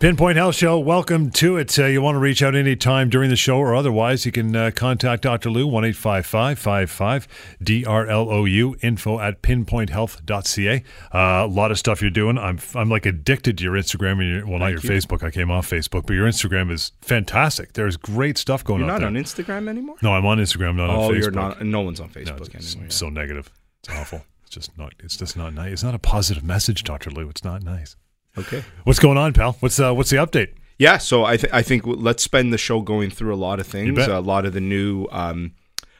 Pinpoint 0.00 0.36
Health 0.36 0.54
Show, 0.54 0.78
welcome 0.78 1.28
to 1.32 1.56
it. 1.56 1.76
Uh, 1.76 1.86
you 1.86 2.00
want 2.00 2.14
to 2.14 2.20
reach 2.20 2.40
out 2.40 2.54
anytime 2.54 3.10
during 3.10 3.30
the 3.30 3.34
show 3.36 3.56
or 3.58 3.74
otherwise, 3.74 4.24
you 4.24 4.30
can 4.30 4.54
uh, 4.54 4.70
contact 4.72 5.24
Dr. 5.24 5.50
Lou, 5.50 5.66
1 5.66 5.92
55 5.92 7.28
DRLOU, 7.60 8.76
info 8.84 9.18
at 9.18 9.42
pinpointhealth.ca. 9.42 10.84
Uh, 11.12 11.18
a 11.18 11.48
lot 11.48 11.72
of 11.72 11.80
stuff 11.80 12.00
you're 12.00 12.12
doing. 12.12 12.38
I'm 12.38 12.60
I'm 12.76 12.88
like 12.88 13.06
addicted 13.06 13.58
to 13.58 13.64
your 13.64 13.72
Instagram 13.72 14.20
and 14.20 14.28
your, 14.30 14.46
well, 14.46 14.60
not 14.60 14.68
your 14.70 14.78
you. 14.80 14.88
Facebook. 14.88 15.24
I 15.24 15.32
came 15.32 15.50
off 15.50 15.68
Facebook, 15.68 16.06
but 16.06 16.12
your 16.14 16.28
Instagram 16.28 16.70
is 16.70 16.92
fantastic. 17.00 17.72
There's 17.72 17.96
great 17.96 18.38
stuff 18.38 18.62
going 18.62 18.82
on. 18.82 18.86
You're 18.86 18.94
not 18.94 18.98
there. 19.00 19.08
on 19.08 19.14
Instagram 19.14 19.68
anymore? 19.68 19.96
no, 20.00 20.12
I'm 20.12 20.24
on 20.26 20.38
Instagram, 20.38 20.76
not 20.76 20.90
oh, 20.90 20.92
on 20.92 21.10
Facebook. 21.10 21.20
you're 21.22 21.30
not. 21.32 21.60
No 21.62 21.80
one's 21.80 21.98
on 21.98 22.12
No, 22.14 22.20
Facebook 22.20 22.54
it's 22.54 22.74
anymore. 22.76 22.90
so 22.90 23.08
negative. 23.08 23.50
It's 23.80 23.92
awful. 23.92 24.22
It's 24.42 24.50
just 24.50 24.78
not. 24.78 24.92
It's 25.00 25.16
just 25.16 25.36
not 25.36 25.54
nice. 25.54 25.72
It's 25.72 25.82
not 25.82 25.96
a 25.96 25.98
positive 25.98 26.44
message, 26.44 26.84
Dr. 26.84 27.10
Lou. 27.10 27.28
It's 27.28 27.42
not 27.42 27.64
nice. 27.64 27.96
Okay. 28.36 28.64
What's 28.84 28.98
going 28.98 29.18
on, 29.18 29.32
pal? 29.32 29.56
What's 29.60 29.80
uh, 29.80 29.92
what's 29.94 30.10
the 30.10 30.16
update? 30.16 30.54
Yeah, 30.78 30.98
so 30.98 31.24
I, 31.24 31.36
th- 31.36 31.52
I 31.52 31.60
think 31.62 31.82
let's 31.86 32.22
spend 32.22 32.52
the 32.52 32.58
show 32.58 32.80
going 32.82 33.10
through 33.10 33.34
a 33.34 33.36
lot 33.36 33.58
of 33.58 33.66
things, 33.66 33.98
a 33.98 34.20
lot 34.20 34.46
of 34.46 34.52
the 34.52 34.60
new 34.60 35.08
um, 35.10 35.54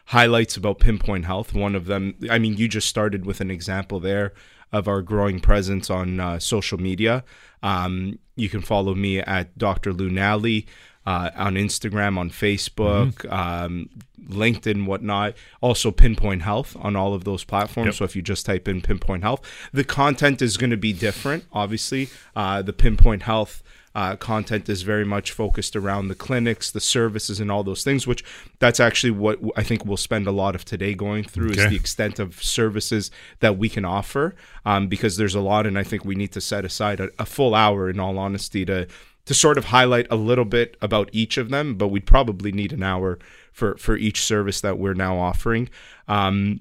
highlights 0.07 0.57
about 0.57 0.79
Pinpoint 0.79 1.25
Health. 1.25 1.53
One 1.53 1.75
of 1.75 1.87
them, 1.87 2.15
I 2.31 2.39
mean, 2.39 2.57
you 2.57 2.69
just 2.69 2.89
started 2.89 3.27
with 3.27 3.41
an 3.41 3.51
example 3.51 3.99
there 3.99 4.35
of 4.71 4.87
our 4.87 5.03
growing 5.03 5.41
presence 5.41 5.91
on 5.91 6.21
uh, 6.21 6.39
social 6.39 6.79
media. 6.79 7.25
Um, 7.61 8.21
you 8.37 8.49
can 8.49 8.61
follow 8.61 8.95
me 8.95 9.19
at 9.19 9.59
Dr. 9.59 9.93
Lou 9.93 10.11
Nalli. 10.11 10.67
Uh, 11.09 11.31
on 11.47 11.55
Instagram, 11.55 12.19
on 12.19 12.29
Facebook, 12.29 13.13
um, 13.33 13.89
LinkedIn, 14.29 14.85
whatnot. 14.85 15.31
Also, 15.63 15.91
Pinpoint 15.91 16.43
Health 16.43 16.77
on 16.87 16.97
all 16.97 17.15
of 17.15 17.23
those 17.25 17.45
platforms. 17.45 17.87
Yep. 17.87 17.95
So 17.95 18.05
if 18.05 18.15
you 18.17 18.21
just 18.21 18.45
type 18.45 18.69
in 18.69 18.83
Pinpoint 18.83 19.23
Health, 19.23 19.41
the 19.73 19.85
content 19.85 20.43
is 20.43 20.59
going 20.59 20.75
to 20.79 20.83
be 20.89 20.93
different. 20.93 21.45
Obviously, 21.51 22.11
uh, 22.37 22.61
the 22.61 22.75
Pinpoint 22.75 23.23
Health 23.23 23.63
uh, 23.95 24.17
content 24.17 24.69
is 24.69 24.83
very 24.83 25.07
much 25.15 25.33
focused 25.33 25.75
around 25.75 26.09
the 26.09 26.15
clinics, 26.15 26.71
the 26.71 26.81
services, 26.81 27.41
and 27.41 27.51
all 27.51 27.65
those 27.65 27.83
things. 27.83 28.07
Which 28.07 28.23
that's 28.59 28.79
actually 28.79 29.15
what 29.25 29.39
I 29.57 29.63
think 29.63 29.87
we'll 29.87 29.97
spend 29.97 30.27
a 30.27 30.37
lot 30.43 30.55
of 30.55 30.63
today 30.65 30.93
going 30.95 31.25
through 31.25 31.53
Okay. 31.53 31.63
is 31.65 31.71
the 31.71 31.77
extent 31.77 32.19
of 32.19 32.43
services 32.43 33.11
that 33.41 33.57
we 33.57 33.69
can 33.71 33.85
offer. 33.87 34.35
Um, 34.67 34.89
because 34.89 35.17
there's 35.17 35.35
a 35.35 35.41
lot, 35.41 35.67
and 35.67 35.79
I 35.79 35.85
think 35.85 36.05
we 36.05 36.15
need 36.15 36.33
to 36.33 36.41
set 36.43 36.65
aside 36.67 37.01
a, 37.01 37.09
a 37.19 37.25
full 37.25 37.55
hour, 37.55 37.89
in 37.89 37.99
all 37.99 38.19
honesty, 38.19 38.67
to 38.67 38.87
to 39.29 39.35
sort 39.35 39.59
of 39.59 39.67
highlight 39.67 40.07
a 40.11 40.17
little 40.17 40.47
bit 40.47 40.75
about 40.81 41.11
each 41.13 41.37
of 41.37 41.51
them. 41.51 41.75
But 41.75 41.89
we'd 41.89 42.07
probably 42.07 42.51
need 42.51 42.73
an 42.73 42.83
hour 42.83 43.19
for 43.53 43.77
for 43.77 43.95
each 43.95 44.23
service 44.25 44.63
that 44.63 44.79
we're 44.79 44.95
now 44.95 45.19
offering. 45.19 45.69
Um, 46.09 46.61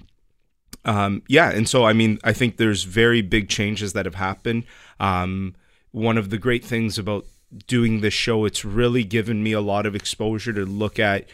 um, 0.84 1.22
yeah, 1.28 1.50
and 1.50 1.66
so 1.66 1.86
I 1.86 1.94
mean, 1.94 2.18
I 2.22 2.34
think 2.34 2.58
there's 2.58 2.84
very 2.84 3.22
big 3.22 3.48
changes 3.48 3.94
that 3.94 4.04
have 4.04 4.16
happened. 4.16 4.64
Um, 5.00 5.54
one 5.92 6.18
of 6.18 6.28
the 6.28 6.36
great 6.38 6.62
things 6.62 6.98
about 6.98 7.24
doing 7.66 8.02
this 8.02 8.12
show, 8.12 8.44
it's 8.44 8.66
really 8.66 9.02
given 9.04 9.42
me 9.42 9.52
a 9.52 9.62
lot 9.62 9.86
of 9.86 9.94
exposure 9.94 10.52
to 10.52 10.66
look 10.66 10.98
at 10.98 11.24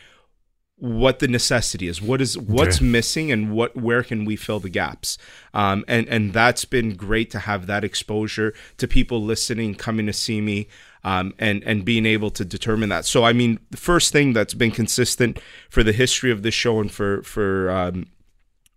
what 0.77 1.19
the 1.19 1.29
necessity 1.29 1.89
is, 1.89 2.01
what 2.01 2.21
is 2.21 2.39
what's 2.39 2.77
Okay. 2.77 2.85
missing, 2.87 3.33
and 3.33 3.53
what 3.53 3.77
where 3.77 4.05
can 4.05 4.25
we 4.25 4.37
fill 4.37 4.61
the 4.61 4.69
gaps. 4.71 5.19
Um, 5.53 5.85
and 5.89 6.09
and 6.09 6.33
that's 6.33 6.65
been 6.65 6.95
great 6.95 7.31
to 7.33 7.41
have 7.41 7.67
that 7.67 7.83
exposure 7.85 8.55
to 8.79 8.87
people 8.87 9.21
listening, 9.23 9.75
coming 9.75 10.07
to 10.07 10.13
see 10.13 10.41
me. 10.41 10.69
Um, 11.07 11.35
and 11.39 11.63
and 11.65 11.85
being 11.85 12.07
able 12.07 12.31
to 12.31 12.47
determine 12.47 12.89
that. 12.89 13.05
So 13.05 13.25
I 13.25 13.35
mean, 13.35 13.59
the 13.71 13.77
first 13.77 14.11
thing 14.11 14.33
that's 14.33 14.55
been 14.55 14.71
consistent 14.71 15.39
for 15.69 15.83
the 15.83 15.93
history 15.93 16.31
of 16.31 16.43
this 16.43 16.55
show 16.55 16.81
and 16.81 16.91
for 16.91 17.23
for 17.23 17.71
um, 17.71 18.07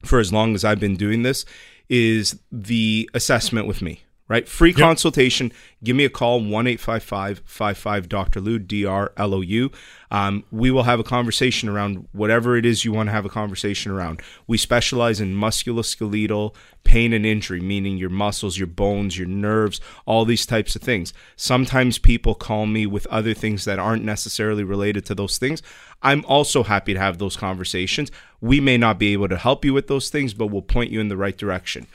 for 0.04 0.20
as 0.20 0.34
long 0.34 0.54
as 0.54 0.66
I've 0.66 0.80
been 0.80 0.98
doing 0.98 1.24
this 1.24 1.46
is 1.90 2.38
the 2.52 3.10
assessment 3.14 3.66
with 3.66 3.82
me, 3.82 4.02
right? 4.28 4.48
Free 4.48 4.74
consultation. 4.74 5.52
Give 5.84 5.96
me 5.96 6.06
a 6.06 6.10
call, 6.10 6.44
1 6.44 6.68
855 6.68 8.10
Dr. 8.10 8.42
Lou, 8.42 8.60
D 8.60 8.86
R 8.86 9.12
L 9.18 9.34
O 9.34 9.42
U. 9.42 9.72
Um, 10.10 10.44
we 10.52 10.72
will 10.72 10.84
have 10.84 11.00
a 11.00 11.04
conversation 11.04 11.70
around 11.70 12.08
whatever 12.14 12.56
it 12.56 12.66
is 12.66 12.86
you 12.86 12.92
want 12.92 13.08
to 13.08 13.14
have 13.14 13.26
a 13.26 13.30
conversation 13.30 13.92
around. 13.92 14.22
We 14.48 14.58
specialize 14.58 15.20
in 15.20 15.36
musculoskeletal 15.36 16.56
pain 16.84 17.12
and 17.14 17.26
injury, 17.26 17.60
meaning 17.60 17.98
your 17.98 18.10
muscles, 18.10 18.58
your 18.58 18.68
bones, 18.68 19.18
your 19.18 19.28
nerves, 19.28 19.82
all 20.06 20.24
these 20.24 20.46
types 20.46 20.76
of 20.76 20.82
things. 20.82 21.14
Sometimes 21.36 21.98
people 21.98 22.34
call 22.34 22.66
me 22.66 22.86
with 22.86 23.06
other 23.08 23.34
things 23.34 23.66
that 23.66 23.80
aren't 23.80 24.06
necessarily 24.06 24.64
related 24.64 25.06
to 25.06 25.16
those 25.16 25.38
things. 25.38 25.62
I'm 26.02 26.24
also 26.26 26.64
happy 26.64 26.94
to 26.94 27.00
have 27.00 27.18
those 27.18 27.36
conversations. 27.36 28.12
We 28.40 28.62
may 28.62 28.78
not 28.78 29.00
be 29.00 29.14
able 29.14 29.28
to 29.30 29.38
help 29.38 29.66
you 29.66 29.74
with 29.74 29.88
those 29.88 30.10
things, 30.10 30.34
but 30.34 30.48
we'll 30.48 30.62
point 30.62 30.92
you 30.92 31.02
in 31.02 31.10
the 31.10 31.18
right 31.18 31.38
direction. 31.38 31.88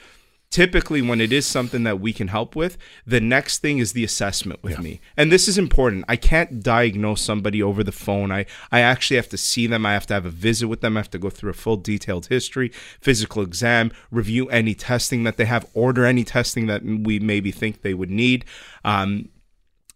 Typically, 0.52 1.00
when 1.00 1.18
it 1.18 1.32
is 1.32 1.46
something 1.46 1.82
that 1.84 1.98
we 1.98 2.12
can 2.12 2.28
help 2.28 2.54
with, 2.54 2.76
the 3.06 3.22
next 3.22 3.60
thing 3.60 3.78
is 3.78 3.94
the 3.94 4.04
assessment 4.04 4.62
with 4.62 4.78
me. 4.78 5.00
And 5.16 5.32
this 5.32 5.48
is 5.48 5.56
important. 5.56 6.04
I 6.08 6.16
can't 6.16 6.62
diagnose 6.62 7.22
somebody 7.22 7.62
over 7.62 7.82
the 7.82 7.90
phone. 7.90 8.30
I, 8.30 8.44
I 8.70 8.80
actually 8.80 9.16
have 9.16 9.30
to 9.30 9.38
see 9.38 9.66
them. 9.66 9.86
I 9.86 9.94
have 9.94 10.06
to 10.08 10.14
have 10.14 10.26
a 10.26 10.30
visit 10.30 10.68
with 10.68 10.82
them. 10.82 10.98
I 10.98 11.00
have 11.00 11.10
to 11.12 11.18
go 11.18 11.30
through 11.30 11.52
a 11.52 11.54
full 11.54 11.78
detailed 11.78 12.26
history, 12.26 12.68
physical 13.00 13.42
exam, 13.42 13.92
review 14.10 14.46
any 14.50 14.74
testing 14.74 15.24
that 15.24 15.38
they 15.38 15.46
have, 15.46 15.66
order 15.72 16.04
any 16.04 16.22
testing 16.22 16.66
that 16.66 16.84
we 16.84 17.18
maybe 17.18 17.50
think 17.50 17.80
they 17.80 17.94
would 17.94 18.10
need. 18.10 18.44
Um, 18.84 19.30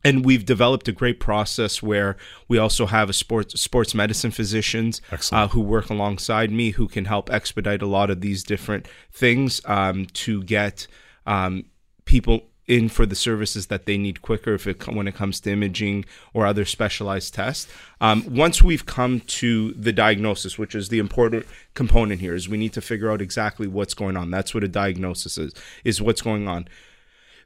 and 0.07 0.25
we've 0.25 0.45
developed 0.45 0.87
a 0.87 0.93
great 0.93 1.19
process 1.19 1.83
where 1.83 2.17
we 2.47 2.59
also 2.59 2.87
have 2.87 3.11
a 3.11 3.13
sports 3.13 3.61
sports 3.61 3.93
medicine 3.93 4.31
physicians 4.31 5.01
uh, 5.33 5.49
who 5.49 5.61
work 5.61 5.91
alongside 5.91 6.53
me 6.53 6.71
who 6.71 6.87
can 6.87 7.07
help 7.07 7.29
expedite 7.31 7.83
a 7.83 7.87
lot 7.87 8.09
of 8.09 8.21
these 8.21 8.45
different 8.45 8.87
things 9.13 9.61
um, 9.65 10.07
to 10.13 10.45
get 10.45 10.87
um, 11.27 11.65
people 12.05 12.43
in 12.69 12.89
for 12.89 13.05
the 13.05 13.17
services 13.17 13.67
that 13.67 13.87
they 13.87 13.99
need 13.99 14.23
quicker 14.23 14.55
if 14.55 14.67
it 14.69 14.87
when 14.87 15.09
it 15.09 15.15
comes 15.15 15.41
to 15.41 15.51
imaging 15.51 16.05
or 16.33 16.47
other 16.47 16.65
specialized 16.65 17.35
tests. 17.35 17.67
Um, 18.01 18.25
once 18.29 18.63
we've 18.63 18.87
come 18.87 19.21
to 19.21 19.73
the 19.73 19.93
diagnosis, 19.93 20.57
which 20.57 20.75
is 20.77 20.89
the 20.89 21.01
important 21.01 21.47
component 21.75 22.21
here, 22.21 22.35
is 22.35 22.49
we 22.49 22.59
need 22.59 22.73
to 22.75 22.81
figure 22.81 23.11
out 23.11 23.21
exactly 23.21 23.67
what's 23.67 23.95
going 23.95 24.17
on. 24.17 24.31
That's 24.31 24.55
what 24.55 24.63
a 24.63 24.69
diagnosis 24.69 25.37
is: 25.37 25.53
is 25.85 26.01
what's 26.01 26.23
going 26.23 26.47
on 26.47 26.69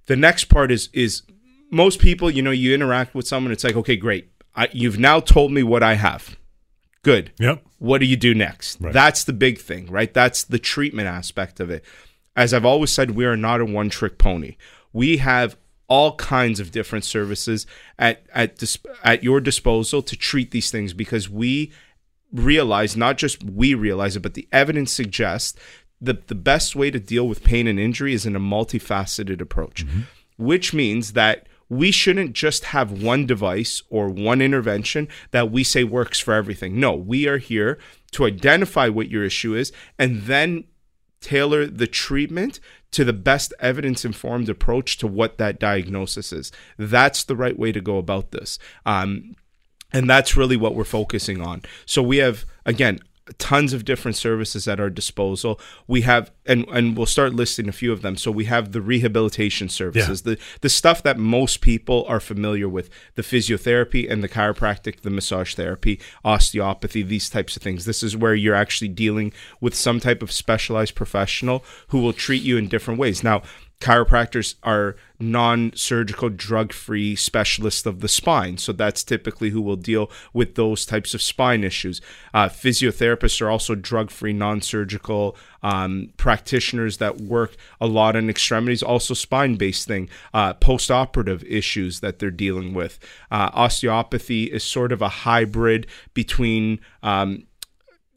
the 0.06 0.16
next 0.16 0.46
part 0.46 0.72
is 0.72 0.88
is 0.92 1.22
most 1.70 2.00
people 2.00 2.30
you 2.30 2.42
know 2.42 2.50
you 2.50 2.74
interact 2.74 3.14
with 3.14 3.26
someone 3.26 3.52
it's 3.52 3.64
like 3.64 3.76
okay 3.76 3.96
great. 3.96 4.30
I, 4.54 4.68
you've 4.72 4.98
now 4.98 5.20
told 5.20 5.52
me 5.52 5.62
what 5.62 5.82
i 5.82 5.94
have. 5.94 6.36
Good. 7.02 7.32
Yep. 7.38 7.62
what 7.78 7.98
do 7.98 8.06
you 8.06 8.16
do 8.16 8.34
next? 8.34 8.80
Right. 8.80 8.92
that's 8.92 9.24
the 9.24 9.32
big 9.32 9.58
thing 9.58 9.90
right? 9.90 10.12
That's 10.12 10.44
the 10.44 10.58
treatment 10.58 11.08
aspect 11.08 11.60
of 11.60 11.70
it. 11.70 11.84
As 12.36 12.52
i've 12.52 12.64
always 12.64 12.90
said 12.90 13.12
we 13.12 13.24
are 13.24 13.36
not 13.36 13.60
a 13.60 13.64
one 13.64 13.90
trick 13.90 14.18
pony. 14.18 14.56
We 14.92 15.18
have 15.18 15.56
all 15.90 16.14
kinds 16.14 16.60
of 16.60 16.70
different 16.70 17.04
services 17.04 17.66
at 17.98 18.22
at 18.32 18.56
dis- 18.56 18.78
at 19.02 19.22
your 19.24 19.40
disposal 19.40 20.02
to 20.02 20.16
treat 20.16 20.52
these 20.52 20.70
things 20.70 20.94
because 20.94 21.28
we 21.28 21.72
realize 22.32 22.96
not 22.96 23.18
just 23.18 23.42
we 23.42 23.74
realize 23.74 24.14
it 24.14 24.20
but 24.20 24.34
the 24.34 24.48
evidence 24.52 24.92
suggests 24.92 25.58
that 26.00 26.28
the 26.28 26.34
best 26.34 26.76
way 26.76 26.90
to 26.92 27.00
deal 27.00 27.26
with 27.26 27.42
pain 27.42 27.66
and 27.66 27.80
injury 27.80 28.14
is 28.14 28.24
in 28.24 28.36
a 28.36 28.40
multifaceted 28.40 29.40
approach 29.40 29.84
mm-hmm. 29.84 30.02
which 30.36 30.72
means 30.72 31.14
that 31.14 31.48
we 31.70 31.90
shouldn't 31.92 32.34
just 32.34 32.66
have 32.66 33.02
one 33.02 33.24
device 33.24 33.82
or 33.88 34.10
one 34.10 34.42
intervention 34.42 35.08
that 35.30 35.50
we 35.50 35.64
say 35.64 35.84
works 35.84 36.18
for 36.18 36.34
everything. 36.34 36.78
No, 36.78 36.94
we 36.94 37.26
are 37.28 37.38
here 37.38 37.78
to 38.10 38.26
identify 38.26 38.88
what 38.88 39.08
your 39.08 39.24
issue 39.24 39.54
is 39.54 39.72
and 39.98 40.22
then 40.22 40.64
tailor 41.20 41.66
the 41.66 41.86
treatment 41.86 42.58
to 42.90 43.04
the 43.04 43.12
best 43.12 43.54
evidence 43.60 44.04
informed 44.04 44.48
approach 44.48 44.98
to 44.98 45.06
what 45.06 45.38
that 45.38 45.60
diagnosis 45.60 46.32
is. 46.32 46.50
That's 46.76 47.22
the 47.22 47.36
right 47.36 47.58
way 47.58 47.70
to 47.70 47.80
go 47.80 47.98
about 47.98 48.32
this. 48.32 48.58
Um, 48.84 49.36
and 49.92 50.10
that's 50.10 50.36
really 50.36 50.56
what 50.56 50.74
we're 50.74 50.84
focusing 50.84 51.40
on. 51.40 51.62
So 51.86 52.02
we 52.02 52.16
have, 52.16 52.44
again, 52.66 52.98
tons 53.38 53.72
of 53.72 53.84
different 53.84 54.16
services 54.16 54.66
at 54.66 54.80
our 54.80 54.90
disposal. 54.90 55.60
We 55.86 56.02
have, 56.02 56.30
and 56.46 56.66
and 56.68 56.96
we'll 56.96 57.06
start 57.06 57.34
listing 57.34 57.68
a 57.68 57.72
few 57.72 57.92
of 57.92 58.02
them. 58.02 58.16
So 58.16 58.30
we 58.30 58.44
have 58.46 58.72
the 58.72 58.80
rehabilitation 58.80 59.68
services, 59.68 60.22
the 60.22 60.38
the 60.60 60.68
stuff 60.68 61.02
that 61.02 61.18
most 61.18 61.60
people 61.60 62.04
are 62.08 62.20
familiar 62.20 62.68
with, 62.68 62.90
the 63.14 63.22
physiotherapy 63.22 64.10
and 64.10 64.22
the 64.22 64.28
chiropractic, 64.28 65.00
the 65.00 65.10
massage 65.10 65.54
therapy, 65.54 66.00
osteopathy, 66.24 67.02
these 67.02 67.30
types 67.30 67.56
of 67.56 67.62
things. 67.62 67.84
This 67.84 68.02
is 68.02 68.16
where 68.16 68.34
you're 68.34 68.54
actually 68.54 68.88
dealing 68.88 69.32
with 69.60 69.74
some 69.74 70.00
type 70.00 70.22
of 70.22 70.32
specialized 70.32 70.94
professional 70.94 71.64
who 71.88 72.00
will 72.00 72.12
treat 72.12 72.42
you 72.42 72.56
in 72.56 72.68
different 72.68 73.00
ways. 73.00 73.22
Now, 73.22 73.42
chiropractors 73.80 74.56
are 74.62 74.96
non-surgical 75.20 76.30
drug-free 76.30 77.14
specialists 77.16 77.86
of 77.86 78.00
the 78.00 78.08
spine. 78.08 78.56
So 78.58 78.72
that's 78.72 79.04
typically 79.04 79.50
who 79.50 79.60
will 79.60 79.76
deal 79.76 80.10
with 80.32 80.54
those 80.54 80.86
types 80.86 81.14
of 81.14 81.22
spine 81.22 81.62
issues. 81.62 82.00
Uh, 82.32 82.48
physiotherapists 82.48 83.40
are 83.40 83.50
also 83.50 83.74
drug-free 83.74 84.32
non-surgical 84.32 85.36
um, 85.62 86.12
practitioners 86.16 86.96
that 86.96 87.20
work 87.20 87.56
a 87.80 87.86
lot 87.86 88.16
in 88.16 88.30
extremities. 88.30 88.82
Also 88.82 89.14
spine-based 89.14 89.86
thing 89.86 90.08
uh, 90.32 90.54
post-operative 90.54 91.44
issues 91.44 92.00
that 92.00 92.18
they're 92.18 92.30
dealing 92.30 92.72
with. 92.72 92.98
Uh, 93.30 93.50
osteopathy 93.52 94.44
is 94.44 94.64
sort 94.64 94.92
of 94.92 95.02
a 95.02 95.08
hybrid 95.08 95.86
between 96.14 96.80
um, 97.02 97.46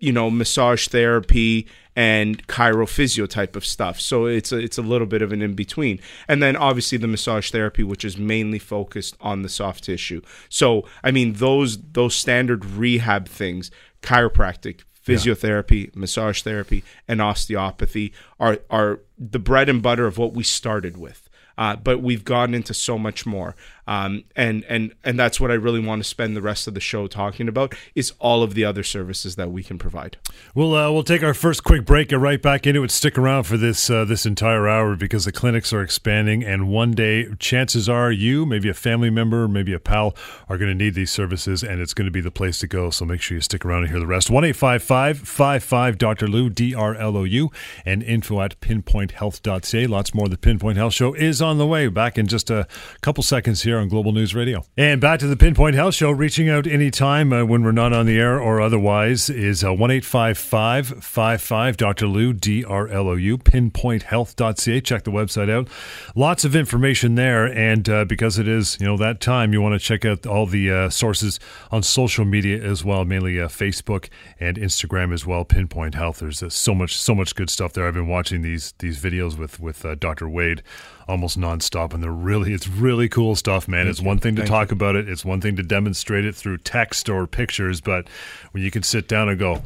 you 0.03 0.11
know, 0.11 0.29
massage 0.29 0.89
therapy 0.89 1.65
and 1.95 2.45
chirophysio 2.47 3.27
type 3.27 3.55
of 3.55 3.65
stuff. 3.65 3.99
So 3.99 4.25
it's 4.25 4.51
a, 4.51 4.57
it's 4.57 4.77
a 4.77 4.81
little 4.81 5.07
bit 5.07 5.21
of 5.21 5.31
an 5.31 5.41
in 5.41 5.53
between. 5.53 5.99
And 6.27 6.41
then 6.41 6.55
obviously 6.55 6.97
the 6.97 7.07
massage 7.07 7.51
therapy, 7.51 7.83
which 7.83 8.03
is 8.03 8.17
mainly 8.17 8.59
focused 8.59 9.15
on 9.21 9.41
the 9.41 9.49
soft 9.49 9.83
tissue. 9.83 10.21
So 10.49 10.87
I 11.03 11.11
mean 11.11 11.33
those 11.33 11.81
those 11.91 12.15
standard 12.15 12.65
rehab 12.65 13.27
things, 13.27 13.69
chiropractic, 14.01 14.81
physiotherapy, 15.05 15.85
yeah. 15.85 15.91
massage 15.95 16.41
therapy, 16.41 16.83
and 17.07 17.21
osteopathy 17.21 18.13
are 18.39 18.59
are 18.69 19.01
the 19.17 19.39
bread 19.39 19.69
and 19.69 19.81
butter 19.81 20.05
of 20.05 20.17
what 20.17 20.33
we 20.33 20.43
started 20.43 20.97
with. 20.97 21.22
Uh, 21.57 21.75
but 21.75 22.01
we've 22.01 22.23
gone 22.23 22.53
into 22.53 22.73
so 22.73 22.97
much 22.97 23.25
more. 23.25 23.55
Um, 23.85 24.23
and 24.35 24.63
and 24.69 24.93
and 25.03 25.19
that's 25.19 25.41
what 25.41 25.51
I 25.51 25.55
really 25.55 25.81
want 25.81 26.01
to 26.01 26.07
spend 26.07 26.37
the 26.37 26.41
rest 26.41 26.67
of 26.67 26.73
the 26.73 26.79
show 26.79 27.07
talking 27.07 27.49
about 27.49 27.75
is 27.95 28.13
all 28.19 28.41
of 28.41 28.53
the 28.53 28.63
other 28.63 28.81
services 28.81 29.35
that 29.35 29.51
we 29.51 29.61
can 29.61 29.77
provide. 29.77 30.17
We'll 30.55 30.73
uh, 30.73 30.89
we'll 30.89 31.03
take 31.03 31.21
our 31.21 31.33
first 31.33 31.65
quick 31.65 31.85
break, 31.85 32.11
and 32.13 32.21
right 32.21 32.41
back 32.41 32.65
into 32.65 32.83
it. 32.83 32.91
Stick 32.91 33.17
around 33.17 33.43
for 33.43 33.57
this 33.57 33.89
uh, 33.89 34.05
this 34.05 34.25
entire 34.25 34.69
hour 34.69 34.95
because 34.95 35.25
the 35.25 35.33
clinics 35.33 35.73
are 35.73 35.81
expanding, 35.81 36.45
and 36.45 36.69
one 36.69 36.91
day, 36.91 37.27
chances 37.39 37.89
are, 37.89 38.09
you, 38.09 38.45
maybe 38.45 38.69
a 38.69 38.73
family 38.73 39.09
member, 39.09 39.49
maybe 39.49 39.73
a 39.73 39.79
pal, 39.79 40.15
are 40.47 40.57
going 40.57 40.71
to 40.71 40.75
need 40.75 40.93
these 40.93 41.11
services, 41.11 41.61
and 41.61 41.81
it's 41.81 41.93
going 41.93 42.05
to 42.05 42.11
be 42.11 42.21
the 42.21 42.31
place 42.31 42.59
to 42.59 42.67
go. 42.67 42.89
So 42.89 43.03
make 43.03 43.19
sure 43.19 43.35
you 43.35 43.41
stick 43.41 43.65
around 43.65 43.83
and 43.83 43.91
hear 43.91 43.99
the 43.99 44.07
rest. 44.07 44.29
One 44.29 44.45
eight 44.45 44.55
five 44.55 44.81
five 44.81 45.19
five 45.19 45.61
five 45.61 45.97
Dr. 45.97 46.29
Lou 46.29 46.49
D 46.49 46.73
R 46.73 46.95
L 46.95 47.17
O 47.17 47.25
U 47.25 47.51
and 47.85 48.01
info 48.01 48.39
at 48.39 48.61
pinpointhealth.ca. 48.61 49.87
Lots 49.87 50.13
more. 50.13 50.29
The 50.29 50.37
Pinpoint 50.37 50.77
Health 50.77 50.93
Show 50.93 51.13
is 51.13 51.41
on 51.43 51.57
the 51.57 51.67
way. 51.67 51.87
Back 51.87 52.17
in 52.17 52.27
just 52.27 52.49
a 52.49 52.67
couple 53.01 53.23
seconds 53.23 53.61
here 53.61 53.77
on 53.77 53.89
Global 53.89 54.11
News 54.11 54.33
Radio. 54.33 54.65
And 54.77 54.99
back 54.99 55.19
to 55.19 55.27
the 55.27 55.35
Pinpoint 55.35 55.75
Health 55.75 55.93
Show. 55.93 56.09
Reaching 56.11 56.49
out 56.49 56.65
anytime 56.65 57.31
uh, 57.31 57.43
when 57.45 57.63
we're 57.63 57.71
not 57.71 57.93
on 57.93 58.05
the 58.05 58.17
air 58.17 58.39
or 58.39 58.61
otherwise 58.61 59.29
is 59.29 59.63
uh, 59.63 59.73
1 59.73 60.01
55 60.01 61.77
Dr. 61.77 62.07
Lou, 62.07 62.33
D 62.33 62.63
R 62.63 62.87
L 62.87 63.09
O 63.09 63.13
U, 63.15 63.37
pinpointhealth.ca. 63.37 64.81
Check 64.81 65.03
the 65.03 65.11
website 65.11 65.51
out. 65.51 65.67
Lots 66.15 66.45
of 66.45 66.55
information 66.55 67.15
there. 67.15 67.45
And 67.45 67.87
uh, 67.89 68.05
because 68.05 68.39
it 68.39 68.47
is, 68.47 68.77
you 68.79 68.85
know, 68.85 68.97
that 68.97 69.19
time, 69.19 69.53
you 69.53 69.61
want 69.61 69.79
to 69.79 69.85
check 69.85 70.05
out 70.05 70.25
all 70.25 70.45
the 70.45 70.71
uh, 70.71 70.89
sources 70.89 71.39
on 71.71 71.83
social 71.83 72.25
media 72.25 72.63
as 72.63 72.83
well, 72.83 73.05
mainly 73.05 73.39
uh, 73.39 73.47
Facebook 73.47 74.09
and 74.39 74.57
Instagram 74.57 75.13
as 75.13 75.25
well. 75.25 75.43
Pinpoint 75.43 75.95
Health. 75.95 76.19
There's 76.19 76.41
uh, 76.41 76.49
so 76.49 76.73
much, 76.73 76.97
so 76.97 77.13
much 77.13 77.35
good 77.35 77.49
stuff 77.49 77.73
there. 77.73 77.87
I've 77.87 77.93
been 77.93 78.07
watching 78.07 78.41
these 78.41 78.73
these 78.79 78.99
videos 78.99 79.37
with 79.37 79.59
with 79.59 79.85
Dr. 79.99 80.29
Wade 80.29 80.63
almost 81.07 81.39
nonstop, 81.39 81.93
and 81.93 82.03
they're 82.03 82.11
really 82.11 82.53
it's 82.53 82.67
really 82.67 83.09
cool 83.09 83.35
stuff, 83.35 83.67
man. 83.67 83.85
Thank 83.85 83.91
it's 83.91 84.01
you. 84.01 84.07
one 84.07 84.19
thing 84.19 84.35
to 84.35 84.41
Thank 84.41 84.49
talk 84.49 84.71
you. 84.71 84.75
about 84.75 84.95
it, 84.95 85.09
it's 85.09 85.25
one 85.25 85.41
thing 85.41 85.55
to 85.55 85.63
demonstrate 85.63 86.25
it 86.25 86.35
through 86.35 86.59
text 86.59 87.09
or 87.09 87.27
pictures, 87.27 87.81
but 87.81 88.07
when 88.51 88.63
you 88.63 88.71
can 88.71 88.83
sit 88.83 89.07
down 89.07 89.29
and 89.29 89.39
go, 89.39 89.61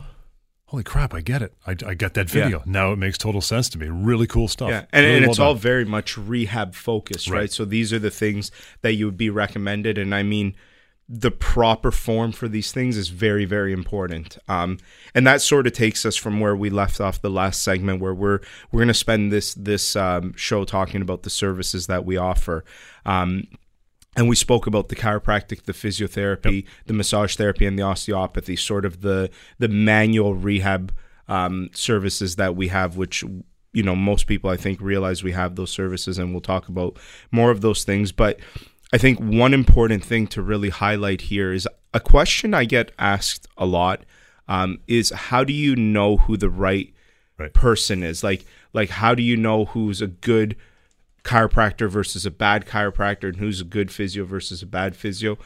holy 0.68 0.84
crap, 0.84 1.14
I 1.14 1.22
get 1.22 1.42
it. 1.42 1.54
I, 1.66 1.72
I 1.86 1.94
get 1.94 2.14
that 2.16 2.30
video. 2.30 2.60
Yeah. 2.60 2.64
Now 2.66 2.92
it 2.92 2.98
makes 2.98 3.18
total 3.18 3.42
sense 3.42 3.70
to 3.70 3.78
me. 3.78 3.88
Really 3.88 4.28
cool 4.28 4.48
stuff. 4.48 4.70
Yeah, 4.70 4.86
and, 4.92 5.06
really 5.06 5.18
and 5.18 5.26
it's 5.26 5.40
well 5.40 5.50
all 5.50 5.56
very 5.56 5.86
much 5.86 6.18
rehab 6.18 6.76
focused, 6.76 7.30
right? 7.30 7.40
right? 7.40 7.52
So 7.52 7.66
these 7.66 7.94
are 7.94 8.00
the 8.00 8.12
things 8.12 8.52
that 8.82 8.94
you 8.94 9.06
would 9.06 9.18
be 9.18 9.30
recommended, 9.30 9.98
and 9.98 10.14
I 10.14 10.24
mean 10.24 10.56
the 11.10 11.32
proper 11.32 11.90
form 11.90 12.34
for 12.34 12.50
these 12.50 12.72
things 12.72 12.98
is 12.98 13.10
very 13.10 13.46
very 13.46 13.72
important. 13.72 14.38
Um, 14.48 14.78
and 15.16 15.26
that 15.26 15.42
sort 15.42 15.66
of 15.66 15.74
takes 15.74 16.06
us 16.06 16.16
from 16.16 16.40
where 16.40 16.56
we 16.56 16.70
left 16.70 17.00
off 17.00 17.22
the 17.22 17.30
last 17.30 17.64
segment 17.64 18.02
where 18.02 18.14
we're 18.14 18.40
we're 18.72 18.80
going 18.80 18.88
to 18.90 18.94
spend 18.94 19.32
this 19.32 19.54
this 19.54 19.96
um, 19.96 20.34
show 20.36 20.66
talking 20.66 21.02
about 21.02 21.24
the 21.24 21.30
services 21.30 21.88
that 21.88 22.06
we 22.06 22.18
offer. 22.18 22.66
Um, 23.06 23.48
and 24.18 24.28
we 24.28 24.36
spoke 24.36 24.68
about 24.68 24.90
the 24.90 24.96
chiropractic 24.96 25.64
the 25.64 25.74
physiotherapy 25.74 26.64
yep. 26.64 26.66
the 26.88 26.94
massage 26.94 27.36
therapy 27.36 27.66
and 27.66 27.78
the 27.78 27.84
osteopathy 27.84 28.56
sort 28.56 28.84
of 28.84 29.02
the 29.02 29.30
the 29.60 29.68
manual 29.70 30.34
rehab 30.36 30.92
um, 31.30 31.70
services 31.74 32.36
that 32.36 32.56
we 32.56 32.68
have 32.68 32.98
which 32.98 33.24
you 33.74 33.84
know 33.84 33.96
most 33.96 34.26
people 34.28 34.50
i 34.50 34.58
think 34.58 34.82
realize 34.82 35.24
we 35.24 35.34
have 35.34 35.56
those 35.56 35.70
services 35.70 36.18
and 36.18 36.32
we'll 36.32 36.42
talk 36.42 36.68
about 36.68 36.98
more 37.32 37.52
of 37.52 37.62
those 37.62 37.84
things. 37.84 38.12
But 38.12 38.40
I 38.94 38.98
think 38.98 39.20
one 39.20 39.54
important 39.54 40.04
thing 40.04 40.28
to 40.28 40.42
really 40.42 40.70
highlight 40.70 41.22
here 41.22 41.52
is 41.52 41.68
a 41.94 42.00
question 42.00 42.54
I 42.54 42.66
get 42.66 42.92
asked 42.98 43.48
a 43.58 43.66
lot 43.66 44.06
um, 44.48 44.80
is 44.88 45.10
how 45.10 45.44
do 45.44 45.52
you 45.52 45.76
know 45.76 46.18
who 46.18 46.38
the 46.38 46.50
right, 46.50 46.94
right 47.38 47.54
person 47.54 48.02
is? 48.02 48.24
Like, 48.24 48.46
like 48.74 48.90
how 48.90 49.14
do 49.14 49.22
you 49.24 49.36
know 49.36 49.66
who's 49.66 50.02
a 50.02 50.08
good 50.08 50.56
chiropractor 51.24 51.90
versus 51.90 52.26
a 52.26 52.32
bad 52.32 52.66
chiropractor 52.66 53.26
and 53.26 53.38
who's 53.38 53.60
a 53.60 53.66
good 53.66 53.92
physio 53.92 54.24
versus 54.24 54.62
a 54.62 54.66
bad 54.66 54.96
physio? 54.96 55.38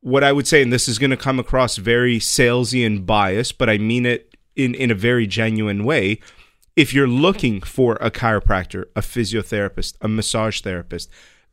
What 0.00 0.22
I 0.22 0.30
would 0.30 0.46
say, 0.46 0.62
and 0.62 0.72
this 0.72 0.86
is 0.86 0.98
going 0.98 1.10
to 1.10 1.16
come 1.16 1.40
across 1.40 1.76
very 1.76 2.18
salesy 2.18 2.86
and 2.86 3.04
biased, 3.04 3.58
but 3.58 3.68
I 3.68 3.78
mean 3.78 4.06
it 4.06 4.36
in, 4.54 4.74
in 4.74 4.90
a 4.90 4.94
very 4.94 5.26
genuine 5.26 5.84
way. 5.84 6.20
If 6.76 6.92
you're 6.92 7.08
looking 7.08 7.60
for 7.62 7.94
a 8.00 8.10
chiropractor, 8.10 8.84
a 8.94 9.00
physiotherapist, 9.00 9.94
a 10.00 10.08
massage 10.08 10.60
therapist, 10.60 11.08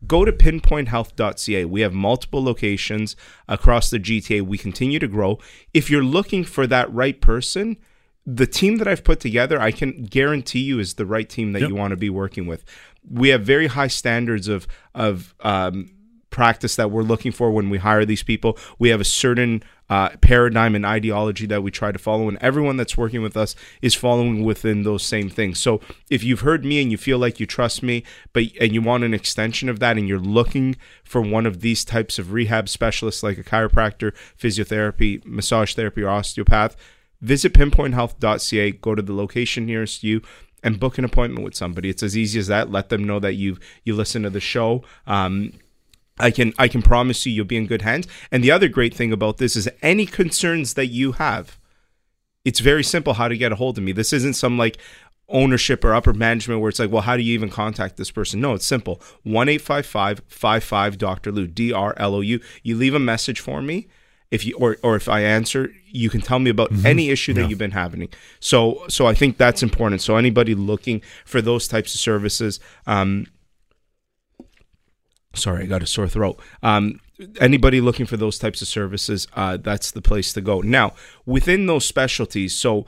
go 0.05 0.25
to 0.25 0.31
pinpointhealth.ca. 0.31 1.65
We 1.65 1.81
have 1.81 1.93
multiple 1.93 2.43
locations 2.43 3.15
across 3.47 3.89
the 3.89 3.99
GTA. 3.99 4.41
We 4.41 4.57
continue 4.57 4.99
to 4.99 5.07
grow. 5.07 5.39
If 5.73 5.89
you're 5.89 6.03
looking 6.03 6.43
for 6.43 6.67
that 6.67 6.91
right 6.93 7.19
person, 7.19 7.77
the 8.25 8.47
team 8.47 8.77
that 8.77 8.87
I've 8.87 9.03
put 9.03 9.19
together, 9.19 9.59
I 9.59 9.71
can 9.71 10.03
guarantee 10.03 10.61
you 10.61 10.79
is 10.79 10.95
the 10.95 11.05
right 11.05 11.27
team 11.27 11.53
that 11.53 11.61
yep. 11.61 11.69
you 11.69 11.75
want 11.75 11.91
to 11.91 11.97
be 11.97 12.09
working 12.09 12.45
with. 12.45 12.63
We 13.09 13.29
have 13.29 13.43
very 13.43 13.67
high 13.67 13.87
standards 13.87 14.47
of 14.47 14.67
of 14.93 15.33
um, 15.39 15.91
practice 16.31 16.75
that 16.77 16.89
we're 16.89 17.03
looking 17.03 17.31
for 17.31 17.51
when 17.51 17.69
we 17.69 17.77
hire 17.77 18.05
these 18.05 18.23
people. 18.23 18.57
We 18.79 18.89
have 18.89 18.99
a 18.99 19.05
certain 19.05 19.61
uh, 19.89 20.09
paradigm 20.21 20.73
and 20.73 20.85
ideology 20.85 21.45
that 21.47 21.61
we 21.61 21.69
try 21.69 21.91
to 21.91 21.99
follow, 21.99 22.27
and 22.29 22.37
everyone 22.39 22.77
that's 22.77 22.97
working 22.97 23.21
with 23.21 23.37
us 23.37 23.55
is 23.81 23.93
following 23.93 24.43
within 24.43 24.83
those 24.83 25.03
same 25.03 25.29
things. 25.29 25.59
So 25.59 25.81
if 26.09 26.23
you've 26.23 26.39
heard 26.39 26.65
me 26.65 26.81
and 26.81 26.89
you 26.89 26.97
feel 26.97 27.19
like 27.19 27.39
you 27.39 27.45
trust 27.45 27.83
me, 27.83 28.03
but 28.33 28.45
and 28.59 28.73
you 28.73 28.81
want 28.81 29.03
an 29.03 29.13
extension 29.13 29.69
of 29.69 29.79
that, 29.79 29.97
and 29.97 30.07
you're 30.07 30.17
looking 30.17 30.77
for 31.03 31.21
one 31.21 31.45
of 31.45 31.59
these 31.59 31.85
types 31.85 32.17
of 32.17 32.31
rehab 32.31 32.69
specialists 32.69 33.21
like 33.21 33.37
a 33.37 33.43
chiropractor, 33.43 34.15
physiotherapy, 34.39 35.23
massage 35.25 35.75
therapy, 35.75 36.01
or 36.01 36.09
osteopath, 36.09 36.75
visit 37.19 37.53
pinpointhealth.ca. 37.53 38.71
Go 38.71 38.95
to 38.95 39.01
the 39.01 39.13
location 39.13 39.65
nearest 39.65 40.03
you 40.03 40.21
and 40.63 40.79
book 40.79 40.97
an 40.97 41.05
appointment 41.05 41.43
with 41.43 41.55
somebody. 41.55 41.89
It's 41.89 42.03
as 42.03 42.15
easy 42.15 42.39
as 42.39 42.47
that. 42.47 42.71
Let 42.71 42.89
them 42.89 43.03
know 43.03 43.19
that 43.19 43.33
you 43.33 43.57
you 43.83 43.93
listen 43.93 44.23
to 44.23 44.29
the 44.29 44.39
show. 44.39 44.83
Um, 45.05 45.53
I 46.21 46.31
can 46.31 46.53
I 46.57 46.67
can 46.67 46.81
promise 46.81 47.25
you 47.25 47.31
you'll 47.31 47.45
be 47.45 47.57
in 47.57 47.67
good 47.67 47.81
hands. 47.81 48.07
And 48.31 48.43
the 48.43 48.51
other 48.51 48.67
great 48.67 48.93
thing 48.93 49.11
about 49.11 49.37
this 49.37 49.55
is 49.55 49.69
any 49.81 50.05
concerns 50.05 50.75
that 50.75 50.87
you 50.87 51.13
have, 51.13 51.59
it's 52.45 52.59
very 52.59 52.83
simple 52.83 53.13
how 53.13 53.27
to 53.27 53.37
get 53.37 53.51
a 53.51 53.55
hold 53.55 53.77
of 53.77 53.83
me. 53.83 53.91
This 53.91 54.13
isn't 54.13 54.35
some 54.35 54.57
like 54.57 54.77
ownership 55.31 55.83
or 55.83 55.93
upper 55.93 56.13
management 56.13 56.61
where 56.61 56.69
it's 56.69 56.79
like, 56.79 56.91
well, 56.91 57.01
how 57.01 57.17
do 57.17 57.23
you 57.23 57.33
even 57.33 57.49
contact 57.49 57.97
this 57.97 58.11
person? 58.11 58.41
No, 58.41 58.53
it's 58.53 58.65
simple. 58.65 59.01
1 59.23 59.59
55 59.59 60.97
Dr. 60.97 61.31
Lou, 61.31 61.47
D 61.47 61.73
R 61.73 61.93
L 61.97 62.15
O 62.15 62.21
U. 62.21 62.39
You 62.63 62.75
leave 62.75 62.93
a 62.93 62.99
message 62.99 63.39
for 63.39 63.61
me. 63.61 63.87
If 64.29 64.45
you 64.45 64.55
or, 64.57 64.77
or 64.81 64.95
if 64.95 65.09
I 65.09 65.21
answer, 65.21 65.73
you 65.85 66.09
can 66.09 66.21
tell 66.21 66.39
me 66.39 66.49
about 66.49 66.71
mm-hmm. 66.71 66.85
any 66.85 67.09
issue 67.09 67.33
that 67.33 67.41
yeah. 67.41 67.47
you've 67.47 67.59
been 67.59 67.71
having. 67.71 68.07
So 68.39 68.85
so 68.87 69.05
I 69.05 69.13
think 69.13 69.37
that's 69.37 69.61
important. 69.61 70.01
So 70.01 70.15
anybody 70.15 70.55
looking 70.55 71.01
for 71.25 71.41
those 71.41 71.67
types 71.67 71.93
of 71.93 71.99
services, 71.99 72.59
um, 72.87 73.27
sorry, 75.33 75.63
I 75.63 75.65
got 75.67 75.83
a 75.83 75.87
sore 75.87 76.07
throat. 76.07 76.39
Um, 76.63 76.99
anybody 77.39 77.81
looking 77.81 78.05
for 78.05 78.17
those 78.17 78.39
types 78.39 78.61
of 78.61 78.67
services, 78.67 79.27
uh, 79.35 79.57
that's 79.57 79.91
the 79.91 80.01
place 80.01 80.33
to 80.33 80.41
go. 80.41 80.61
Now, 80.61 80.93
within 81.25 81.65
those 81.67 81.85
specialties, 81.85 82.55
so 82.55 82.85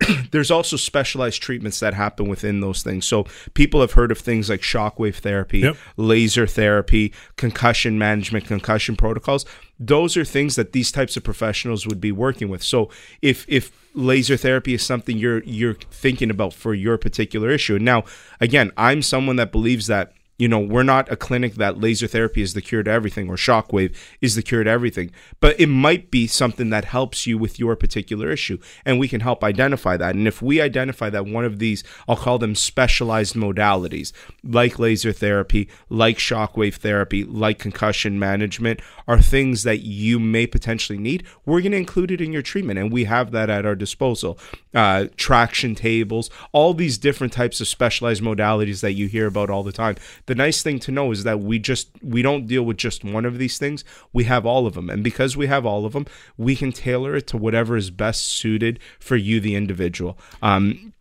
there's 0.32 0.50
also 0.50 0.76
specialized 0.76 1.42
treatments 1.42 1.80
that 1.80 1.94
happen 1.94 2.28
within 2.28 2.60
those 2.60 2.82
things. 2.82 3.06
So 3.06 3.26
people 3.54 3.80
have 3.80 3.92
heard 3.92 4.10
of 4.10 4.18
things 4.18 4.50
like 4.50 4.60
shockwave 4.60 5.16
therapy, 5.16 5.60
yep. 5.60 5.76
laser 5.96 6.46
therapy, 6.46 7.12
concussion 7.36 7.98
management, 7.98 8.46
concussion 8.46 8.96
protocols. 8.96 9.44
Those 9.78 10.16
are 10.16 10.24
things 10.24 10.56
that 10.56 10.72
these 10.72 10.90
types 10.90 11.16
of 11.16 11.24
professionals 11.24 11.86
would 11.86 12.00
be 12.00 12.12
working 12.12 12.48
with. 12.48 12.62
So 12.62 12.90
if 13.22 13.44
if 13.48 13.72
laser 13.94 14.36
therapy 14.36 14.74
is 14.74 14.82
something 14.82 15.16
you're 15.16 15.42
you're 15.44 15.74
thinking 15.74 16.30
about 16.30 16.52
for 16.52 16.74
your 16.74 16.98
particular 16.98 17.50
issue. 17.50 17.78
Now, 17.78 18.04
again, 18.40 18.72
I'm 18.76 19.02
someone 19.02 19.36
that 19.36 19.52
believes 19.52 19.86
that 19.86 20.13
you 20.36 20.48
know, 20.48 20.58
we're 20.58 20.82
not 20.82 21.10
a 21.12 21.16
clinic 21.16 21.54
that 21.54 21.80
laser 21.80 22.08
therapy 22.08 22.42
is 22.42 22.54
the 22.54 22.60
cure 22.60 22.82
to 22.82 22.90
everything 22.90 23.28
or 23.28 23.36
shockwave 23.36 23.94
is 24.20 24.34
the 24.34 24.42
cure 24.42 24.64
to 24.64 24.70
everything, 24.70 25.12
but 25.38 25.58
it 25.60 25.68
might 25.68 26.10
be 26.10 26.26
something 26.26 26.70
that 26.70 26.86
helps 26.86 27.26
you 27.26 27.38
with 27.38 27.58
your 27.58 27.76
particular 27.76 28.30
issue. 28.30 28.58
And 28.84 28.98
we 28.98 29.06
can 29.06 29.20
help 29.20 29.44
identify 29.44 29.96
that. 29.96 30.16
And 30.16 30.26
if 30.26 30.42
we 30.42 30.60
identify 30.60 31.08
that 31.10 31.26
one 31.26 31.44
of 31.44 31.60
these, 31.60 31.84
I'll 32.08 32.16
call 32.16 32.38
them 32.38 32.56
specialized 32.56 33.34
modalities, 33.34 34.12
like 34.42 34.78
laser 34.78 35.12
therapy, 35.12 35.68
like 35.88 36.18
shockwave 36.18 36.74
therapy, 36.74 37.22
like 37.22 37.60
concussion 37.60 38.18
management, 38.18 38.80
are 39.06 39.20
things 39.20 39.62
that 39.62 39.80
you 39.82 40.18
may 40.18 40.46
potentially 40.46 40.98
need, 40.98 41.24
we're 41.46 41.60
going 41.60 41.72
to 41.72 41.78
include 41.78 42.10
it 42.10 42.20
in 42.20 42.32
your 42.32 42.42
treatment. 42.42 42.78
And 42.78 42.92
we 42.92 43.04
have 43.04 43.30
that 43.30 43.50
at 43.50 43.64
our 43.64 43.76
disposal. 43.76 44.38
Uh, 44.74 45.06
traction 45.16 45.76
tables, 45.76 46.30
all 46.50 46.74
these 46.74 46.98
different 46.98 47.32
types 47.32 47.60
of 47.60 47.68
specialized 47.68 48.22
modalities 48.22 48.80
that 48.80 48.94
you 48.94 49.06
hear 49.06 49.26
about 49.26 49.48
all 49.48 49.62
the 49.62 49.70
time 49.70 49.94
the 50.26 50.34
nice 50.34 50.62
thing 50.62 50.78
to 50.80 50.92
know 50.92 51.10
is 51.10 51.24
that 51.24 51.40
we 51.40 51.58
just 51.58 51.90
we 52.02 52.22
don't 52.22 52.46
deal 52.46 52.62
with 52.62 52.76
just 52.76 53.04
one 53.04 53.24
of 53.24 53.38
these 53.38 53.58
things. 53.58 53.84
We 54.12 54.24
have 54.24 54.46
all 54.46 54.66
of 54.66 54.74
them, 54.74 54.90
and 54.90 55.04
because 55.04 55.36
we 55.36 55.46
have 55.46 55.66
all 55.66 55.84
of 55.84 55.92
them, 55.92 56.06
we 56.36 56.56
can 56.56 56.72
tailor 56.72 57.14
it 57.16 57.26
to 57.28 57.36
whatever 57.36 57.76
is 57.76 57.90
best 57.90 58.24
suited 58.24 58.78
for 58.98 59.16
you, 59.16 59.40
the 59.40 59.54
individual. 59.54 60.18
Um, 60.42 60.94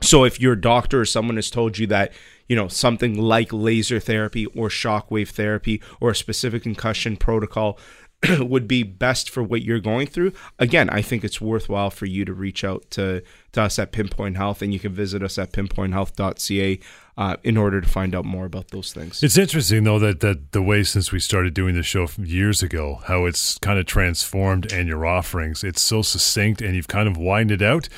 so 0.00 0.24
if 0.24 0.40
your 0.40 0.56
doctor 0.56 1.00
or 1.00 1.04
someone 1.04 1.36
has 1.36 1.50
told 1.50 1.78
you 1.78 1.86
that 1.88 2.12
you 2.48 2.56
know 2.56 2.68
something 2.68 3.20
like 3.20 3.52
laser 3.52 4.00
therapy 4.00 4.46
or 4.46 4.68
shockwave 4.68 5.28
therapy 5.28 5.82
or 6.00 6.10
a 6.10 6.16
specific 6.16 6.62
concussion 6.62 7.16
protocol 7.16 7.78
would 8.38 8.68
be 8.68 8.82
best 8.82 9.30
for 9.30 9.42
what 9.42 9.62
you're 9.62 9.80
going 9.80 10.06
through 10.06 10.32
again 10.58 10.90
i 10.90 11.00
think 11.00 11.24
it's 11.24 11.40
worthwhile 11.40 11.90
for 11.90 12.06
you 12.06 12.24
to 12.24 12.32
reach 12.32 12.64
out 12.64 12.90
to, 12.90 13.22
to 13.52 13.62
us 13.62 13.78
at 13.78 13.92
pinpoint 13.92 14.36
health 14.36 14.62
and 14.62 14.72
you 14.72 14.80
can 14.80 14.92
visit 14.92 15.22
us 15.22 15.38
at 15.38 15.52
pinpointhealth.ca 15.52 16.80
uh, 17.20 17.36
in 17.44 17.56
order 17.58 17.82
to 17.82 17.88
find 17.88 18.14
out 18.14 18.24
more 18.24 18.46
about 18.46 18.68
those 18.68 18.92
things 18.94 19.22
It's 19.22 19.36
interesting 19.36 19.84
though 19.84 19.98
that 19.98 20.20
that 20.20 20.52
the 20.52 20.62
way 20.62 20.82
since 20.82 21.12
we 21.12 21.20
started 21.20 21.52
doing 21.54 21.74
the 21.74 21.82
show 21.82 22.08
years 22.18 22.62
ago, 22.62 23.00
how 23.04 23.26
it's 23.26 23.58
kind 23.58 23.78
of 23.78 23.84
transformed 23.84 24.72
and 24.72 24.88
your 24.88 25.04
offerings, 25.04 25.62
it's 25.62 25.82
so 25.82 26.00
succinct 26.00 26.62
and 26.62 26.74
you've 26.74 26.88
kind 26.88 27.06
of 27.08 27.16
widened 27.16 27.50
it 27.50 27.62
out. 27.62 27.88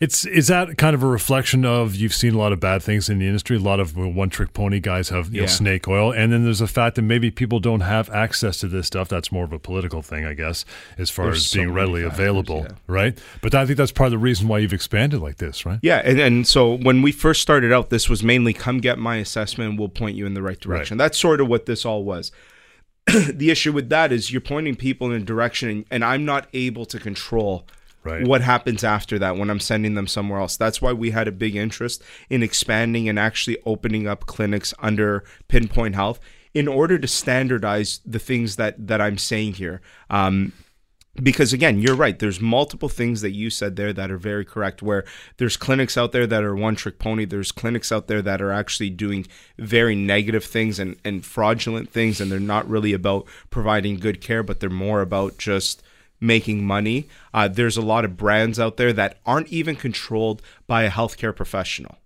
It's 0.00 0.24
is 0.24 0.46
that 0.46 0.78
kind 0.78 0.94
of 0.94 1.02
a 1.02 1.06
reflection 1.06 1.64
of 1.64 1.96
you've 1.96 2.14
seen 2.14 2.34
a 2.34 2.38
lot 2.38 2.52
of 2.52 2.60
bad 2.60 2.82
things 2.82 3.08
in 3.08 3.18
the 3.18 3.26
industry. 3.26 3.56
A 3.56 3.60
lot 3.60 3.80
of 3.80 3.96
one 3.96 4.30
trick 4.30 4.52
pony 4.52 4.78
guys 4.78 5.08
have 5.08 5.34
you 5.34 5.40
know, 5.40 5.46
snake 5.48 5.88
oil, 5.88 6.12
and 6.12 6.32
then 6.32 6.44
there's 6.44 6.60
the 6.60 6.68
fact 6.68 6.96
that 6.96 7.02
maybe 7.02 7.30
people 7.30 7.58
don't 7.58 7.80
have 7.80 8.08
access 8.10 8.58
to 8.58 8.68
this 8.68 8.86
stuff. 8.86 9.08
That's 9.08 9.32
more 9.32 9.44
of 9.44 9.52
a 9.52 9.58
political 9.58 10.02
thing, 10.02 10.24
I 10.24 10.34
guess, 10.34 10.64
as 10.98 11.10
far 11.10 11.26
There's 11.26 11.38
as 11.38 11.46
so 11.48 11.58
being 11.58 11.72
readily 11.72 12.02
factors, 12.02 12.18
available, 12.18 12.66
yeah. 12.68 12.76
right? 12.86 13.18
But 13.42 13.54
I 13.56 13.66
think 13.66 13.76
that's 13.76 13.90
part 13.90 14.06
of 14.06 14.12
the 14.12 14.18
reason 14.18 14.46
why 14.46 14.58
you've 14.58 14.72
expanded 14.72 15.20
like 15.20 15.38
this, 15.38 15.66
right? 15.66 15.80
Yeah, 15.82 16.00
and, 16.04 16.20
and 16.20 16.46
so 16.46 16.74
when 16.74 17.02
we 17.02 17.10
first 17.10 17.42
started 17.42 17.72
out, 17.72 17.90
this 17.90 18.08
was 18.08 18.22
mainly 18.22 18.52
come 18.52 18.78
get 18.78 18.98
my 18.98 19.16
assessment 19.16 19.78
we'll 19.78 19.88
point 19.88 20.16
you 20.16 20.26
in 20.26 20.34
the 20.34 20.42
right 20.42 20.58
direction. 20.58 20.96
That's 20.96 21.18
sort 21.18 21.40
of 21.40 21.48
what 21.48 21.66
this 21.66 21.84
all 21.84 22.04
was. 22.04 22.32
the 23.06 23.50
issue 23.50 23.72
with 23.72 23.88
that 23.88 24.12
is 24.12 24.30
you're 24.30 24.40
pointing 24.40 24.74
people 24.74 25.10
in 25.10 25.22
a 25.22 25.24
direction 25.24 25.68
and, 25.68 25.84
and 25.90 26.04
I'm 26.04 26.24
not 26.24 26.46
able 26.52 26.84
to 26.86 26.98
control 26.98 27.66
Right. 28.04 28.26
what 28.26 28.40
happens 28.40 28.84
after 28.84 29.18
that 29.18 29.36
when 29.36 29.50
I'm 29.50 29.60
sending 29.60 29.94
them 29.94 30.06
somewhere 30.06 30.40
else. 30.40 30.56
That's 30.56 30.80
why 30.80 30.92
we 30.92 31.10
had 31.10 31.28
a 31.28 31.32
big 31.32 31.56
interest 31.56 32.02
in 32.30 32.42
expanding 32.42 33.08
and 33.08 33.18
actually 33.18 33.58
opening 33.66 34.06
up 34.06 34.26
clinics 34.26 34.72
under 34.78 35.24
Pinpoint 35.48 35.94
Health 35.94 36.20
in 36.54 36.68
order 36.68 36.98
to 36.98 37.06
standardize 37.06 38.00
the 38.06 38.18
things 38.18 38.56
that 38.56 38.86
that 38.86 39.00
I'm 39.00 39.18
saying 39.18 39.54
here. 39.54 39.80
Um, 40.10 40.52
because 41.22 41.52
again 41.52 41.80
you're 41.80 41.96
right 41.96 42.18
there's 42.18 42.40
multiple 42.40 42.88
things 42.88 43.20
that 43.20 43.32
you 43.32 43.50
said 43.50 43.76
there 43.76 43.92
that 43.92 44.10
are 44.10 44.18
very 44.18 44.44
correct 44.44 44.82
where 44.82 45.04
there's 45.36 45.56
clinics 45.56 45.96
out 45.96 46.12
there 46.12 46.26
that 46.26 46.44
are 46.44 46.54
one 46.54 46.76
trick 46.76 46.98
pony 46.98 47.24
there's 47.24 47.52
clinics 47.52 47.90
out 47.90 48.06
there 48.06 48.22
that 48.22 48.40
are 48.40 48.52
actually 48.52 48.90
doing 48.90 49.26
very 49.58 49.94
negative 49.94 50.44
things 50.44 50.78
and, 50.78 50.96
and 51.04 51.24
fraudulent 51.24 51.90
things 51.90 52.20
and 52.20 52.30
they're 52.30 52.38
not 52.38 52.68
really 52.68 52.92
about 52.92 53.26
providing 53.50 53.96
good 53.96 54.20
care 54.20 54.42
but 54.42 54.60
they're 54.60 54.70
more 54.70 55.00
about 55.00 55.38
just 55.38 55.82
making 56.20 56.64
money 56.64 57.06
uh, 57.34 57.46
there's 57.48 57.76
a 57.76 57.82
lot 57.82 58.04
of 58.04 58.16
brands 58.16 58.58
out 58.58 58.76
there 58.76 58.92
that 58.92 59.18
aren't 59.24 59.48
even 59.48 59.76
controlled 59.76 60.42
by 60.66 60.82
a 60.82 60.90
healthcare 60.90 61.34
professional 61.34 61.96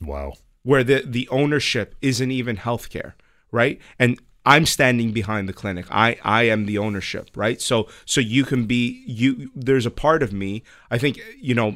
Wow. 0.00 0.34
where 0.62 0.82
the 0.84 1.02
the 1.06 1.28
ownership 1.28 1.94
isn't 2.00 2.30
even 2.30 2.56
healthcare, 2.56 3.12
right? 3.52 3.78
And 3.98 4.18
I'm 4.46 4.64
standing 4.66 5.12
behind 5.12 5.48
the 5.48 5.52
clinic. 5.52 5.86
I 5.90 6.18
I 6.24 6.44
am 6.44 6.64
the 6.66 6.78
ownership, 6.78 7.28
right? 7.36 7.60
So 7.60 7.86
so 8.06 8.20
you 8.20 8.44
can 8.44 8.64
be 8.64 9.02
you. 9.06 9.50
There's 9.54 9.84
a 9.86 9.90
part 9.90 10.22
of 10.22 10.32
me. 10.32 10.62
I 10.90 10.96
think 10.98 11.20
you 11.38 11.54
know, 11.54 11.68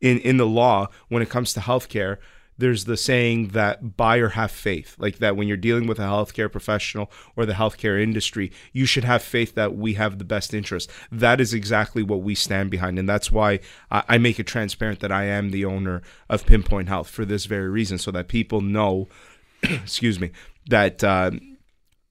in 0.00 0.18
in 0.18 0.36
the 0.36 0.46
law 0.46 0.88
when 1.08 1.22
it 1.22 1.30
comes 1.30 1.52
to 1.54 1.60
healthcare. 1.60 2.18
There's 2.60 2.84
the 2.84 2.96
saying 2.96 3.48
that 3.48 3.96
buy 3.96 4.18
or 4.18 4.30
have 4.30 4.50
faith, 4.50 4.94
like 4.98 5.18
that 5.18 5.36
when 5.36 5.48
you're 5.48 5.56
dealing 5.56 5.86
with 5.86 5.98
a 5.98 6.02
healthcare 6.02 6.50
professional 6.50 7.10
or 7.36 7.46
the 7.46 7.54
healthcare 7.54 8.00
industry, 8.00 8.52
you 8.72 8.86
should 8.86 9.04
have 9.04 9.22
faith 9.22 9.54
that 9.54 9.74
we 9.74 9.94
have 9.94 10.18
the 10.18 10.24
best 10.24 10.54
interest. 10.54 10.90
That 11.10 11.40
is 11.40 11.52
exactly 11.52 12.02
what 12.02 12.22
we 12.22 12.34
stand 12.34 12.70
behind, 12.70 12.98
and 12.98 13.08
that's 13.08 13.30
why 13.30 13.60
I 13.90 14.18
make 14.18 14.38
it 14.38 14.46
transparent 14.46 15.00
that 15.00 15.12
I 15.12 15.24
am 15.24 15.50
the 15.50 15.64
owner 15.64 16.02
of 16.28 16.46
Pinpoint 16.46 16.88
Health 16.88 17.10
for 17.10 17.24
this 17.24 17.46
very 17.46 17.68
reason, 17.68 17.98
so 17.98 18.10
that 18.12 18.28
people 18.28 18.60
know, 18.60 19.08
excuse 19.62 20.20
me, 20.20 20.30
that 20.68 21.02
uh, 21.02 21.30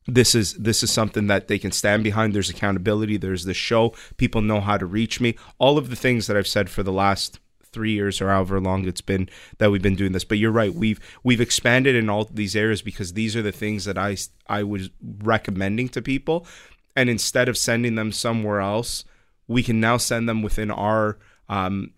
this 0.08 0.36
is 0.36 0.54
this 0.56 0.84
is 0.84 0.92
something 0.92 1.28
that 1.28 1.48
they 1.48 1.60
can 1.60 1.72
stand 1.72 2.04
behind. 2.04 2.34
There's 2.34 2.50
accountability. 2.50 3.18
There's 3.18 3.46
the 3.46 3.54
show. 3.54 3.94
People 4.18 4.42
know 4.42 4.62
how 4.62 4.78
to 4.78 4.86
reach 4.86 5.22
me. 5.22 5.36
All 5.58 5.78
of 5.78 5.90
the 5.90 5.96
things 5.96 6.28
that 6.28 6.38
I've 6.38 6.48
said 6.48 6.70
for 6.70 6.84
the 6.84 6.92
last 6.92 7.40
three 7.72 7.92
years 7.92 8.22
or 8.22 8.30
however 8.30 8.60
long 8.60 8.88
it's 8.88 9.02
been 9.02 9.30
that 9.58 9.72
we've 9.72 9.82
been 9.82 9.96
doing 9.96 10.12
this. 10.12 10.24
But 10.24 10.38
you're 10.38 10.52
right. 10.52 10.74
We've 10.74 11.00
we've 11.24 11.42
expanded 11.42 11.96
in 11.96 12.10
all 12.10 12.26
these 12.26 12.56
areas 12.56 12.82
because 12.82 13.14
these 13.14 13.36
are 13.36 13.42
the 13.42 13.52
things 13.52 13.86
that 13.86 13.98
I 13.98 14.18
I 14.48 14.64
was 14.64 14.90
recommending 15.02 15.90
to 15.90 16.02
people, 16.02 16.46
and 16.96 17.10
instead 17.10 17.50
of 17.50 17.58
sending 17.58 17.96
them 17.96 18.12
somewhere 18.12 18.62
else, 18.62 19.04
we 19.48 19.64
can 19.64 19.80
now 19.80 19.98
send 19.98 20.28
them 20.28 20.42
within 20.42 20.72
our 20.72 21.18
um, 21.48 21.92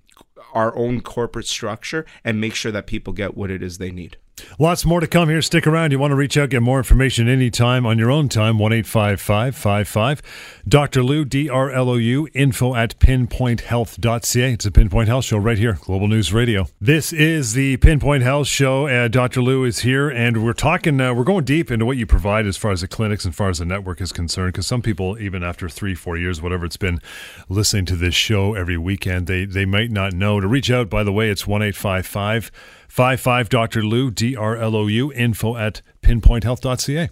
our 0.53 0.75
own 0.75 1.01
corporate 1.01 1.47
structure 1.47 2.05
and 2.23 2.41
make 2.41 2.55
sure 2.55 2.71
that 2.71 2.87
people 2.87 3.13
get 3.13 3.35
what 3.35 3.51
it 3.51 3.61
is 3.61 3.77
they 3.77 3.91
need. 3.91 4.17
Lots 4.59 4.85
more 4.85 4.99
to 4.99 5.07
come 5.07 5.29
here. 5.29 5.41
Stick 5.41 5.65
around. 5.65 5.91
You 5.91 5.99
want 5.99 6.11
to 6.11 6.15
reach 6.15 6.37
out, 6.37 6.49
get 6.49 6.61
more 6.61 6.77
information 6.77 7.27
anytime 7.27 7.85
on 7.85 7.97
your 7.97 8.11
own 8.11 8.29
time. 8.29 8.57
1 8.59 8.83
55 8.83 10.21
Dr. 10.67 11.03
Lou, 11.03 11.25
D 11.25 11.49
R 11.49 11.71
L 11.71 11.89
O 11.89 11.95
U, 11.95 12.27
info 12.33 12.75
at 12.75 12.99
pinpointhealth.ca. 12.99 14.53
It's 14.53 14.65
a 14.65 14.71
Pinpoint 14.71 15.07
Health 15.07 15.25
Show 15.25 15.37
right 15.37 15.57
here, 15.57 15.77
Global 15.81 16.07
News 16.07 16.31
Radio. 16.31 16.67
This 16.79 17.11
is 17.11 17.53
the 17.53 17.77
Pinpoint 17.77 18.23
Health 18.23 18.47
Show. 18.47 18.87
Uh, 18.87 19.07
Dr. 19.07 19.41
Lou 19.41 19.63
is 19.63 19.79
here, 19.79 20.09
and 20.09 20.43
we're 20.43 20.53
talking, 20.53 20.99
uh, 21.01 21.13
we're 21.13 21.23
going 21.23 21.45
deep 21.45 21.71
into 21.71 21.85
what 21.85 21.97
you 21.97 22.05
provide 22.05 22.45
as 22.45 22.57
far 22.57 22.71
as 22.71 22.81
the 22.81 22.87
clinics 22.87 23.25
and 23.25 23.35
far 23.35 23.49
as 23.49 23.59
the 23.59 23.65
network 23.65 24.01
is 24.01 24.11
concerned. 24.11 24.53
Because 24.53 24.67
some 24.67 24.81
people, 24.81 25.19
even 25.19 25.43
after 25.43 25.69
three, 25.69 25.95
four 25.95 26.17
years, 26.17 26.41
whatever 26.41 26.65
it's 26.65 26.77
been, 26.77 26.99
listening 27.49 27.85
to 27.85 27.95
this 27.95 28.15
show 28.15 28.53
every 28.53 28.77
weekend, 28.77 29.27
they, 29.27 29.45
they 29.45 29.65
might 29.65 29.91
not 29.91 30.13
know. 30.13 30.39
To 30.39 30.47
reach 30.47 30.71
out, 30.71 30.89
by 30.89 31.03
the 31.03 31.11
way, 31.11 31.29
it's 31.29 31.47
1 31.47 31.61
55 32.91 33.47
Dr. 33.47 33.83
Lou, 33.85 34.11
D 34.11 34.35
R 34.35 34.57
L 34.57 34.75
O 34.75 34.87
U, 34.87 35.13
info 35.13 35.55
at 35.55 35.81
pinpointhealth.ca. 36.01 37.09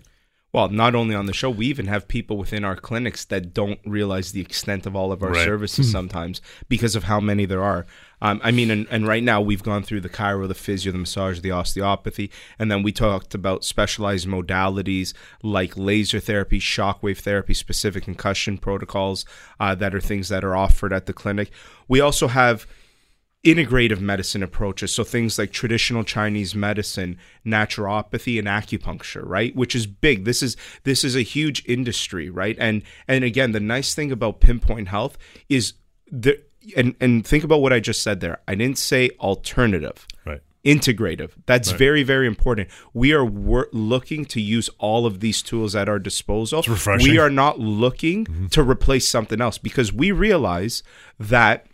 Well, 0.52 0.68
not 0.68 0.94
only 0.94 1.16
on 1.16 1.26
the 1.26 1.32
show, 1.32 1.50
we 1.50 1.68
even 1.68 1.86
have 1.86 2.10
people 2.10 2.36
within 2.36 2.66
our 2.66 2.76
clinics 2.76 3.24
that 3.24 3.54
don't 3.54 3.80
realize 3.86 4.34
the 4.34 4.42
extent 4.42 4.86
of 4.86 4.94
all 4.94 5.14
of 5.14 5.24
our 5.24 5.30
Right. 5.30 5.46
services 5.46 5.90
sometimes 5.90 6.42
because 6.68 6.98
of 6.98 7.06
how 7.06 7.22
many 7.22 7.46
there 7.46 7.64
are. 7.64 7.86
Um, 8.22 8.42
I 8.44 8.52
mean, 8.52 8.70
and, 8.72 8.88
and 8.92 9.08
right 9.08 9.24
now 9.24 9.40
we've 9.40 9.64
gone 9.64 9.84
through 9.84 10.02
the 10.02 10.10
chiro, 10.10 10.50
the 10.50 10.54
physio, 10.54 10.92
the 10.92 10.98
massage, 10.98 11.40
the 11.40 11.52
osteopathy, 11.52 12.30
and 12.58 12.70
then 12.70 12.84
we 12.84 12.92
talked 12.92 13.34
about 13.34 13.64
specialized 13.64 14.28
modalities 14.28 15.14
like 15.42 15.78
laser 15.78 16.20
therapy, 16.20 16.60
shockwave 16.60 17.20
therapy, 17.20 17.54
specific 17.54 18.04
concussion 18.04 18.58
protocols 18.58 19.24
uh, 19.62 19.76
that 19.76 19.96
are 19.96 20.02
things 20.02 20.28
that 20.28 20.44
are 20.44 20.58
offered 20.58 20.92
at 20.92 21.06
the 21.06 21.14
clinic. 21.14 21.52
We 21.88 22.02
also 22.02 22.28
have 22.28 22.68
integrative 23.44 24.02
medicine 24.02 24.44
approaches. 24.44 24.94
So 24.94 25.04
things 25.04 25.40
like 25.40 25.52
traditional 25.52 26.04
chinese 26.04 26.54
medicine 26.54 27.18
naturopathy 27.46 28.38
and 28.38 28.48
acupuncture 28.48 29.22
right? 29.26 29.56
Which 29.56 29.76
is 29.76 29.88
big. 29.88 30.26
This 30.26 30.44
is 30.44 30.58
this 30.84 31.04
is 31.04 31.16
a 31.16 31.22
huge 31.22 31.64
industry 31.66 32.30
right? 32.30 32.58
And 32.60 32.84
and 33.08 33.24
again 33.24 33.54
the 33.54 33.60
nice 33.62 33.94
thing 33.96 34.12
about 34.12 34.42
pinpoint 34.42 34.90
health 34.90 35.18
is 35.48 35.74
the 36.12 36.42
and 36.76 36.96
and 37.00 37.26
think 37.26 37.44
about 37.46 37.62
what 37.62 37.72
i 37.72 37.80
just 37.80 38.02
said 38.04 38.20
there. 38.20 38.40
I 38.48 38.56
didn't 38.56 38.78
say 38.78 39.12
alternative. 39.22 40.06
Right. 40.26 40.42
integrative. 40.66 41.32
That's 41.46 41.72
Right. 41.72 41.80
very 41.80 42.04
very 42.04 42.28
important. 42.28 42.68
We 42.94 43.14
are 43.14 43.24
wor- 43.24 43.70
looking 43.72 44.26
to 44.26 44.42
use 44.42 44.70
all 44.80 45.06
of 45.06 45.22
these 45.22 45.42
tools 45.42 45.76
at 45.78 45.88
our 45.88 46.00
disposal. 46.00 46.62
Refreshing. 46.68 47.10
we 47.10 47.18
are 47.18 47.30
not 47.30 47.58
looking 47.58 48.26
mm-hmm. 48.26 48.48
to 48.48 48.64
replace 48.64 49.08
something 49.08 49.40
else 49.40 49.58
because 49.58 49.94
we 49.94 50.12
realize 50.12 50.84
that 51.18 51.68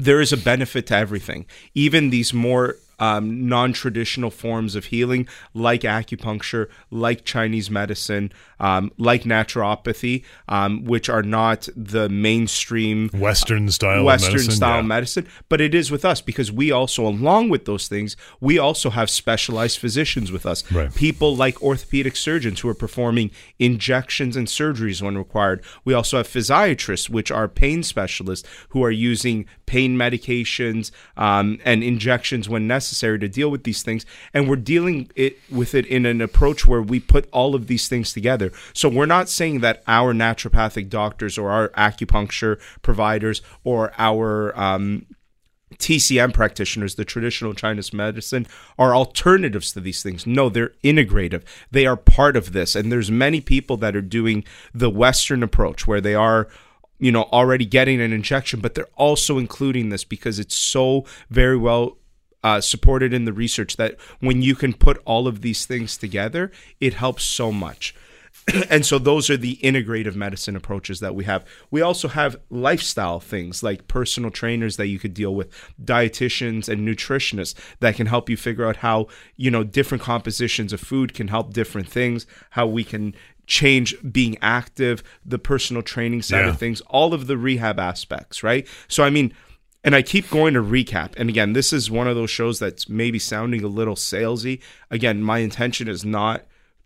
there 0.00 0.20
is 0.20 0.32
a 0.32 0.36
benefit 0.36 0.86
to 0.88 0.96
everything, 0.96 1.46
even 1.74 2.10
these 2.10 2.32
more 2.32 2.76
um, 3.00 3.48
non-traditional 3.48 4.30
forms 4.30 4.76
of 4.76 4.86
healing, 4.86 5.26
like 5.54 5.80
acupuncture, 5.80 6.68
like 6.90 7.24
Chinese 7.24 7.70
medicine, 7.70 8.30
um, 8.60 8.92
like 8.98 9.22
naturopathy, 9.24 10.22
um, 10.48 10.84
which 10.84 11.08
are 11.08 11.22
not 11.22 11.68
the 11.74 12.08
mainstream 12.08 13.08
Western 13.14 13.70
style 13.70 14.04
Western 14.04 14.32
medicine. 14.32 14.52
style 14.52 14.76
yeah. 14.76 14.82
medicine, 14.82 15.26
but 15.48 15.60
it 15.60 15.74
is 15.74 15.90
with 15.90 16.04
us 16.04 16.20
because 16.20 16.52
we 16.52 16.70
also, 16.70 17.06
along 17.06 17.48
with 17.48 17.64
those 17.64 17.88
things, 17.88 18.16
we 18.40 18.58
also 18.58 18.90
have 18.90 19.08
specialized 19.08 19.78
physicians 19.78 20.30
with 20.30 20.44
us. 20.44 20.70
Right. 20.70 20.94
People 20.94 21.34
like 21.34 21.62
orthopedic 21.62 22.16
surgeons 22.16 22.60
who 22.60 22.68
are 22.68 22.74
performing 22.74 23.30
injections 23.58 24.36
and 24.36 24.46
surgeries 24.46 25.00
when 25.00 25.16
required. 25.16 25.64
We 25.84 25.94
also 25.94 26.18
have 26.18 26.28
physiatrists, 26.28 27.08
which 27.08 27.30
are 27.30 27.48
pain 27.48 27.82
specialists 27.82 28.46
who 28.68 28.84
are 28.84 28.90
using 28.90 29.46
pain 29.64 29.96
medications 29.96 30.90
um, 31.16 31.58
and 31.64 31.82
injections 31.82 32.48
when 32.48 32.66
necessary 32.66 32.89
to 32.98 33.28
deal 33.28 33.50
with 33.50 33.64
these 33.64 33.82
things. 33.82 34.04
And 34.32 34.48
we're 34.48 34.56
dealing 34.56 35.10
it 35.14 35.38
with 35.50 35.74
it 35.74 35.86
in 35.86 36.06
an 36.06 36.20
approach 36.20 36.66
where 36.66 36.82
we 36.82 37.00
put 37.00 37.28
all 37.32 37.54
of 37.54 37.66
these 37.66 37.88
things 37.88 38.12
together. 38.12 38.52
So 38.72 38.88
we're 38.88 39.06
not 39.06 39.28
saying 39.28 39.60
that 39.60 39.82
our 39.86 40.12
naturopathic 40.12 40.88
doctors 40.88 41.38
or 41.38 41.50
our 41.50 41.68
acupuncture 41.70 42.60
providers 42.82 43.42
or 43.64 43.92
our 43.98 44.58
um, 44.58 45.06
TCM 45.76 46.34
practitioners, 46.34 46.96
the 46.96 47.04
traditional 47.04 47.54
Chinese 47.54 47.92
medicine, 47.92 48.46
are 48.78 48.94
alternatives 48.94 49.72
to 49.72 49.80
these 49.80 50.02
things. 50.02 50.26
No, 50.26 50.48
they're 50.48 50.72
integrative. 50.82 51.42
They 51.70 51.86
are 51.86 51.96
part 51.96 52.36
of 52.36 52.52
this. 52.52 52.74
And 52.74 52.90
there's 52.90 53.10
many 53.10 53.40
people 53.40 53.76
that 53.78 53.96
are 53.96 54.02
doing 54.02 54.44
the 54.74 54.90
Western 54.90 55.42
approach 55.42 55.86
where 55.86 56.00
they 56.00 56.14
are 56.14 56.48
you 57.00 57.10
know 57.10 57.22
already 57.32 57.64
getting 57.64 58.00
an 58.00 58.12
injection 58.12 58.60
but 58.60 58.74
they're 58.74 58.86
also 58.94 59.38
including 59.38 59.88
this 59.88 60.04
because 60.04 60.38
it's 60.38 60.54
so 60.54 61.04
very 61.30 61.56
well 61.56 61.96
uh, 62.42 62.60
supported 62.60 63.12
in 63.12 63.24
the 63.24 63.32
research 63.32 63.76
that 63.76 63.96
when 64.20 64.40
you 64.42 64.54
can 64.54 64.72
put 64.72 65.00
all 65.04 65.26
of 65.28 65.40
these 65.42 65.66
things 65.66 65.96
together 65.98 66.50
it 66.80 66.94
helps 66.94 67.22
so 67.24 67.52
much 67.52 67.94
and 68.70 68.86
so 68.86 68.98
those 68.98 69.28
are 69.28 69.36
the 69.36 69.56
integrative 69.62 70.14
medicine 70.14 70.56
approaches 70.56 71.00
that 71.00 71.14
we 71.14 71.24
have. 71.24 71.44
We 71.70 71.82
also 71.82 72.08
have 72.08 72.36
lifestyle 72.48 73.20
things 73.20 73.62
like 73.62 73.86
personal 73.86 74.30
trainers 74.30 74.76
that 74.78 74.86
you 74.86 74.98
could 74.98 75.12
deal 75.14 75.34
with, 75.34 75.50
dietitians 75.84 76.68
and 76.68 76.86
nutritionists 76.86 77.54
that 77.80 77.96
can 77.96 78.06
help 78.06 78.30
you 78.30 78.36
figure 78.36 78.66
out 78.66 78.76
how, 78.76 79.08
you 79.36 79.50
know, 79.50 79.62
different 79.64 80.02
compositions 80.02 80.72
of 80.72 80.80
food 80.80 81.12
can 81.12 81.28
help 81.28 81.52
different 81.52 81.88
things, 81.88 82.26
how 82.50 82.66
we 82.66 82.82
can 82.84 83.14
change 83.46 83.94
being 84.10 84.38
active, 84.40 85.02
the 85.24 85.38
personal 85.38 85.82
training 85.82 86.22
side 86.22 86.44
Yeah. 86.44 86.50
of 86.50 86.58
things, 86.58 86.80
all 86.82 87.12
of 87.12 87.26
the 87.26 87.36
rehab 87.36 87.78
aspects, 87.78 88.42
right? 88.42 88.66
So 88.88 89.02
I 89.04 89.10
mean, 89.10 89.34
and 89.82 89.94
I 89.94 90.02
keep 90.02 90.28
going 90.30 90.54
to 90.54 90.62
recap. 90.62 91.14
And 91.16 91.28
again, 91.28 91.52
this 91.52 91.72
is 91.72 91.90
one 91.90 92.06
of 92.06 92.16
those 92.16 92.30
shows 92.30 92.58
that's 92.58 92.88
maybe 92.88 93.18
sounding 93.18 93.64
a 93.64 93.68
little 93.68 93.94
salesy. 93.94 94.60
Again, 94.90 95.22
my 95.22 95.38
intention 95.38 95.88
is 95.88 96.04
not 96.04 96.44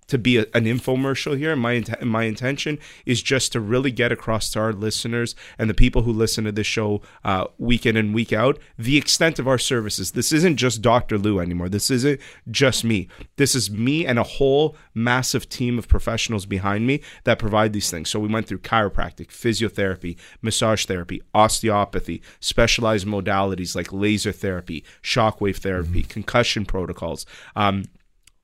to 0.09 0.19
be 0.19 0.37
a, 0.37 0.43
an 0.55 0.65
infomercial 0.65 1.37
here. 1.37 1.57
My 1.57 1.73
int- 1.73 2.03
my 2.03 2.25
intention 2.25 2.79
is 3.07 3.23
just 3.23 3.53
to 3.53 3.61
really 3.61 3.91
get 3.91 4.13
across 4.13 4.51
to 4.53 4.61
our 4.61 4.73
listeners 4.73 5.35
and 5.59 5.69
the 5.71 5.75
people 5.75 6.03
who 6.03 6.13
listen 6.13 6.45
to 6.45 6.53
this 6.53 6.67
show 6.67 7.03
uh, 7.25 7.47
week 7.59 7.87
in 7.87 7.97
and 7.97 8.15
week 8.15 8.33
out 8.33 8.59
the 8.79 8.97
extent 8.97 9.39
of 9.39 9.49
our 9.49 9.59
services. 9.59 10.13
This 10.13 10.33
isn't 10.33 10.57
just 10.57 10.83
Dr. 10.83 11.19
Lou 11.19 11.41
anymore. 11.41 11.69
This 11.69 11.91
isn't 11.91 12.21
just 12.51 12.85
me. 12.85 13.09
This 13.37 13.55
is 13.55 13.71
me 13.71 14.07
and 14.07 14.19
a 14.19 14.23
whole 14.23 14.77
massive 14.95 15.49
team 15.49 15.79
of 15.79 15.89
professionals 15.89 16.47
behind 16.47 16.87
me 16.87 17.01
that 17.25 17.39
provide 17.39 17.73
these 17.73 17.91
things. 17.91 18.11
So 18.11 18.21
we 18.21 18.29
went 18.29 18.47
through 18.47 18.59
chiropractic, 18.59 19.29
physiotherapy, 19.29 20.17
massage 20.43 20.87
therapy, 20.87 21.23
osteopathy, 21.35 22.23
specialized 22.41 23.07
modalities 23.07 23.75
like 23.75 23.93
laser 23.93 24.33
therapy, 24.33 24.85
shockwave 25.03 25.57
therapy, 25.57 26.03
concussion 26.03 26.65
protocols. 26.65 27.27
Um, 27.57 27.85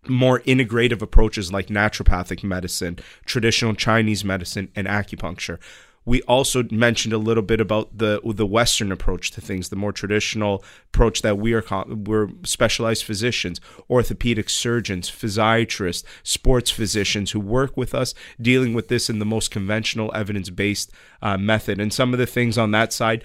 more 0.08 0.40
integrative 0.40 1.02
approaches 1.02 1.52
like 1.52 1.66
naturopathic 1.66 2.42
medicine, 2.42 2.98
traditional 3.24 3.74
Chinese 3.74 4.24
medicine, 4.24 4.70
and 4.74 4.86
acupuncture. 4.86 5.58
We 6.06 6.22
also 6.22 6.64
mentioned 6.70 7.12
a 7.12 7.18
little 7.18 7.42
bit 7.42 7.60
about 7.60 7.98
the 7.98 8.20
the 8.24 8.46
Western 8.46 8.90
approach 8.90 9.30
to 9.32 9.40
things, 9.42 9.68
the 9.68 9.76
more 9.76 9.92
traditional 9.92 10.64
approach 10.86 11.20
that 11.22 11.36
we 11.36 11.52
are 11.52 11.62
we're 11.86 12.30
specialized 12.42 13.04
physicians, 13.04 13.60
orthopedic 13.88 14.48
surgeons, 14.48 15.10
physiatrists, 15.10 16.04
sports 16.22 16.70
physicians 16.70 17.32
who 17.32 17.40
work 17.40 17.76
with 17.76 17.94
us 17.94 18.14
dealing 18.40 18.72
with 18.72 18.88
this 18.88 19.10
in 19.10 19.18
the 19.18 19.26
most 19.26 19.50
conventional 19.50 20.10
evidence 20.14 20.48
based 20.48 20.90
uh, 21.20 21.36
method. 21.36 21.78
And 21.78 21.92
some 21.92 22.14
of 22.14 22.18
the 22.18 22.26
things 22.26 22.56
on 22.56 22.70
that 22.70 22.94
side 22.94 23.22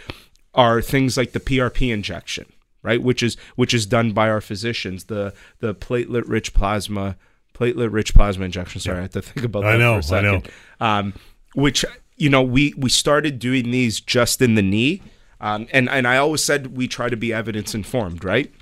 are 0.54 0.82
things 0.82 1.16
like 1.16 1.32
the 1.32 1.40
PRP 1.40 1.94
injection 1.94 2.46
right? 2.86 3.02
Which 3.02 3.22
is 3.24 3.36
which 3.56 3.74
is 3.74 3.86
done 3.86 4.12
by 4.14 4.30
our 4.30 4.42
physicians. 4.42 5.06
The 5.06 5.34
the 5.60 5.74
platelet 5.76 6.24
rich 6.28 6.54
plasma 6.54 7.18
platelet 7.54 7.92
rich 7.92 8.14
plasma 8.14 8.46
injection. 8.46 8.80
Sorry, 8.80 9.00
I 9.00 9.02
had 9.02 9.12
to 9.14 9.22
think 9.22 9.46
about 9.46 9.66
I 9.66 9.74
that 9.74 9.80
know, 9.80 10.02
for 10.02 10.16
a 10.16 10.18
I 10.18 10.22
know. 10.22 10.40
second. 10.40 10.54
Um, 10.80 11.14
which 11.56 11.84
you 12.16 12.30
know 12.30 12.44
we 12.44 12.74
we 12.78 12.90
started 12.90 13.40
doing 13.40 13.72
these 13.72 14.00
just 14.00 14.42
in 14.42 14.56
the 14.56 14.62
knee, 14.62 15.02
um, 15.42 15.68
and 15.74 15.90
and 15.90 16.08
I 16.08 16.18
always 16.18 16.44
said 16.44 16.78
we 16.78 16.88
try 16.88 17.10
to 17.10 17.18
be 17.18 17.34
evidence 17.34 17.74
informed, 17.74 18.24
right? 18.24 18.54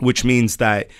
Which 0.00 0.24
means 0.24 0.56
that 0.56 0.90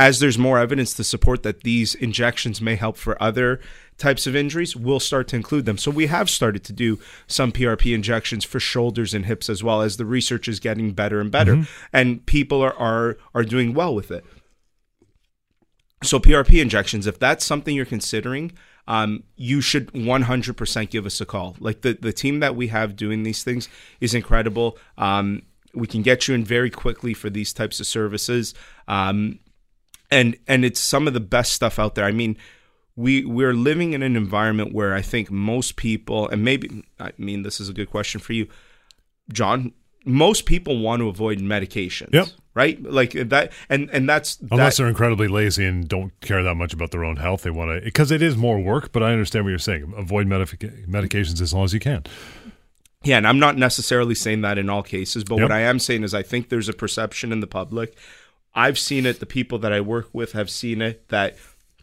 as 0.00 0.18
there's 0.18 0.38
more 0.38 0.58
evidence 0.58 0.94
to 0.94 1.04
support 1.04 1.42
that 1.42 1.62
these 1.62 1.94
injections 1.94 2.58
may 2.58 2.74
help 2.74 2.96
for 2.96 3.22
other 3.22 3.60
types 3.98 4.26
of 4.26 4.34
injuries, 4.34 4.74
we'll 4.74 4.98
start 4.98 5.28
to 5.28 5.36
include 5.36 5.66
them. 5.66 5.76
So 5.76 5.90
we 5.90 6.06
have 6.06 6.30
started 6.30 6.64
to 6.64 6.72
do 6.72 6.98
some 7.26 7.52
PRP 7.52 7.94
injections 7.94 8.42
for 8.42 8.58
shoulders 8.58 9.12
and 9.12 9.26
hips 9.26 9.50
as 9.50 9.62
well 9.62 9.82
as 9.82 9.98
the 9.98 10.06
research 10.06 10.48
is 10.48 10.58
getting 10.58 10.92
better 10.92 11.20
and 11.20 11.30
better, 11.30 11.66
and 11.92 12.24
people 12.24 12.62
are 12.62 12.74
are 12.78 13.18
are 13.34 13.44
doing 13.44 13.74
well 13.74 13.94
with 13.94 14.10
it. 14.10 14.24
So 16.02 16.18
PRP 16.18 16.62
injections, 16.62 17.06
if 17.06 17.18
that's 17.18 17.44
something 17.44 17.76
you're 17.76 17.84
considering, 17.84 18.52
um, 18.88 19.24
you 19.36 19.60
should 19.60 19.92
100% 19.92 20.88
give 20.88 21.04
us 21.04 21.20
a 21.20 21.26
call. 21.26 21.56
Like 21.60 21.82
the 21.82 21.92
the 21.92 22.14
team 22.14 22.40
that 22.40 22.56
we 22.56 22.68
have 22.68 22.96
doing 22.96 23.22
these 23.22 23.44
things 23.44 23.68
is 24.00 24.14
incredible. 24.14 24.78
Um, 24.96 25.42
we 25.74 25.86
can 25.86 26.00
get 26.00 26.26
you 26.26 26.34
in 26.34 26.42
very 26.42 26.70
quickly 26.70 27.12
for 27.12 27.28
these 27.28 27.52
types 27.52 27.80
of 27.80 27.86
services, 27.86 28.54
um, 28.88 29.40
and 30.10 30.36
and 30.46 30.64
it's 30.64 30.80
some 30.80 31.06
of 31.06 31.14
the 31.14 31.20
best 31.20 31.52
stuff 31.52 31.78
out 31.78 31.94
there. 31.94 32.04
I 32.04 32.12
mean, 32.12 32.36
we 32.96 33.24
we're 33.24 33.54
living 33.54 33.92
in 33.92 34.02
an 34.02 34.16
environment 34.16 34.72
where 34.74 34.94
I 34.94 35.02
think 35.02 35.30
most 35.30 35.76
people, 35.76 36.28
and 36.28 36.44
maybe 36.44 36.84
I 36.98 37.12
mean 37.18 37.42
this 37.42 37.60
is 37.60 37.68
a 37.68 37.72
good 37.72 37.90
question 37.90 38.20
for 38.20 38.32
you, 38.32 38.48
John. 39.32 39.72
Most 40.06 40.46
people 40.46 40.78
want 40.78 41.00
to 41.00 41.08
avoid 41.08 41.40
medications. 41.40 42.12
Yep. 42.14 42.28
Right. 42.54 42.82
Like 42.82 43.12
that, 43.12 43.52
and 43.68 43.88
and 43.90 44.08
that's 44.08 44.38
Unless 44.50 44.76
that, 44.76 44.82
they're 44.82 44.88
incredibly 44.88 45.28
lazy 45.28 45.64
and 45.64 45.86
don't 45.88 46.18
care 46.20 46.42
that 46.42 46.54
much 46.56 46.72
about 46.72 46.90
their 46.90 47.04
own 47.04 47.16
health, 47.16 47.42
they 47.42 47.50
want 47.50 47.70
to 47.78 47.84
because 47.84 48.10
it 48.10 48.22
is 48.22 48.36
more 48.36 48.58
work. 48.58 48.92
But 48.92 49.02
I 49.02 49.12
understand 49.12 49.44
what 49.44 49.50
you're 49.50 49.58
saying. 49.58 49.92
Avoid 49.96 50.26
medica- 50.26 50.72
medications 50.88 51.40
as 51.40 51.54
long 51.54 51.64
as 51.64 51.72
you 51.74 51.80
can. 51.80 52.04
Yeah, 53.02 53.16
and 53.16 53.26
I'm 53.26 53.38
not 53.38 53.56
necessarily 53.56 54.14
saying 54.14 54.42
that 54.42 54.58
in 54.58 54.68
all 54.68 54.82
cases, 54.82 55.24
but 55.24 55.36
Yep. 55.36 55.42
what 55.42 55.52
I 55.52 55.60
am 55.60 55.78
saying 55.78 56.02
is 56.02 56.12
I 56.12 56.22
think 56.22 56.48
there's 56.50 56.68
a 56.68 56.74
perception 56.74 57.32
in 57.32 57.40
the 57.40 57.46
public. 57.46 57.96
I've 58.54 58.78
seen 58.78 59.06
it, 59.06 59.20
the 59.20 59.26
people 59.26 59.58
that 59.60 59.72
I 59.72 59.80
work 59.80 60.08
with 60.12 60.32
have 60.32 60.50
seen 60.50 60.82
it 60.82 61.08
that 61.08 61.36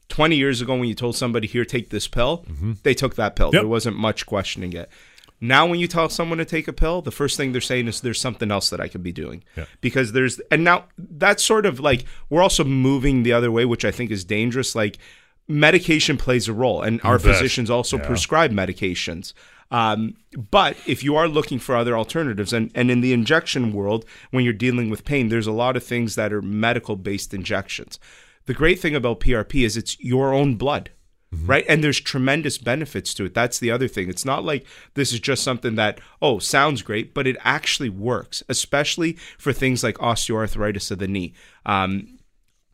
20 0.09 0.35
years 0.35 0.61
ago 0.61 0.75
when 0.75 0.87
you 0.87 0.95
told 0.95 1.15
somebody 1.15 1.47
here 1.47 1.65
take 1.65 1.89
this 1.89 2.07
pill, 2.07 2.45
mm-hmm. 2.49 2.73
they 2.83 2.93
took 2.93 3.15
that 3.15 3.35
pill. 3.35 3.51
Yep. 3.53 3.61
There 3.61 3.67
wasn't 3.67 3.97
much 3.97 4.25
questioning 4.25 4.73
it. 4.73 4.89
Now 5.39 5.67
when 5.67 5.79
you 5.79 5.87
tell 5.87 6.09
someone 6.09 6.39
to 6.39 6.45
take 6.45 6.67
a 6.67 6.73
pill, 6.73 7.01
the 7.01 7.11
first 7.11 7.37
thing 7.37 7.51
they're 7.51 7.61
saying 7.61 7.87
is 7.87 8.01
there's 8.01 8.19
something 8.19 8.51
else 8.51 8.69
that 8.71 8.81
I 8.81 8.87
could 8.87 9.03
be 9.03 9.11
doing. 9.11 9.43
Yeah. 9.55 9.65
Because 9.81 10.11
there's 10.11 10.39
and 10.51 10.63
now 10.63 10.85
that's 10.97 11.43
sort 11.43 11.65
of 11.65 11.79
like 11.79 12.05
we're 12.29 12.41
also 12.41 12.63
moving 12.63 13.23
the 13.23 13.33
other 13.33 13.51
way, 13.51 13.65
which 13.65 13.85
I 13.85 13.91
think 13.91 14.09
is 14.09 14.25
dangerous. 14.25 14.75
Like 14.75 14.97
medication 15.47 16.17
plays 16.17 16.47
a 16.47 16.53
role 16.53 16.81
and 16.81 16.99
our 17.03 17.19
physicians 17.19 17.69
also 17.69 17.97
Yeah. 17.97 18.07
prescribe 18.07 18.51
medications. 18.51 19.33
Um, 19.71 20.15
but 20.51 20.77
if 20.85 21.03
you 21.03 21.15
are 21.15 21.27
looking 21.27 21.59
for 21.59 21.75
other 21.75 21.97
alternatives, 21.97 22.53
and, 22.53 22.71
and 22.73 22.89
in 22.89 23.01
the 23.01 23.13
injection 23.13 23.73
world, 23.73 24.05
when 24.31 24.43
you're 24.43 24.53
dealing 24.53 24.89
with 24.89 25.05
pain, 25.05 25.29
there's 25.29 25.47
a 25.47 25.51
lot 25.51 25.75
of 25.75 25.83
things 25.83 26.15
that 26.15 26.31
are 26.31 26.41
medical 26.41 26.95
based 26.95 27.33
injections. 27.33 27.99
The 28.45 28.53
great 28.53 28.79
thing 28.79 28.95
about 28.95 29.19
PRP 29.19 29.65
is 29.65 29.75
it's 29.75 29.99
your 29.99 30.33
own 30.33 30.55
blood, 30.55 30.91
right? 31.31 31.65
And 31.67 31.83
there's 31.83 31.99
tremendous 31.99 32.57
benefits 32.57 33.13
to 33.15 33.25
it. 33.25 33.33
That's 33.33 33.59
the 33.59 33.71
other 33.71 33.89
thing. 33.89 34.09
It's 34.09 34.23
not 34.23 34.45
like 34.45 34.65
this 34.93 35.11
is 35.11 35.19
just 35.19 35.43
something 35.43 35.75
that, 35.75 35.99
oh, 36.21 36.39
sounds 36.39 36.81
great, 36.81 37.13
but 37.13 37.27
it 37.27 37.35
actually 37.41 37.89
works, 37.89 38.43
especially 38.47 39.13
for 39.37 39.51
things 39.51 39.83
like 39.83 39.97
osteoarthritis 39.97 40.91
of 40.91 40.99
the 40.99 41.09
knee. 41.09 41.33
Um, 41.65 42.16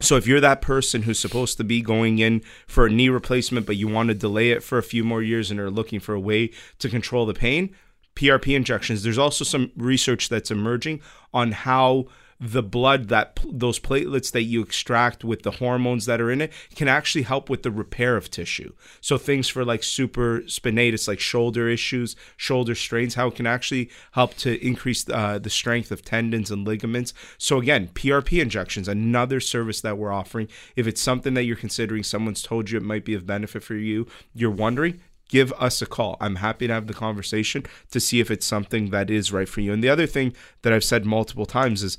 so 0.04 0.18
if 0.18 0.28
you're 0.28 0.42
that 0.42 0.62
person 0.62 1.04
who's 1.04 1.20
supposed 1.20 1.58
to 1.58 1.64
be 1.64 1.82
going 1.82 2.20
in 2.20 2.42
for 2.68 2.86
a 2.86 2.90
knee 2.90 3.10
replacement, 3.10 3.66
but 3.66 3.78
you 3.78 3.88
want 3.88 4.10
to 4.10 4.14
delay 4.14 4.52
it 4.52 4.62
for 4.62 4.78
a 4.78 4.84
few 4.84 5.04
more 5.04 5.22
years 5.22 5.50
and 5.50 5.60
are 5.60 5.72
looking 5.72 6.00
for 6.00 6.14
a 6.14 6.20
way 6.20 6.52
to 6.80 6.90
control 6.90 7.26
the 7.26 7.34
pain, 7.34 7.74
PRP 8.16 8.56
injections. 8.56 9.04
There's 9.04 9.18
also 9.18 9.46
some 9.46 9.72
research 9.78 10.30
that's 10.30 10.52
emerging 10.52 11.02
on 11.34 11.54
how 11.54 12.08
the 12.40 12.64
blood 12.64 13.10
that 13.10 13.40
those 13.46 13.80
platelets 13.80 14.32
that 14.32 14.44
you 14.44 14.62
extract 14.62 15.24
with 15.24 15.44
the 15.44 15.52
hormones 15.52 16.06
that 16.06 16.22
are 16.22 16.32
in 16.32 16.42
it 16.42 16.52
can 16.76 16.88
actually 16.88 17.24
help 17.24 17.50
with 17.50 17.64
the 17.64 17.72
repair 17.72 18.18
of 18.18 18.30
tissue. 18.30 18.74
So 19.02 19.18
things 19.18 19.48
for 19.48 19.64
like 19.64 19.82
supraspinatus, 19.82 21.08
like 21.08 21.20
shoulder 21.20 21.70
issues, 21.70 22.16
shoulder 22.38 22.76
strains, 22.76 23.16
how 23.16 23.28
it 23.28 23.36
can 23.36 23.48
actually 23.48 23.90
help 24.12 24.36
to 24.36 24.66
increase 24.66 25.08
uh, 25.10 25.40
the 25.40 25.50
strength 25.50 25.92
of 25.92 26.04
tendons 26.04 26.52
and 26.52 26.66
ligaments. 26.66 27.14
So 27.38 27.60
again, 27.60 27.90
PRP 27.94 28.42
injections, 28.42 28.88
another 28.88 29.40
service 29.40 29.82
that 29.82 29.98
we're 29.98 30.12
offering. 30.12 30.48
If 30.76 30.88
it's 30.88 31.02
something 31.02 31.34
that 31.36 31.44
you're 31.44 31.56
considering, 31.56 32.04
someone's 32.04 32.42
told 32.42 32.70
you 32.70 32.78
it 32.78 32.84
might 32.84 33.06
be 33.06 33.14
of 33.14 33.26
benefit 33.26 33.64
for 33.64 33.76
you, 33.76 34.08
you're 34.34 34.52
wondering, 34.52 35.02
give 35.30 35.52
us 35.54 35.82
a 35.82 35.86
call. 35.86 36.18
I'm 36.20 36.36
happy 36.36 36.68
to 36.68 36.74
have 36.74 36.88
the 36.88 36.94
conversation 36.94 37.66
to 37.92 38.00
see 38.00 38.20
if 38.20 38.30
it's 38.30 38.46
something 38.46 38.92
that 38.92 39.10
is 39.10 39.32
right 39.32 39.50
for 39.50 39.62
you. 39.62 39.74
And 39.74 39.84
the 39.84 39.90
other 39.90 40.06
thing 40.06 40.36
that 40.62 40.74
I've 40.74 40.84
said 40.84 41.06
multiple 41.06 41.46
times 41.46 41.82
is 41.82 41.98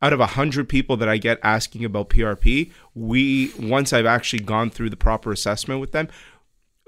out 0.00 0.12
of 0.12 0.20
100 0.20 0.68
people 0.68 0.96
that 0.96 1.08
I 1.08 1.16
get 1.18 1.38
asking 1.42 1.84
about 1.84 2.10
PRP, 2.10 2.70
we 2.94 3.52
once 3.58 3.92
I've 3.92 4.06
actually 4.06 4.44
gone 4.44 4.70
through 4.70 4.90
the 4.90 4.96
proper 4.96 5.32
assessment 5.32 5.80
with 5.80 5.92
them, 5.92 6.08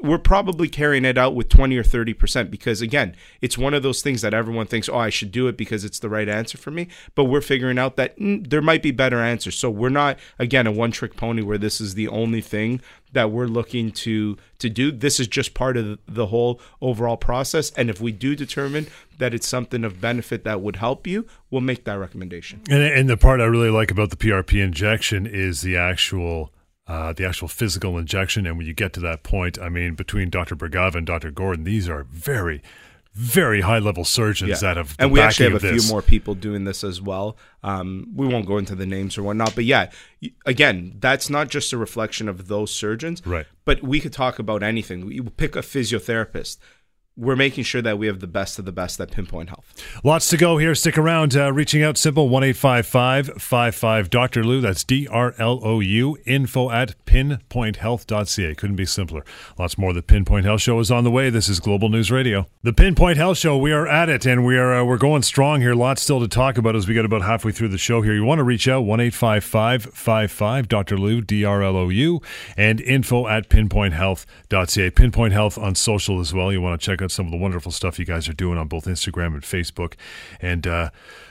we're 0.02 0.18
probably 0.18 0.68
carrying 0.68 1.04
it 1.04 1.18
out 1.18 1.34
with 1.34 1.48
20 1.48 1.76
or 1.76 1.82
30% 1.82 2.50
because 2.50 2.80
again 2.80 3.14
it's 3.40 3.58
one 3.58 3.74
of 3.74 3.82
those 3.82 4.02
things 4.02 4.22
that 4.22 4.34
everyone 4.34 4.66
thinks 4.66 4.88
oh 4.88 4.96
i 4.96 5.10
should 5.10 5.32
do 5.32 5.46
it 5.46 5.56
because 5.56 5.84
it's 5.84 5.98
the 5.98 6.08
right 6.08 6.28
answer 6.28 6.58
for 6.58 6.70
me 6.70 6.88
but 7.14 7.24
we're 7.24 7.40
figuring 7.40 7.78
out 7.78 7.96
that 7.96 8.18
mm, 8.18 8.48
there 8.48 8.62
might 8.62 8.82
be 8.82 8.90
better 8.90 9.18
answers. 9.20 9.58
So 9.58 9.70
we're 9.70 9.88
not 9.88 10.18
again 10.38 10.66
a 10.66 10.72
one 10.72 10.90
trick 10.90 11.16
pony 11.16 11.42
where 11.42 11.58
this 11.58 11.80
is 11.80 11.94
the 11.94 12.08
only 12.08 12.40
thing 12.40 12.80
that 13.12 13.30
we're 13.30 13.46
looking 13.46 13.90
to 13.90 14.36
to 14.58 14.68
do. 14.68 14.92
This 14.92 15.18
is 15.18 15.26
just 15.26 15.54
part 15.54 15.76
of 15.76 15.98
the 16.06 16.26
whole 16.26 16.60
overall 16.80 17.16
process 17.16 17.70
and 17.72 17.90
if 17.90 18.00
we 18.00 18.12
do 18.12 18.36
determine 18.36 18.86
that 19.18 19.34
it's 19.34 19.46
something 19.46 19.84
of 19.84 20.00
benefit 20.00 20.44
that 20.44 20.60
would 20.60 20.76
help 20.76 21.06
you 21.06 21.26
we'll 21.50 21.60
make 21.60 21.84
that 21.84 21.94
recommendation. 21.98 22.60
And, 22.70 22.82
and 22.82 23.08
the 23.08 23.16
part 23.16 23.40
i 23.40 23.44
really 23.44 23.70
like 23.70 23.90
about 23.90 24.10
the 24.10 24.16
prp 24.16 24.62
injection 24.62 25.26
is 25.26 25.62
the 25.62 25.76
actual 25.76 26.52
uh, 26.90 27.12
the 27.12 27.24
actual 27.24 27.46
physical 27.46 27.96
injection. 27.96 28.46
And 28.46 28.58
when 28.58 28.66
you 28.66 28.74
get 28.74 28.92
to 28.94 29.00
that 29.00 29.22
point, 29.22 29.60
I 29.60 29.68
mean, 29.68 29.94
between 29.94 30.28
Dr. 30.28 30.56
Bhargava 30.56 30.96
and 30.96 31.06
Dr. 31.06 31.30
Gordon, 31.30 31.62
these 31.62 31.88
are 31.88 32.02
very, 32.02 32.62
very 33.14 33.60
high 33.60 33.78
level 33.78 34.04
surgeons 34.04 34.50
yeah. 34.50 34.56
that 34.56 34.76
have. 34.76 34.96
And 34.98 35.12
we 35.12 35.20
actually 35.20 35.52
have 35.52 35.62
a 35.62 35.78
few 35.78 35.88
more 35.88 36.02
people 36.02 36.34
doing 36.34 36.64
this 36.64 36.82
as 36.82 37.00
well. 37.00 37.36
Um, 37.62 38.08
we 38.12 38.26
won't 38.26 38.44
go 38.44 38.58
into 38.58 38.74
the 38.74 38.86
names 38.86 39.16
or 39.16 39.22
whatnot, 39.22 39.54
but 39.54 39.66
yeah, 39.66 39.92
again, 40.44 40.96
that's 40.98 41.30
not 41.30 41.48
just 41.48 41.72
a 41.72 41.78
reflection 41.78 42.28
of 42.28 42.48
those 42.48 42.72
surgeons, 42.72 43.24
right? 43.24 43.46
But 43.64 43.84
we 43.84 44.00
could 44.00 44.12
talk 44.12 44.40
about 44.40 44.64
anything. 44.64 45.06
We 45.06 45.20
pick 45.20 45.54
a 45.54 45.60
physiotherapist 45.60 46.58
we're 47.20 47.36
making 47.36 47.64
sure 47.64 47.82
that 47.82 47.98
we 47.98 48.06
have 48.06 48.20
the 48.20 48.26
best 48.26 48.58
of 48.58 48.64
the 48.64 48.72
best 48.72 48.98
at 48.98 49.10
Pinpoint 49.10 49.50
Health. 49.50 50.00
Lots 50.02 50.30
to 50.30 50.38
go 50.38 50.56
here. 50.56 50.74
Stick 50.74 50.96
around. 50.96 51.36
Uh, 51.36 51.52
reaching 51.52 51.82
out 51.82 51.98
simple 51.98 52.30
1 52.30 52.54
55 52.54 54.10
Dr. 54.10 54.42
Lou. 54.42 54.60
That's 54.60 54.84
D 54.84 55.06
R 55.06 55.34
L 55.38 55.60
O 55.62 55.80
U. 55.80 56.16
Info 56.24 56.70
at 56.70 56.94
pinpointhealth.ca. 57.04 58.54
Couldn't 58.54 58.76
be 58.76 58.86
simpler. 58.86 59.24
Lots 59.58 59.76
more. 59.76 59.92
The 59.92 60.02
Pinpoint 60.02 60.46
Health 60.46 60.62
Show 60.62 60.80
is 60.80 60.90
on 60.90 61.04
the 61.04 61.10
way. 61.10 61.28
This 61.28 61.48
is 61.48 61.60
Global 61.60 61.90
News 61.90 62.10
Radio. 62.10 62.46
The 62.62 62.72
Pinpoint 62.72 63.18
Health 63.18 63.36
Show. 63.36 63.58
We 63.58 63.72
are 63.72 63.86
at 63.86 64.08
it 64.08 64.24
and 64.24 64.46
we 64.46 64.56
are 64.56 64.80
uh, 64.80 64.84
we're 64.84 64.96
going 64.96 65.22
strong 65.22 65.60
here. 65.60 65.74
Lots 65.74 66.00
still 66.00 66.20
to 66.20 66.28
talk 66.28 66.56
about 66.56 66.74
as 66.74 66.88
we 66.88 66.94
get 66.94 67.04
about 67.04 67.22
halfway 67.22 67.52
through 67.52 67.68
the 67.68 67.78
show 67.78 68.00
here. 68.00 68.14
You 68.14 68.24
want 68.24 68.38
to 68.38 68.44
reach 68.44 68.66
out 68.66 68.82
1 68.82 69.10
55 69.10 70.68
Dr. 70.68 70.96
Lou, 70.96 71.20
D 71.20 71.44
R 71.44 71.62
L 71.62 71.76
O 71.76 71.90
U, 71.90 72.22
and 72.56 72.80
info 72.80 73.28
at 73.28 73.50
pinpointhealth.ca. 73.50 74.90
Pinpoint 74.90 75.34
Health 75.34 75.58
on 75.58 75.74
social 75.74 76.18
as 76.18 76.32
well. 76.32 76.50
You 76.50 76.62
want 76.62 76.80
to 76.80 76.84
check 76.84 77.02
out 77.02 77.09
some 77.10 77.26
of 77.26 77.32
the 77.32 77.38
wonderful 77.38 77.72
stuff 77.72 77.98
you 77.98 78.04
guys 78.04 78.28
are 78.28 78.32
doing 78.32 78.58
on 78.58 78.68
both 78.68 78.86
Instagram 78.86 79.34
and 79.34 79.42
Facebook. 79.42 79.94
And, 80.40 80.66
uh, 80.66 80.90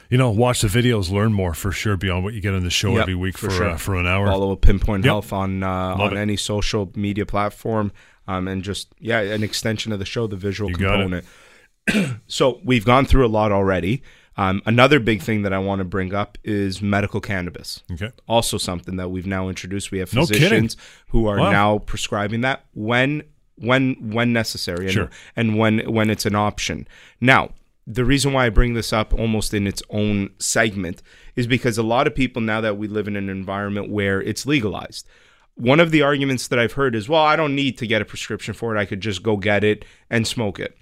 you 0.09 0.17
know, 0.17 0.31
watch 0.31 0.61
the 0.61 0.67
videos, 0.67 1.11
learn 1.11 1.33
more 1.33 1.53
for 1.53 1.71
sure 1.71 1.95
beyond 1.95 2.23
what 2.23 2.33
you 2.33 2.41
get 2.41 2.53
on 2.53 2.63
the 2.63 2.69
show 2.69 2.93
yep, 2.93 3.03
every 3.03 3.15
week 3.15 3.37
for 3.37 3.49
for, 3.49 3.55
sure. 3.55 3.69
uh, 3.69 3.77
for, 3.77 3.95
an 3.95 4.07
hour. 4.07 4.27
Follow 4.27 4.55
Pinpoint 4.55 5.05
yep. 5.05 5.11
Health 5.11 5.33
on 5.33 5.63
uh, 5.63 5.67
on 5.69 6.15
it. 6.15 6.19
any 6.19 6.35
social 6.35 6.91
media 6.95 7.25
platform, 7.25 7.91
um, 8.27 8.47
and 8.47 8.63
just 8.63 8.93
yeah, 8.99 9.19
an 9.19 9.43
extension 9.43 9.91
of 9.91 9.99
the 9.99 10.05
show, 10.05 10.27
the 10.27 10.35
visual 10.35 10.71
you 10.71 10.77
component. 10.77 11.25
so 12.27 12.59
we've 12.63 12.85
gone 12.85 13.05
through 13.05 13.25
a 13.25 13.29
lot 13.29 13.51
already. 13.51 14.01
Um, 14.37 14.61
another 14.65 15.01
big 15.01 15.21
thing 15.21 15.41
that 15.41 15.51
I 15.51 15.59
want 15.59 15.79
to 15.79 15.85
bring 15.85 16.13
up 16.13 16.37
is 16.45 16.81
medical 16.81 17.19
cannabis. 17.19 17.83
Okay. 17.91 18.11
Also, 18.25 18.57
something 18.57 18.95
that 18.95 19.09
we've 19.09 19.27
now 19.27 19.49
introduced. 19.49 19.91
We 19.91 19.99
have 19.99 20.09
physicians 20.09 20.77
no 20.77 20.83
who 21.07 21.27
are 21.27 21.37
wow. 21.37 21.51
now 21.51 21.77
prescribing 21.79 22.41
that 22.41 22.63
when 22.73 23.23
when 23.59 24.11
when 24.11 24.33
necessary 24.33 24.85
and, 24.85 24.93
sure. 24.93 25.09
and 25.35 25.57
when 25.57 25.91
when 25.91 26.09
it's 26.09 26.25
an 26.25 26.35
option. 26.35 26.87
Now, 27.19 27.51
the 27.89 28.05
reason 28.05 28.33
why 28.33 28.45
I 28.45 28.49
bring 28.49 28.75
this 28.75 28.93
up 28.93 29.13
almost 29.13 29.53
in 29.53 29.65
its 29.65 29.81
own 29.89 30.29
segment 30.37 31.01
is 31.35 31.47
because 31.47 31.77
a 31.77 31.83
lot 31.83 32.05
of 32.05 32.13
people 32.13 32.41
now 32.41 32.61
that 32.61 32.77
we 32.77 32.87
live 32.87 33.07
in 33.07 33.15
an 33.15 33.29
environment 33.29 33.89
where 33.89 34.21
it's 34.21 34.45
legalized. 34.45 35.07
One 35.55 35.79
of 35.79 35.91
the 35.91 36.03
arguments 36.03 36.47
that 36.47 36.59
I've 36.59 36.73
heard 36.73 36.95
is, 36.95 37.09
well, 37.09 37.23
I 37.23 37.35
don't 37.35 37.55
need 37.55 37.77
to 37.79 37.87
get 37.87 38.01
a 38.01 38.05
prescription 38.05 38.53
for 38.53 38.75
it. 38.75 38.79
I 38.79 38.85
could 38.85 39.01
just 39.01 39.23
go 39.23 39.37
get 39.37 39.63
it 39.63 39.83
and 40.09 40.27
smoke 40.27 40.59
it. 40.59 40.77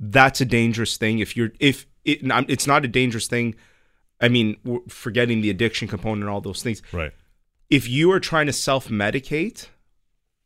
That's 0.00 0.40
a 0.40 0.44
dangerous 0.44 0.96
thing. 0.96 1.20
If 1.20 1.36
you're, 1.36 1.52
if 1.60 1.86
it, 2.04 2.20
it's 2.48 2.66
not 2.66 2.84
a 2.84 2.88
dangerous 2.88 3.28
thing. 3.28 3.54
I 4.20 4.28
mean, 4.28 4.56
forgetting 4.88 5.40
the 5.40 5.50
addiction 5.50 5.86
component 5.86 6.22
and 6.22 6.30
all 6.30 6.40
those 6.40 6.62
things. 6.62 6.82
Right. 6.92 7.12
If 7.70 7.88
you 7.88 8.10
are 8.12 8.20
trying 8.20 8.46
to 8.46 8.52
self 8.52 8.88
medicate, 8.88 9.68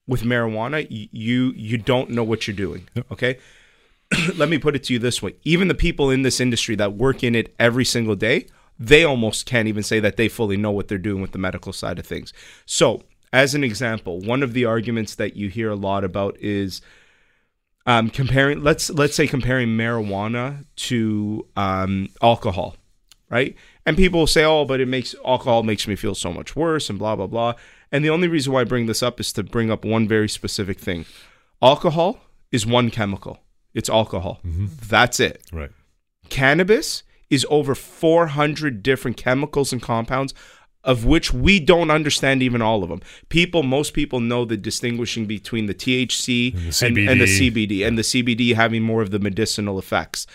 with 0.08 0.22
marijuana, 0.22 0.86
you 0.90 1.52
you 1.54 1.78
don't 1.78 2.10
know 2.10 2.24
what 2.24 2.48
you're 2.48 2.56
doing. 2.56 2.88
Yep. 2.94 3.12
Okay? 3.12 3.38
Let 4.36 4.48
me 4.48 4.58
put 4.58 4.74
it 4.74 4.82
to 4.84 4.94
you 4.94 4.98
this 4.98 5.22
way. 5.22 5.36
Even 5.44 5.68
the 5.68 5.74
people 5.74 6.10
in 6.10 6.22
this 6.22 6.40
industry 6.40 6.74
that 6.76 6.94
work 6.94 7.22
in 7.22 7.34
it 7.34 7.54
every 7.60 7.84
single 7.84 8.16
day, 8.16 8.46
they 8.78 9.04
almost 9.04 9.44
can't 9.46 9.68
even 9.68 9.82
say 9.82 10.00
that 10.00 10.16
they 10.16 10.28
fully 10.28 10.56
know 10.56 10.70
what 10.70 10.88
they're 10.88 10.98
doing 10.98 11.20
with 11.20 11.32
the 11.32 11.38
medical 11.38 11.72
side 11.72 11.98
of 11.98 12.06
things. 12.06 12.32
So, 12.64 13.02
as 13.32 13.54
an 13.54 13.62
example, 13.62 14.20
one 14.20 14.42
of 14.42 14.54
the 14.54 14.64
arguments 14.64 15.14
that 15.16 15.36
you 15.36 15.50
hear 15.50 15.70
a 15.70 15.76
lot 15.76 16.02
about 16.02 16.38
is 16.40 16.80
um, 17.84 18.08
comparing 18.08 18.62
let's 18.62 18.90
let's 18.90 19.14
say 19.14 19.26
comparing 19.26 19.68
marijuana 19.68 20.64
to 20.76 21.46
um, 21.56 22.08
alcohol, 22.22 22.76
right? 23.30 23.54
And 23.86 23.96
people 23.96 24.26
say, 24.26 24.44
"Oh, 24.44 24.64
but 24.64 24.80
it 24.80 24.88
makes 24.88 25.14
alcohol 25.24 25.62
makes 25.62 25.86
me 25.86 25.96
feel 25.96 26.14
so 26.14 26.32
much 26.32 26.56
worse," 26.56 26.90
and 26.90 26.98
blah 26.98 27.16
blah 27.16 27.26
blah. 27.26 27.54
And 27.90 28.04
the 28.04 28.10
only 28.10 28.28
reason 28.28 28.52
why 28.52 28.62
I 28.62 28.64
bring 28.64 28.86
this 28.86 29.02
up 29.02 29.20
is 29.20 29.32
to 29.34 29.42
bring 29.42 29.70
up 29.70 29.84
one 29.84 30.06
very 30.06 30.28
specific 30.28 30.78
thing. 30.78 31.06
Alcohol 31.62 32.20
is 32.52 32.66
one 32.66 32.90
chemical. 32.90 33.40
It's 33.74 33.88
alcohol. 33.88 34.40
Mm-hmm. 34.46 34.66
That's 34.88 35.20
it. 35.20 35.42
Right. 35.52 35.70
Cannabis 36.28 37.02
is 37.30 37.46
over 37.50 37.74
400 37.74 38.82
different 38.82 39.16
chemicals 39.16 39.72
and 39.72 39.82
compounds 39.82 40.34
of 40.84 41.04
which 41.04 41.34
we 41.34 41.60
don't 41.60 41.90
understand 41.90 42.42
even 42.42 42.62
all 42.62 42.82
of 42.82 42.88
them. 42.88 43.02
People, 43.28 43.62
most 43.62 43.92
people 43.92 44.20
know 44.20 44.44
the 44.44 44.56
distinguishing 44.56 45.26
between 45.26 45.66
the 45.66 45.74
THC 45.74 46.54
and 46.54 46.62
the 46.62 46.70
CBD, 46.70 46.86
and, 46.86 47.08
and 47.10 47.20
the, 47.20 47.24
CBD, 47.24 47.86
and 47.86 47.98
the 47.98 48.02
CBD 48.02 48.54
having 48.54 48.82
more 48.82 49.02
of 49.02 49.10
the 49.10 49.18
medicinal 49.18 49.78
effects 49.78 50.26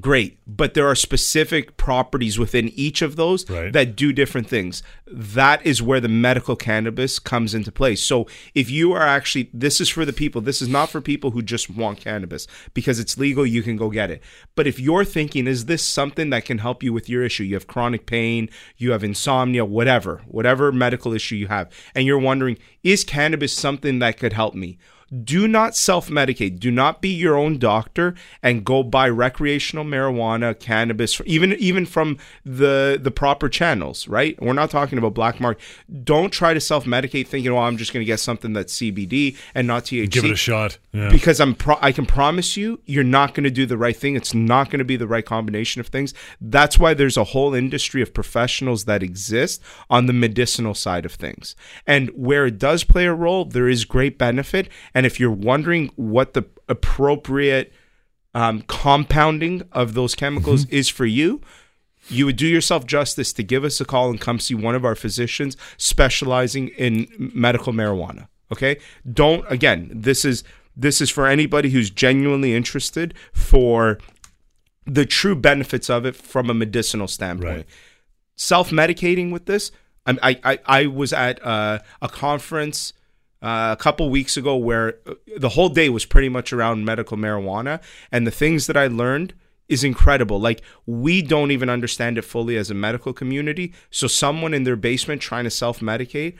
great. 0.00 0.38
But 0.46 0.74
there 0.74 0.86
are 0.86 0.94
specific 0.94 1.76
properties 1.76 2.38
within 2.38 2.68
each 2.70 3.02
of 3.02 3.16
those 3.16 3.48
right. 3.48 3.72
that 3.72 3.96
do 3.96 4.12
different 4.12 4.48
things. 4.48 4.82
That 5.06 5.64
is 5.64 5.82
where 5.82 6.00
the 6.00 6.08
medical 6.08 6.56
cannabis 6.56 7.18
comes 7.18 7.54
into 7.54 7.72
play. 7.72 7.96
So 7.96 8.26
if 8.54 8.70
you 8.70 8.92
are 8.92 9.02
actually 9.02 9.50
this 9.52 9.80
is 9.80 9.88
for 9.88 10.04
the 10.04 10.12
people 10.12 10.40
this 10.40 10.60
is 10.60 10.68
not 10.68 10.90
for 10.90 11.00
people 11.00 11.30
who 11.30 11.42
just 11.42 11.70
want 11.70 12.00
cannabis. 12.00 12.46
Because 12.74 12.98
it's 12.98 13.18
legal 13.18 13.46
you 13.46 13.62
can 13.62 13.76
go 13.76 13.90
get 13.90 14.10
it. 14.10 14.22
But 14.54 14.66
if 14.66 14.78
you're 14.78 15.04
thinking 15.04 15.46
is 15.46 15.66
this 15.66 15.84
something 15.84 16.30
that 16.30 16.44
can 16.44 16.58
help 16.58 16.82
you 16.82 16.92
with 16.92 17.08
your 17.08 17.24
issue? 17.24 17.44
You 17.44 17.54
have 17.54 17.66
chronic 17.66 18.06
pain 18.06 18.48
you 18.76 18.92
have 18.92 19.04
insomnia 19.04 19.64
whatever 19.64 20.22
whatever 20.26 20.72
medical 20.72 21.12
issue 21.12 21.36
you 21.36 21.48
have. 21.48 21.70
And 21.94 22.06
you're 22.06 22.18
wondering 22.18 22.58
is 22.82 23.04
cannabis 23.04 23.52
something 23.52 23.98
that 24.00 24.18
could 24.18 24.32
help 24.32 24.54
me 24.54 24.78
do 25.24 25.46
not 25.46 25.76
self 25.76 26.08
medicate. 26.08 26.58
Do 26.58 26.70
not 26.70 27.00
be 27.00 27.08
your 27.08 27.36
own 27.36 27.58
doctor 27.58 28.14
and 28.42 28.64
go 28.64 28.82
buy 28.82 29.08
recreational 29.08 29.84
marijuana, 29.84 30.58
cannabis, 30.58 31.20
even 31.24 31.52
even 31.54 31.86
from 31.86 32.18
the 32.44 32.98
the 33.00 33.12
proper 33.12 33.48
channels. 33.48 34.08
Right? 34.08 34.40
We're 34.42 34.52
not 34.52 34.70
talking 34.70 34.98
about 34.98 35.14
black 35.14 35.40
market. 35.40 35.62
Don't 36.02 36.32
try 36.32 36.54
to 36.54 36.60
self 36.60 36.86
medicate 36.86 37.28
thinking, 37.28 37.52
"Oh, 37.52 37.58
I'm 37.58 37.76
just 37.76 37.92
going 37.92 38.00
to 38.00 38.06
get 38.06 38.18
something 38.18 38.52
that's 38.52 38.72
CBD 38.72 39.36
and 39.54 39.66
not 39.66 39.84
THC." 39.84 40.10
Give 40.10 40.24
it 40.24 40.32
a 40.32 40.36
shot. 40.36 40.78
Yeah. 40.92 41.10
Because 41.10 41.40
I'm 41.40 41.54
pro- 41.54 41.78
I 41.80 41.92
can 41.92 42.06
promise 42.06 42.56
you, 42.56 42.80
you're 42.86 43.04
not 43.04 43.34
going 43.34 43.44
to 43.44 43.50
do 43.50 43.66
the 43.66 43.78
right 43.78 43.96
thing. 43.96 44.16
It's 44.16 44.34
not 44.34 44.70
going 44.70 44.78
to 44.78 44.84
be 44.84 44.96
the 44.96 45.06
right 45.06 45.24
combination 45.24 45.80
of 45.80 45.86
things. 45.86 46.14
That's 46.40 46.78
why 46.78 46.94
there's 46.94 47.16
a 47.16 47.24
whole 47.24 47.54
industry 47.54 48.02
of 48.02 48.12
professionals 48.12 48.86
that 48.86 49.02
exist 49.02 49.62
on 49.88 50.06
the 50.06 50.12
medicinal 50.12 50.74
side 50.74 51.04
of 51.04 51.12
things, 51.12 51.54
and 51.86 52.10
where 52.10 52.46
it 52.46 52.58
does 52.58 52.82
play 52.82 53.06
a 53.06 53.14
role, 53.14 53.44
there 53.44 53.68
is 53.68 53.84
great 53.84 54.18
benefit 54.18 54.68
and 54.96 55.04
if 55.04 55.20
you're 55.20 55.30
wondering 55.30 55.90
what 55.96 56.32
the 56.32 56.44
appropriate 56.70 57.70
um, 58.34 58.62
compounding 58.62 59.62
of 59.70 59.92
those 59.92 60.14
chemicals 60.14 60.64
mm-hmm. 60.64 60.74
is 60.74 60.88
for 60.88 61.04
you, 61.04 61.42
you 62.08 62.24
would 62.24 62.36
do 62.36 62.46
yourself 62.46 62.86
justice 62.86 63.34
to 63.34 63.42
give 63.42 63.62
us 63.62 63.78
a 63.78 63.84
call 63.84 64.08
and 64.08 64.18
come 64.18 64.40
see 64.40 64.54
one 64.54 64.74
of 64.74 64.86
our 64.86 64.94
physicians 64.94 65.54
specializing 65.76 66.68
in 66.68 67.08
medical 67.18 67.74
marijuana. 67.74 68.28
Okay? 68.50 68.78
Don't 69.12 69.44
again, 69.52 69.90
this 69.92 70.24
is 70.24 70.44
this 70.74 71.02
is 71.02 71.10
for 71.10 71.26
anybody 71.26 71.68
who's 71.68 71.90
genuinely 71.90 72.54
interested 72.54 73.12
for 73.34 73.98
the 74.86 75.04
true 75.04 75.36
benefits 75.36 75.90
of 75.90 76.06
it 76.06 76.16
from 76.16 76.48
a 76.48 76.54
medicinal 76.54 77.06
standpoint. 77.06 77.54
Right. 77.54 77.66
Self-medicating 78.36 79.30
with 79.30 79.44
this, 79.44 79.72
I 80.06 80.40
I 80.42 80.58
I 80.64 80.86
was 80.86 81.12
at 81.12 81.44
uh, 81.44 81.80
a 82.00 82.08
conference 82.08 82.94
uh, 83.46 83.72
a 83.72 83.76
couple 83.76 84.10
weeks 84.10 84.36
ago 84.36 84.56
where 84.56 84.98
uh, 85.06 85.14
the 85.36 85.50
whole 85.50 85.68
day 85.68 85.88
was 85.88 86.04
pretty 86.04 86.28
much 86.28 86.52
around 86.52 86.84
medical 86.84 87.16
marijuana 87.16 87.80
and 88.10 88.26
the 88.26 88.32
things 88.32 88.66
that 88.66 88.76
I 88.76 88.88
learned 88.88 89.34
is 89.68 89.84
incredible. 89.84 90.40
Like 90.40 90.62
we 90.84 91.22
don't 91.22 91.52
even 91.52 91.70
understand 91.70 92.18
it 92.18 92.22
fully 92.22 92.56
as 92.56 92.70
a 92.70 92.74
medical 92.74 93.12
community. 93.12 93.72
So 93.90 94.08
someone 94.08 94.52
in 94.52 94.64
their 94.64 94.74
basement 94.74 95.22
trying 95.22 95.44
to 95.44 95.50
self-medicate 95.50 96.36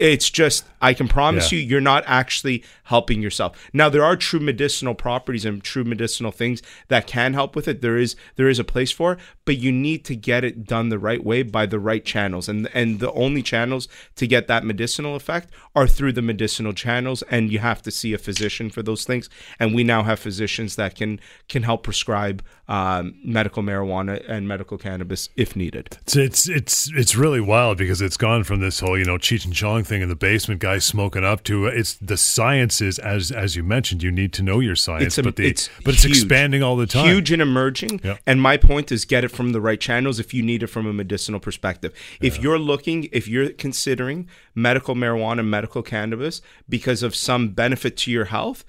It's 0.00 0.30
just 0.30 0.64
I 0.80 0.94
can 0.94 1.08
promise 1.08 1.52
Yeah. 1.52 1.58
you 1.58 1.66
you're 1.66 1.80
not 1.80 2.02
actually 2.06 2.64
helping 2.84 3.20
yourself. 3.22 3.68
Now 3.72 3.88
there 3.90 4.02
are 4.02 4.16
true 4.16 4.40
medicinal 4.40 4.94
properties 4.94 5.44
and 5.44 5.62
true 5.62 5.84
medicinal 5.84 6.32
things 6.32 6.62
that 6.88 7.06
can 7.06 7.34
help 7.34 7.54
with 7.54 7.68
it. 7.68 7.82
There 7.82 7.98
is 7.98 8.16
there 8.36 8.48
is 8.48 8.58
a 8.58 8.64
place 8.64 8.90
for 8.90 9.12
it, 9.12 9.18
but 9.44 9.58
you 9.58 9.70
need 9.70 10.04
to 10.06 10.16
get 10.16 10.42
it 10.42 10.64
done 10.66 10.88
the 10.88 10.98
right 10.98 11.22
way 11.22 11.42
by 11.42 11.66
the 11.66 11.78
right 11.78 12.04
channels. 12.04 12.48
And 12.48 12.68
and 12.72 12.98
the 12.98 13.12
only 13.12 13.42
channels 13.42 13.88
to 14.16 14.26
get 14.26 14.48
that 14.48 14.64
medicinal 14.64 15.14
effect 15.16 15.50
are 15.74 15.86
through 15.86 16.12
the 16.12 16.22
medicinal 16.22 16.72
channels 16.72 17.22
and 17.30 17.52
you 17.52 17.58
have 17.58 17.82
to 17.82 17.90
see 17.90 18.14
a 18.14 18.18
physician 18.18 18.70
for 18.70 18.82
those 18.82 19.04
things. 19.04 19.28
And 19.58 19.74
we 19.74 19.84
now 19.84 20.02
have 20.02 20.18
physicians 20.18 20.76
that 20.76 20.94
can 20.94 21.20
can 21.48 21.62
help 21.62 21.82
prescribe 21.82 22.42
um, 22.68 23.14
medical 23.22 23.62
marijuana 23.62 24.24
and 24.28 24.48
medical 24.48 24.78
cannabis 24.78 25.28
if 25.36 25.54
needed. 25.56 25.98
It's, 26.02 26.16
it's 26.16 26.48
it's 26.48 26.90
it's 26.94 27.14
really 27.16 27.40
wild 27.40 27.76
because 27.76 28.00
it's 28.00 28.16
gone 28.16 28.44
from 28.44 28.60
this 28.60 28.80
whole 28.80 28.96
you 28.98 29.04
know 29.04 29.18
Cheech 29.18 29.44
and 29.44 29.54
Chong 29.54 29.84
thing 29.90 30.00
in 30.00 30.08
the 30.08 30.16
basement, 30.16 30.60
guys 30.60 30.84
smoking 30.86 31.24
up 31.24 31.42
to 31.44 31.66
it's 31.66 31.94
the 31.96 32.16
sciences, 32.16 32.98
as 32.98 33.30
as 33.30 33.56
you 33.56 33.62
mentioned, 33.62 34.02
you 34.02 34.10
need 34.10 34.32
to 34.32 34.42
know 34.42 34.58
your 34.60 34.74
science, 34.76 35.08
It's 35.08 35.18
a- 35.18 35.22
but 35.22 35.36
the 35.36 35.46
it's 35.48 35.68
but 35.84 35.92
it's 35.94 36.04
huge. 36.04 36.16
expanding 36.16 36.62
all 36.62 36.76
the 36.76 36.86
time. 36.86 37.06
Huge 37.06 37.30
and 37.30 37.42
emerging. 37.42 38.00
Yeah. 38.02 38.16
And 38.26 38.40
my 38.40 38.56
point 38.56 38.90
is 38.90 39.04
get 39.04 39.22
it 39.24 39.28
from 39.28 39.52
the 39.52 39.60
right 39.60 39.78
channels 39.80 40.18
if 40.18 40.32
you 40.32 40.42
need 40.42 40.62
it 40.62 40.68
from 40.68 40.86
a 40.86 40.92
medicinal 40.94 41.40
perspective. 41.40 41.92
If 42.22 42.40
you're 42.40 42.58
looking, 42.58 43.08
if 43.12 43.28
you're 43.28 43.50
considering 43.50 44.28
medical 44.54 44.94
marijuana, 44.94 45.44
medical 45.46 45.82
cannabis 45.82 46.40
because 46.68 47.02
of 47.02 47.14
some 47.14 47.48
benefit 47.50 47.96
to 47.98 48.10
your 48.10 48.26
health, 48.26 48.64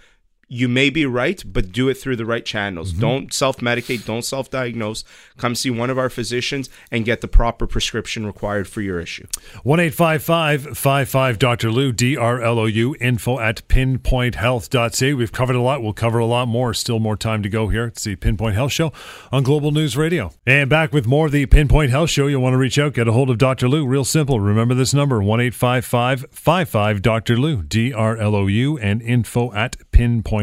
you 0.54 0.68
may 0.68 0.90
be 0.90 1.06
right, 1.06 1.42
but 1.46 1.72
do 1.72 1.88
it 1.88 1.94
through 1.94 2.18
the 2.18 2.26
right 2.26 2.46
channels. 2.46 2.92
Mm-hmm. 2.92 3.02
Don't 3.02 3.34
self 3.34 3.58
medicate, 3.58 4.06
don't 4.06 4.24
self 4.26 4.50
diagnose. 4.50 5.06
Come 5.38 5.56
see 5.56 5.70
one 5.70 5.90
of 5.90 5.98
our 5.98 6.10
physicians 6.10 6.70
and 6.92 7.06
get 7.06 7.22
the 7.22 7.30
proper 7.30 7.66
prescription 7.66 8.26
required 8.26 8.68
for 8.68 8.82
your 8.82 9.00
issue. 9.00 9.26
1 9.64 9.90
55 9.92 11.40
Dr. 11.40 11.72
Lou, 11.72 11.94
D 11.94 12.18
R 12.18 12.42
L 12.42 12.60
O 12.60 12.66
U, 12.66 12.96
info 13.00 13.40
at 13.40 13.66
pinpointhealth.ca. 13.70 15.14
We've 15.14 15.32
covered 15.32 15.56
a 15.56 15.62
lot. 15.62 15.82
We'll 15.82 15.94
cover 15.94 16.20
a 16.20 16.26
lot 16.26 16.50
more. 16.50 16.74
Still 16.74 17.00
more 17.00 17.16
time 17.16 17.42
to 17.44 17.50
go 17.50 17.70
here. 17.70 17.86
It's 17.86 18.04
the 18.04 18.18
Pinpoint 18.18 18.56
Health 18.56 18.74
Show 18.74 18.92
on 19.32 19.44
Global 19.44 19.72
News 19.72 19.96
Radio. 19.96 20.34
And 20.46 20.70
back 20.70 20.92
with 20.92 21.08
more 21.08 21.28
of 21.28 21.32
the 21.32 21.46
Pinpoint 21.46 21.92
Health 21.92 22.10
Show. 22.10 22.28
You'll 22.28 22.42
want 22.42 22.56
to 22.56 22.58
reach 22.58 22.78
out, 22.78 22.94
get 22.94 23.08
a 23.08 23.14
hold 23.14 23.30
of 23.30 23.38
Dr. 23.38 23.70
Lou. 23.70 23.88
Real 23.88 24.04
simple. 24.04 24.42
Remember 24.42 24.74
this 24.74 24.94
number 24.94 25.24
1 25.24 25.52
55 25.52 27.02
Dr. 27.02 27.38
Lou, 27.38 27.64
D 27.64 27.94
R 27.94 28.18
L 28.18 28.36
O 28.36 28.48
U, 28.48 28.78
and 28.80 29.02
info 29.02 29.54
at 29.54 29.78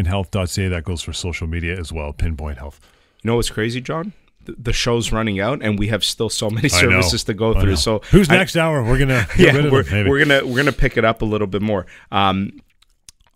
pinpointhealth.ca. 0.04 0.68
That 0.68 0.84
goes 0.84 1.02
for 1.02 1.12
social 1.12 1.46
media 1.46 1.78
as 1.78 1.92
well. 1.92 2.12
Pinpoint 2.12 2.58
Health. 2.58 2.80
You 3.22 3.28
know 3.28 3.36
what's 3.36 3.50
crazy, 3.50 3.80
John? 3.80 4.12
The- 4.44 4.72
show's 4.72 5.12
running 5.12 5.40
out, 5.40 5.60
and 5.62 5.78
we 5.78 5.88
have 5.88 6.02
still 6.02 6.30
so 6.30 6.48
many 6.48 6.68
services 6.68 7.24
to 7.24 7.34
go 7.34 7.60
through. 7.60 7.76
So, 7.76 8.00
who's 8.10 8.30
I- 8.30 8.36
next 8.36 8.56
hour? 8.56 8.82
We're 8.82 8.98
gonna 8.98 9.26
yeah, 9.38 9.52
we're, 9.70 9.82
them, 9.82 10.08
we're 10.08 10.24
gonna 10.24 10.46
we're 10.46 10.56
gonna 10.56 10.72
pick 10.72 10.96
it 10.96 11.04
up 11.04 11.20
a 11.22 11.26
little 11.26 11.46
bit 11.46 11.60
more. 11.60 11.86
Um, 12.10 12.60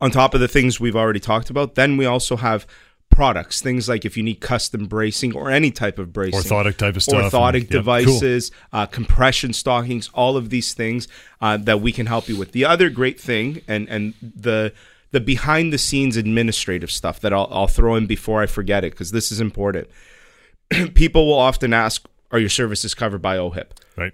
on 0.01 0.11
top 0.11 0.35
of 0.35 0.41
the 0.41 0.49
things 0.49 0.81
we've 0.81 0.97
already 0.97 1.21
talked 1.21 1.51
about, 1.51 1.75
then 1.75 1.97
we 1.97 2.07
also 2.07 2.37
have 2.37 2.67
products, 3.11 3.61
things 3.61 3.89
like 3.91 4.07
if 4.07 4.17
you 4.17 4.23
need 4.23 4.41
custom 4.41 4.87
bracing 4.87 5.37
or 5.37 5.51
any 5.51 5.71
type 5.71 5.99
of 5.99 6.13
bracing, 6.15 6.41
Orthotic 6.41 6.79
type 6.79 6.97
of 6.97 7.03
stuff. 7.03 7.31
orthotic 7.31 7.49
and- 7.49 7.63
yep, 7.65 7.71
cool. 7.71 7.79
devices, 7.81 8.51
uh, 8.73 8.87
compression 8.87 9.53
stockings, 9.53 10.09
all 10.15 10.37
of 10.39 10.49
these 10.49 10.73
things 10.73 11.09
uh, 11.43 11.59
that 11.59 11.83
we 11.83 11.93
can 11.93 12.07
help 12.07 12.27
you 12.29 12.37
with. 12.39 12.53
The 12.53 12.65
other 12.65 12.89
great 12.89 13.21
thing, 13.21 13.61
and 13.69 13.87
and 13.91 14.15
the 14.23 14.73
the 15.13 15.21
behind 15.21 15.73
the 15.73 15.79
scenes 15.79 16.17
administrative 16.17 16.91
stuff 16.91 17.21
that 17.21 17.33
I'll, 17.33 17.49
I'll 17.51 17.69
throw 17.69 17.95
in 17.97 18.07
before 18.07 18.43
I 18.43 18.47
forget 18.47 18.85
it 18.85 18.93
because 18.93 19.13
this 19.13 19.31
is 19.31 19.41
important. 19.41 19.89
People 20.95 21.27
will 21.27 21.39
often 21.39 21.73
ask, 21.73 22.07
"Are 22.31 22.39
your 22.39 22.49
services 22.49 22.95
covered 22.95 23.23
by 23.23 23.37
OHIP?" 23.37 23.73
Right. 23.97 24.13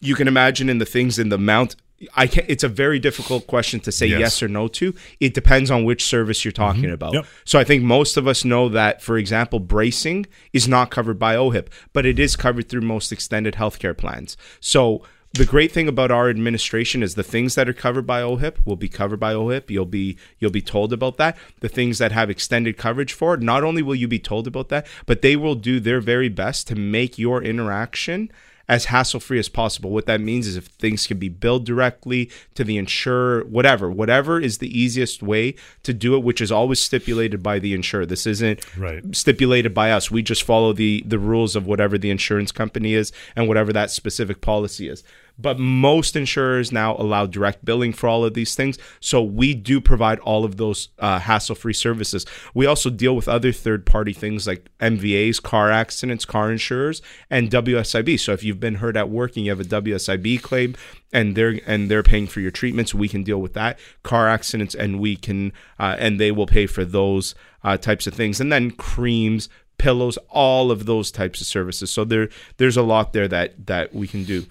you 0.00 0.14
can 0.14 0.28
imagine 0.28 0.68
in 0.68 0.78
the 0.78 0.84
things 0.86 1.18
in 1.18 1.28
the 1.28 1.38
mount 1.38 1.74
i 2.14 2.26
can't. 2.28 2.46
it's 2.48 2.62
a 2.62 2.68
very 2.68 3.00
difficult 3.00 3.46
question 3.48 3.80
to 3.80 3.90
say 3.90 4.06
Yes. 4.06 4.20
yes, 4.20 4.42
or 4.44 4.48
no 4.48 4.68
to 4.68 4.94
it 5.18 5.34
depends 5.34 5.68
on 5.70 5.82
which 5.84 6.04
service 6.04 6.44
you're 6.44 6.52
talking 6.52 6.82
mm-hmm. 6.84 6.92
about 6.92 7.14
Yep. 7.14 7.26
so 7.44 7.58
i 7.58 7.64
think 7.64 7.82
most 7.82 8.16
of 8.16 8.28
us 8.28 8.44
know 8.44 8.68
that 8.68 9.02
for 9.02 9.18
example 9.18 9.58
bracing 9.58 10.26
is 10.52 10.68
not 10.68 10.90
covered 10.92 11.18
by 11.18 11.34
ohip 11.34 11.70
but 11.92 12.06
it 12.06 12.18
is 12.20 12.36
covered 12.36 12.68
through 12.68 12.82
most 12.82 13.10
extended 13.10 13.54
healthcare 13.54 13.96
plans 13.96 14.36
so 14.60 15.02
the 15.38 15.46
great 15.46 15.70
thing 15.70 15.86
about 15.86 16.10
our 16.10 16.28
administration 16.28 17.00
is 17.02 17.14
the 17.14 17.22
things 17.22 17.54
that 17.54 17.68
are 17.68 17.72
covered 17.72 18.06
by 18.06 18.20
OHIP 18.20 18.58
will 18.66 18.76
be 18.76 18.88
covered 18.88 19.20
by 19.20 19.32
OHIP. 19.34 19.70
You'll 19.70 19.86
be 19.86 20.18
you'll 20.40 20.50
be 20.50 20.60
told 20.60 20.92
about 20.92 21.16
that. 21.16 21.38
The 21.60 21.68
things 21.68 21.98
that 21.98 22.10
have 22.10 22.28
extended 22.28 22.76
coverage 22.76 23.12
for 23.12 23.34
it, 23.34 23.40
not 23.40 23.62
only 23.62 23.80
will 23.80 23.94
you 23.94 24.08
be 24.08 24.18
told 24.18 24.48
about 24.48 24.68
that, 24.70 24.86
but 25.06 25.22
they 25.22 25.36
will 25.36 25.54
do 25.54 25.78
their 25.78 26.00
very 26.00 26.28
best 26.28 26.66
to 26.68 26.74
make 26.74 27.18
your 27.18 27.40
interaction 27.42 28.30
as 28.68 28.86
hassle 28.86 29.20
free 29.20 29.38
as 29.38 29.48
possible. 29.48 29.90
What 29.90 30.06
that 30.06 30.20
means 30.20 30.46
is 30.46 30.56
if 30.56 30.66
things 30.66 31.06
can 31.06 31.18
be 31.18 31.30
billed 31.30 31.64
directly 31.64 32.30
to 32.54 32.64
the 32.64 32.76
insurer, 32.76 33.44
whatever, 33.44 33.90
whatever 33.90 34.38
is 34.38 34.58
the 34.58 34.78
easiest 34.78 35.22
way 35.22 35.54
to 35.84 35.94
do 35.94 36.14
it, 36.16 36.22
which 36.22 36.42
is 36.42 36.52
always 36.52 36.80
stipulated 36.80 37.42
by 37.42 37.58
the 37.58 37.72
insurer. 37.72 38.04
This 38.04 38.26
isn't 38.26 38.60
Right. 38.76 39.02
stipulated 39.16 39.72
by 39.72 39.90
us. 39.90 40.10
We 40.10 40.22
just 40.22 40.42
follow 40.42 40.72
the 40.72 41.02
the 41.06 41.18
rules 41.18 41.56
of 41.56 41.66
whatever 41.66 41.96
the 41.96 42.10
insurance 42.10 42.52
company 42.52 42.92
is 42.92 43.12
and 43.34 43.48
whatever 43.48 43.72
that 43.72 43.90
specific 43.90 44.40
policy 44.42 44.88
is. 44.88 45.02
But 45.38 45.58
most 45.58 46.16
insurers 46.16 46.72
now 46.72 46.96
allow 46.96 47.26
direct 47.26 47.64
billing 47.64 47.92
for 47.92 48.08
all 48.08 48.24
of 48.24 48.34
these 48.34 48.54
things. 48.54 48.78
So 49.00 49.22
we 49.22 49.54
do 49.54 49.80
provide 49.80 50.18
all 50.20 50.44
of 50.44 50.56
those 50.56 50.88
uh, 50.98 51.20
hassle 51.20 51.54
free 51.54 51.72
services. 51.72 52.26
We 52.54 52.66
also 52.66 52.90
deal 52.90 53.14
with 53.14 53.28
other 53.28 53.52
third 53.52 53.86
party 53.86 54.12
things 54.12 54.46
like 54.46 54.68
MVAs, 54.80 55.42
car 55.42 55.70
accidents, 55.70 56.24
car 56.24 56.50
insurers, 56.50 57.00
and 57.30 57.50
WSIB. 57.50 58.18
So 58.18 58.32
if 58.32 58.42
you've 58.42 58.60
been 58.60 58.76
hurt 58.76 58.96
at 58.96 59.10
work 59.10 59.36
and 59.36 59.44
you 59.44 59.52
have 59.52 59.60
a 59.60 59.64
WSIB 59.64 60.42
claim 60.42 60.74
and 61.12 61.36
they're 61.36 61.60
and 61.66 61.90
they're 61.90 62.02
paying 62.02 62.26
for 62.26 62.40
your 62.40 62.50
treatments, 62.50 62.94
we 62.94 63.08
can 63.08 63.22
deal 63.22 63.40
with 63.40 63.54
that. 63.54 63.78
Car 64.02 64.28
accidents 64.28 64.74
and 64.74 65.00
we 65.00 65.16
can 65.16 65.52
uh, 65.78 65.96
and 65.98 66.18
they 66.18 66.32
will 66.32 66.46
pay 66.46 66.66
for 66.66 66.84
those 66.84 67.34
uh, 67.62 67.76
types 67.76 68.06
of 68.06 68.14
things. 68.14 68.40
And 68.40 68.52
then 68.52 68.72
creams, 68.72 69.48
pillows, 69.78 70.18
all 70.28 70.70
of 70.70 70.86
those 70.86 71.10
types 71.10 71.40
of 71.40 71.46
services. 71.46 71.90
So 71.90 72.04
there 72.04 72.28
there's 72.56 72.76
a 72.76 72.82
lot 72.82 73.12
there 73.12 73.28
that 73.28 73.66
that 73.66 73.94
we 73.94 74.06
can 74.06 74.24
do 74.24 74.46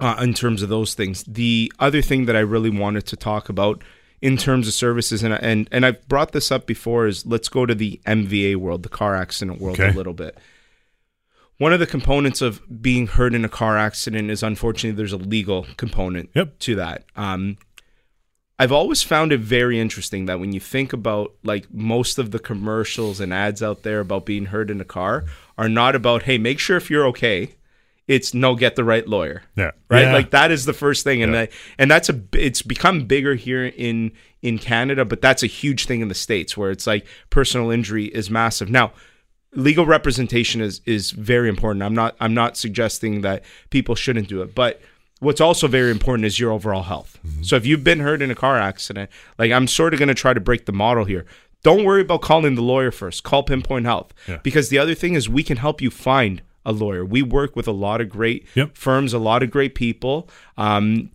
uh, 0.00 0.16
in 0.20 0.34
terms 0.34 0.62
of 0.62 0.68
those 0.68 0.94
things. 0.94 1.24
The 1.24 1.72
other 1.78 2.02
thing 2.02 2.26
that 2.26 2.36
I 2.36 2.40
really 2.40 2.70
wanted 2.70 3.06
to 3.06 3.16
talk 3.16 3.48
about 3.48 3.82
in 4.20 4.36
terms 4.36 4.66
of 4.66 4.74
services, 4.74 5.22
and 5.22 5.34
and 5.34 5.68
and 5.70 5.84
I've 5.84 6.06
brought 6.08 6.32
this 6.32 6.50
up 6.50 6.66
before, 6.66 7.06
is 7.06 7.26
let's 7.26 7.48
go 7.48 7.66
to 7.66 7.74
the 7.74 8.00
MVA 8.06 8.56
world, 8.56 8.82
the 8.82 8.88
car 8.88 9.14
accident 9.14 9.60
world, 9.60 9.78
Okay. 9.78 9.90
a 9.90 9.94
little 9.96 10.14
bit. 10.14 10.38
One 11.58 11.72
of 11.72 11.78
the 11.78 11.86
components 11.86 12.40
of 12.42 12.60
being 12.82 13.06
hurt 13.06 13.34
in 13.34 13.44
a 13.44 13.48
car 13.48 13.78
accident 13.78 14.30
is 14.30 14.42
unfortunately 14.42 14.96
there's 14.96 15.12
a 15.12 15.16
legal 15.18 15.66
component 15.76 16.30
Yep. 16.34 16.58
to 16.60 16.74
that. 16.76 17.04
Um, 17.16 17.58
I've 18.58 18.72
always 18.72 19.02
found 19.02 19.32
it 19.32 19.40
very 19.40 19.78
interesting 19.80 20.26
that 20.26 20.40
when 20.40 20.52
you 20.52 20.60
think 20.60 20.92
about 20.92 21.32
like 21.44 21.72
most 21.72 22.18
of 22.18 22.30
the 22.30 22.38
commercials 22.38 23.20
and 23.20 23.32
ads 23.32 23.62
out 23.62 23.82
there 23.82 24.00
about 24.00 24.26
being 24.26 24.46
hurt 24.46 24.70
in 24.70 24.80
a 24.80 24.84
car 24.84 25.24
are 25.58 25.68
not 25.68 25.94
about 25.94 26.22
hey 26.22 26.38
make 26.38 26.58
sure 26.60 26.76
if 26.76 26.88
you're 26.90 27.06
okay. 27.08 27.50
It's 28.06 28.34
no 28.34 28.54
get 28.54 28.76
the 28.76 28.84
right 28.84 29.08
lawyer. 29.08 29.42
Yeah. 29.56 29.70
right? 29.88 30.02
Yeah. 30.02 30.12
like 30.12 30.30
that 30.30 30.50
is 30.50 30.66
the 30.66 30.74
first 30.74 31.04
thing. 31.04 31.22
And 31.22 31.32
Yeah. 31.32 31.46
and 31.78 31.90
that's 31.90 32.08
a 32.10 32.20
it's 32.32 32.60
become 32.62 33.06
bigger 33.06 33.34
here 33.34 33.64
in 33.64 34.12
in 34.42 34.58
Canada 34.58 35.04
but 35.06 35.22
that's 35.22 35.42
a 35.42 35.46
huge 35.46 35.86
thing 35.86 36.00
in 36.02 36.08
the 36.08 36.14
states 36.14 36.54
where 36.56 36.70
it's 36.70 36.86
like 36.86 37.06
personal 37.30 37.70
injury 37.70 38.06
is 38.06 38.28
massive. 38.30 38.68
Now 38.70 38.92
legal 39.54 39.86
representation 39.86 40.60
is 40.60 40.80
is 40.84 41.12
very 41.12 41.48
important. 41.48 41.82
I'm 41.82 41.94
not 41.94 42.14
i'm 42.20 42.34
not 42.34 42.56
suggesting 42.56 43.22
that 43.22 43.42
people 43.70 43.94
shouldn't 43.94 44.28
do 44.28 44.42
it 44.42 44.54
but 44.54 44.80
what's 45.20 45.40
also 45.40 45.66
very 45.68 45.90
important 45.90 46.26
is 46.26 46.38
your 46.38 46.52
overall 46.52 46.82
health. 46.82 47.18
Mm-hmm. 47.26 47.42
So 47.44 47.56
if 47.56 47.64
you've 47.64 47.84
been 47.84 48.00
hurt 48.00 48.20
in 48.20 48.30
a 48.30 48.34
car 48.34 48.58
accident 48.58 49.08
like 49.38 49.50
i'm 49.50 49.66
sort 49.66 49.94
of 49.94 49.98
going 49.98 50.08
to 50.08 50.14
try 50.14 50.34
to 50.34 50.40
break 50.40 50.66
the 50.66 50.72
model 50.72 51.04
here. 51.04 51.24
Don't 51.62 51.84
worry 51.84 52.02
about 52.02 52.20
calling 52.20 52.56
the 52.56 52.60
lawyer 52.60 52.90
first. 52.90 53.22
Call 53.24 53.42
pinpoint 53.42 53.86
health. 53.86 54.12
Yeah. 54.28 54.40
because 54.42 54.68
the 54.68 54.76
other 54.76 54.94
thing 54.94 55.14
is 55.14 55.30
we 55.30 55.42
can 55.42 55.56
help 55.56 55.80
you 55.80 55.90
find 55.90 56.42
a 56.64 56.72
lawyer. 56.72 57.04
We 57.04 57.22
work 57.22 57.56
with 57.56 57.68
a 57.68 57.72
lot 57.72 58.00
of 58.00 58.08
great 58.08 58.46
Yep. 58.54 58.76
firms 58.76 59.12
a 59.12 59.18
lot 59.18 59.42
of 59.42 59.50
great 59.50 59.74
people 59.74 60.28
um, 60.56 61.10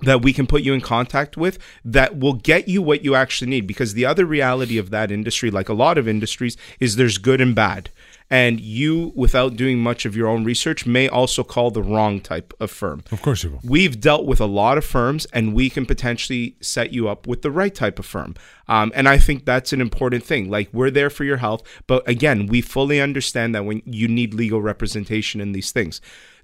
that 0.00 0.22
we 0.22 0.32
can 0.32 0.46
put 0.46 0.62
you 0.62 0.72
in 0.72 0.80
contact 0.80 1.36
with 1.36 1.58
that 1.84 2.18
will 2.18 2.32
get 2.34 2.68
you 2.68 2.80
what 2.82 3.04
you 3.04 3.14
actually 3.14 3.50
need. 3.50 3.66
Because 3.66 3.94
the 3.94 4.06
other 4.06 4.24
reality 4.24 4.78
of 4.78 4.90
that 4.90 5.10
industry 5.10 5.50
like 5.50 5.68
a 5.68 5.74
lot 5.74 5.98
of 5.98 6.08
industries 6.08 6.56
is 6.78 6.96
there's 6.96 7.18
good 7.18 7.40
and 7.40 7.54
bad 7.54 7.90
and 8.30 8.60
you 8.60 9.12
without 9.16 9.56
doing 9.56 9.78
much 9.78 10.06
of 10.06 10.14
your 10.14 10.28
own 10.28 10.44
research 10.44 10.86
may 10.86 11.08
also 11.08 11.42
call 11.42 11.70
the 11.70 11.82
wrong 11.82 12.20
type 12.20 12.54
of 12.60 12.70
firm. 12.70 13.02
Of 13.10 13.22
course 13.22 13.42
you 13.42 13.50
will. 13.50 13.60
we've 13.64 14.00
dealt 14.00 14.24
with 14.24 14.40
a 14.40 14.46
lot 14.46 14.78
of 14.78 14.84
firms 14.84 15.26
and 15.32 15.52
we 15.54 15.68
can 15.68 15.84
potentially 15.84 16.56
set 16.60 16.92
you 16.92 17.08
up 17.08 17.26
with 17.26 17.42
the 17.42 17.50
right 17.50 17.74
type 17.74 17.98
of 17.98 18.06
firm. 18.06 18.34
Um, 18.68 18.92
and 18.94 19.08
i 19.08 19.18
think 19.18 19.44
that's 19.44 19.72
an 19.72 19.80
important 19.80 20.22
thing. 20.24 20.48
Like 20.48 20.68
we're 20.72 20.90
there 20.90 21.10
for 21.10 21.24
your 21.24 21.38
health 21.38 21.62
but 21.86 22.08
again 22.08 22.46
we 22.46 22.60
fully 22.60 23.00
understand 23.00 23.54
that 23.54 23.64
when 23.64 23.82
you 23.84 24.06
need 24.06 24.34
legal 24.34 24.62
representation 24.62 25.40
in 25.40 25.52
these 25.52 25.72
things 25.72 26.00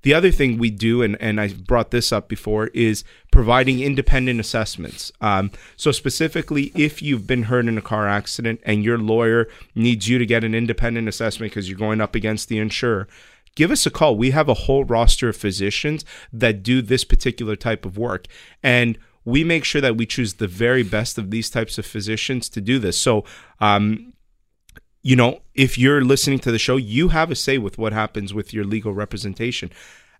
the 0.07 0.15
other 0.15 0.31
thing 0.31 0.57
we 0.57 0.71
do 0.71 1.03
and, 1.03 1.21
and 1.21 1.41
i 1.41 1.49
brought 1.49 1.91
this 1.91 2.13
up 2.13 2.29
before 2.29 2.69
is 2.69 3.03
providing 3.33 3.81
independent 3.81 4.39
assessments 4.39 5.11
um, 5.21 5.51
so 5.77 5.91
specifically 5.91 6.71
if 6.77 7.03
you've 7.03 7.27
been 7.27 7.43
hurt 7.45 7.67
in 7.67 7.77
a 7.77 7.83
car 7.83 8.07
accident 8.07 8.61
and 8.65 8.85
your 8.85 8.99
lawyer 8.99 9.49
needs 9.75 10.09
you 10.09 10.17
to 10.17 10.25
get 10.25 10.45
an 10.45 10.55
independent 10.55 11.09
assessment 11.09 11.51
because 11.51 11.69
you're 11.69 11.77
going 11.77 12.01
up 12.01 12.15
against 12.15 12.49
the 12.49 12.59
insurer 12.59 13.09
give 13.57 13.73
us 13.73 13.87
a 13.87 13.91
call. 13.91 14.17
We 14.17 14.31
have 14.31 14.49
a 14.49 14.55
whole 14.55 14.85
roster 14.85 15.31
of 15.31 15.37
physicians 15.37 16.05
that 16.33 16.63
do 16.63 16.81
this 16.83 17.03
particular 17.03 17.57
type 17.57 17.85
of 17.85 17.99
work. 17.99 18.27
And 18.63 18.99
we 19.25 19.43
make 19.43 19.65
sure 19.65 19.81
that 19.81 19.97
we 19.97 20.07
choose 20.07 20.35
the 20.35 20.47
very 20.47 20.85
best 20.85 21.19
of 21.19 21.33
these 21.33 21.51
types 21.51 21.79
of 21.79 21.87
physicians 21.87 22.49
to 22.51 22.61
do 22.61 22.79
this. 22.79 23.01
So, 23.01 23.25
um, 23.59 24.13
you 25.07 25.15
know, 25.15 25.41
if 25.55 25.79
you're 25.79 26.05
listening 26.05 26.41
to 26.41 26.51
the 26.51 26.59
show, 26.59 26.77
you 26.77 27.11
have 27.11 27.31
a 27.31 27.37
say 27.37 27.59
with 27.59 27.79
what 27.79 27.93
happens 27.93 28.35
with 28.35 28.53
your 28.53 28.65
legal 28.65 28.93
representation 28.93 29.71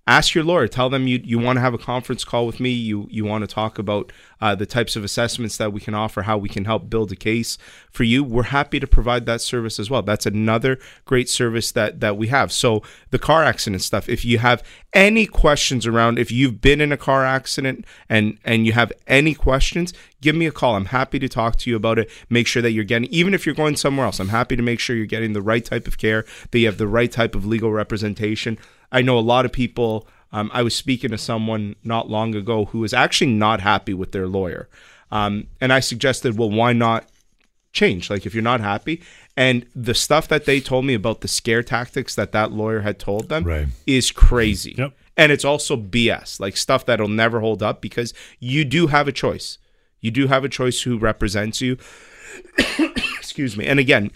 ask 0.07 0.35
your 0.35 0.45
lawyer. 0.45 0.69
Tell 0.69 0.89
them 0.89 1.07
you, 1.07 1.21
you 1.25 1.39
want 1.39 1.57
to 1.57 1.61
have 1.61 1.75
a 1.75 1.79
conference 1.79 2.25
call 2.25 2.47
with 2.47 2.61
me. 2.61 2.71
You 2.71 3.09
you 3.11 3.25
want 3.25 3.43
to 3.43 3.53
talk 3.53 3.79
about 3.79 4.13
uh, 4.41 4.55
the 4.55 4.67
types 4.67 4.97
of 4.97 5.05
assessments 5.05 5.57
that 5.57 5.73
we 5.73 5.81
can 5.81 5.95
offer 5.95 6.23
how 6.23 6.39
we 6.39 6.49
can 6.49 6.65
help 6.65 6.89
build 6.89 7.11
a 7.13 7.17
case 7.17 7.59
for 7.91 8.05
you. 8.05 8.23
We're 8.23 8.45
happy 8.45 8.79
to 8.79 8.87
provide 8.87 9.27
that 9.27 9.41
service 9.41 9.79
as 9.79 9.91
well. 9.91 10.03
That's 10.03 10.27
another 10.27 10.79
great 11.05 11.29
service 11.29 11.73
that 11.73 12.01
that 12.01 12.17
we 12.17 12.29
have. 12.29 12.53
So 12.53 12.83
the 13.11 13.19
car 13.19 13.43
accident 13.43 13.83
stuff 13.83 14.09
if 14.09 14.25
you 14.25 14.39
have 14.39 14.63
any 14.93 15.27
questions 15.27 15.87
around 15.87 16.19
if 16.19 16.31
you've 16.31 16.61
been 16.61 16.81
in 16.81 16.93
a 16.93 16.97
car 16.97 17.25
accident 17.25 17.85
and 18.09 18.39
and 18.45 18.67
you 18.67 18.73
have 18.73 18.93
any 19.07 19.35
questions 19.35 19.93
give 20.23 20.35
me 20.35 20.47
a 20.47 20.53
call. 20.53 20.77
I'm 20.77 20.87
happy 20.87 21.19
to 21.19 21.29
talk 21.29 21.57
to 21.57 21.71
you 21.71 21.77
about 21.77 21.99
it. 21.99 22.11
Make 22.31 22.47
sure 22.47 22.63
that 22.63 22.73
you're 22.73 22.85
getting 22.85 23.11
even 23.11 23.35
if 23.35 23.45
you're 23.45 23.55
going 23.55 23.77
somewhere 23.77 24.07
else 24.07 24.21
i'm 24.21 24.29
happy 24.29 24.57
to 24.57 24.63
make 24.63 24.81
sure 24.81 24.97
you're 24.97 25.07
getting 25.07 25.33
the 25.33 25.43
right 25.43 25.65
type 25.65 25.87
of 25.87 25.99
care 25.99 26.25
that 26.51 26.59
you 26.59 26.67
have 26.67 26.79
the 26.79 26.87
right 26.87 27.11
type 27.11 27.35
of 27.35 27.47
legal 27.47 27.73
representation 27.73 28.59
I 28.93 29.03
know 29.03 29.19
a 29.19 29.21
lot 29.21 29.45
of 29.45 29.53
people. 29.53 30.07
Um, 30.33 30.51
I 30.53 30.63
was 30.63 30.75
speaking 30.75 31.11
to 31.11 31.19
someone 31.19 31.77
not 31.85 32.11
long 32.11 32.35
ago 32.35 32.67
who 32.67 32.81
was 32.81 32.93
actually 32.93 33.33
not 33.33 33.61
happy 33.61 33.95
with 33.95 34.13
their 34.13 34.27
lawyer, 34.27 34.69
um, 35.11 35.47
and 35.61 35.73
I 35.73 35.81
suggested, 35.81 36.37
well, 36.37 36.51
why 36.51 36.73
not 36.73 37.09
change? 37.73 38.11
Like, 38.11 38.27
if 38.27 38.35
you're 38.35 38.43
not 38.43 38.61
happy, 38.61 39.03
and 39.37 39.65
the 39.75 39.95
stuff 39.95 40.29
that 40.29 40.45
they 40.45 40.61
told 40.61 40.85
me 40.85 40.95
about 40.95 41.21
the 41.21 41.29
scare 41.29 41.63
tactics 41.63 42.15
that 42.17 42.33
that 42.33 42.51
lawyer 42.53 42.81
had 42.81 42.99
told 42.99 43.29
them 43.29 43.45
Right. 43.45 43.69
is 43.87 44.11
crazy. 44.11 44.75
Yep. 44.77 44.93
And 45.17 45.33
it's 45.33 45.45
also 45.45 45.77
BS, 45.77 46.41
like 46.41 46.57
stuff 46.57 46.85
that'll 46.85 47.09
never 47.09 47.41
hold 47.41 47.63
up 47.63 47.81
because 47.81 48.13
you 48.41 48.65
do 48.65 48.89
have 48.89 49.09
a 49.09 49.13
choice. 49.13 49.59
You 50.01 50.11
do 50.11 50.27
have 50.27 50.45
a 50.45 50.49
choice 50.49 50.83
who 50.83 50.99
represents 50.99 51.61
you. 51.63 51.79
Excuse 53.19 53.57
me. 53.57 53.67
And 53.67 53.79
again, 53.79 54.11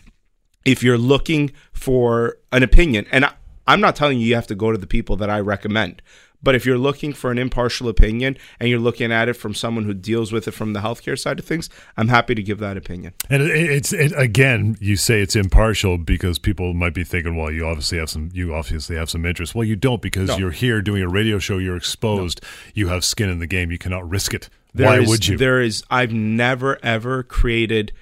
if 0.65 0.83
you're 0.83 0.99
looking 0.99 1.53
for 1.73 2.37
an 2.53 2.63
opinion, 2.63 3.07
and 3.11 3.25
I, 3.25 3.33
I'm 3.71 3.81
not 3.81 3.97
telling 3.97 4.19
you 4.19 4.27
you 4.27 4.35
have 4.35 4.47
to 4.49 4.55
go 4.55 4.73
to 4.73 4.79
the 4.79 4.87
people 4.87 5.17
that 5.17 5.31
I 5.31 5.41
recommend, 5.41 6.03
but 6.43 6.55
if 6.55 6.65
you're 6.65 6.79
looking 6.79 7.13
for 7.13 7.31
an 7.31 7.37
impartial 7.39 7.89
opinion 7.89 8.37
and 8.59 8.69
you're 8.71 8.79
looking 8.79 9.13
at 9.13 9.29
it 9.29 9.35
from 9.35 9.53
someone 9.55 9.85
who 9.85 9.93
deals 9.93 10.33
with 10.33 10.49
it 10.49 10.53
from 10.53 10.73
the 10.73 10.81
healthcare 10.81 11.19
side 11.19 11.39
of 11.39 11.45
things, 11.45 11.69
I'm 11.99 12.09
happy 12.09 12.35
to 12.35 12.43
give 12.43 12.59
that 12.61 12.77
opinion. 12.79 13.13
And 13.29 13.43
it's 13.43 13.93
it, 13.93 14.13
again, 14.17 14.77
you 14.81 14.97
say 14.97 15.21
it's 15.21 15.37
impartial 15.37 15.99
because 15.99 16.39
people 16.39 16.73
might 16.73 16.95
be 16.95 17.05
thinking, 17.05 17.37
well, 17.37 17.51
you 17.51 17.67
obviously 17.67 17.99
have 17.99 18.09
some, 18.09 18.31
you 18.33 18.55
obviously 18.55 18.97
have 18.97 19.11
some 19.11 19.27
interest. 19.27 19.55
Well, 19.55 19.65
you 19.67 19.77
don't 19.77 20.01
because 20.01 20.29
No. 20.31 20.39
you're 20.39 20.51
here 20.51 20.81
doing 20.81 21.03
a 21.03 21.09
radio 21.09 21.39
show. 21.39 21.59
You're 21.59 21.77
exposed. 21.77 22.41
You 22.75 22.89
have 22.89 23.05
skin 23.05 23.29
in 23.29 23.39
the 23.39 23.47
game. 23.47 23.71
You 23.71 23.79
cannot 23.79 24.09
risk 24.09 24.33
it. 24.33 24.49
There 24.73 24.87
Why 24.87 25.01
is- 25.01 25.09
would 25.11 25.29
you? 25.29 25.37
There 25.37 25.61
is. 25.61 25.83
I've 25.91 26.13
never 26.13 26.79
ever 26.83 27.23
created 27.23 27.93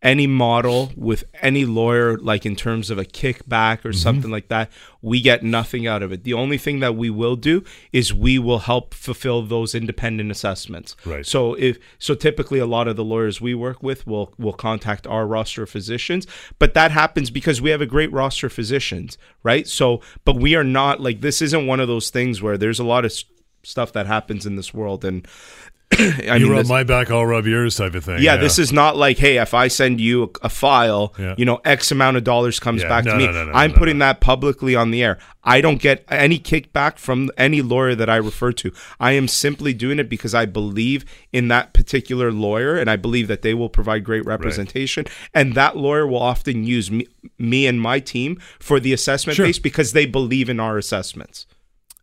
any 0.00 0.28
model 0.28 0.92
with 0.96 1.24
any 1.42 1.64
lawyer 1.64 2.16
like 2.18 2.46
in 2.46 2.54
terms 2.54 2.88
of 2.88 2.98
a 2.98 3.04
kickback 3.04 3.78
Mm-hmm. 3.78 3.88
or 3.88 3.92
something 3.92 4.30
like 4.30 4.48
that. 4.48 4.70
We 5.02 5.20
get 5.20 5.42
nothing 5.42 5.86
out 5.86 6.02
of 6.02 6.12
it. 6.12 6.24
The 6.24 6.34
only 6.34 6.56
thing 6.56 6.80
that 6.80 6.94
we 6.96 7.10
will 7.10 7.36
do 7.36 7.64
is 7.92 8.14
we 8.14 8.38
will 8.38 8.60
help 8.60 8.94
fulfill 8.94 9.42
those 9.42 9.74
independent 9.74 10.30
assessments. 10.30 10.96
Right. 11.04 11.26
So 11.26 11.54
if 11.54 11.78
so, 11.98 12.14
typically 12.14 12.58
a 12.60 12.66
lot 12.66 12.86
of 12.88 12.96
the 12.96 13.04
lawyers 13.04 13.40
we 13.40 13.54
work 13.54 13.82
with 13.82 14.06
will 14.06 14.32
will 14.38 14.52
contact 14.52 15.06
our 15.06 15.26
roster 15.26 15.64
of 15.64 15.70
physicians, 15.70 16.26
but 16.58 16.74
that 16.74 16.90
happens 16.92 17.30
because 17.30 17.60
we 17.60 17.70
have 17.70 17.80
a 17.80 17.86
great 17.86 18.12
roster 18.12 18.46
of 18.46 18.52
physicians, 18.52 19.18
right? 19.42 19.66
So, 19.66 20.00
but 20.24 20.36
we 20.36 20.54
are 20.54 20.64
not 20.64 21.00
like 21.00 21.20
this 21.20 21.42
isn't 21.42 21.66
one 21.66 21.80
of 21.80 21.88
those 21.88 22.10
things 22.10 22.40
where 22.40 22.56
there's 22.56 22.80
a 22.80 22.84
lot 22.84 23.04
of 23.04 23.12
stuff 23.64 23.92
that 23.92 24.06
happens 24.06 24.46
in 24.46 24.54
this 24.56 24.72
world 24.72 25.04
and. 25.04 25.26
I 25.98 26.36
you 26.36 26.44
mean, 26.44 26.48
rub 26.52 26.58
this- 26.60 26.68
my 26.68 26.84
back, 26.84 27.10
I'll 27.10 27.24
rub 27.24 27.46
yours, 27.46 27.76
type 27.76 27.94
of 27.94 28.04
thing. 28.04 28.18
yeah, 28.22 28.36
this 28.36 28.58
is 28.58 28.72
not 28.72 28.96
like, 28.96 29.16
hey, 29.18 29.38
if 29.38 29.54
I 29.54 29.68
send 29.68 30.00
you 30.02 30.24
a, 30.24 30.46
a 30.46 30.48
file, 30.50 31.14
Yeah. 31.18 31.34
you 31.38 31.44
know, 31.46 31.60
X 31.64 31.90
amount 31.90 32.18
of 32.18 32.24
dollars 32.24 32.60
comes 32.60 32.82
Yeah, 32.82 32.88
back 32.88 33.04
no, 33.06 33.12
to 33.12 33.16
me. 33.18 33.26
no, 33.26 33.44
no, 33.46 33.52
I'm 33.52 33.72
putting 33.72 33.98
that 34.00 34.20
publicly 34.20 34.76
on 34.76 34.90
the 34.90 35.02
air. 35.02 35.18
I 35.42 35.62
don't 35.62 35.80
get 35.80 36.04
any 36.10 36.38
kickback 36.38 36.98
from 36.98 37.30
any 37.38 37.62
lawyer 37.62 37.94
that 37.94 38.10
I 38.10 38.16
refer 38.16 38.52
to. 38.52 38.70
I 39.00 39.12
am 39.12 39.28
simply 39.28 39.72
doing 39.72 39.98
it 39.98 40.10
because 40.10 40.34
I 40.34 40.44
believe 40.44 41.06
in 41.32 41.48
that 41.48 41.72
particular 41.72 42.30
lawyer 42.32 42.76
and 42.76 42.90
I 42.90 42.96
believe 42.96 43.26
that 43.28 43.40
they 43.40 43.54
will 43.54 43.70
provide 43.70 44.04
great 44.04 44.26
representation. 44.26 45.06
And 45.32 45.54
that 45.54 45.76
lawyer 45.78 46.06
will 46.06 46.20
often 46.22 46.64
use 46.64 46.90
me, 46.90 47.06
me 47.38 47.66
and 47.66 47.80
my 47.80 47.98
team 47.98 48.38
for 48.60 48.78
the 48.78 48.92
assessment 48.92 49.36
Sure. 49.36 49.46
base 49.46 49.58
because 49.58 49.92
they 49.92 50.04
believe 50.04 50.50
in 50.50 50.60
our 50.60 50.76
assessments. 50.76 51.46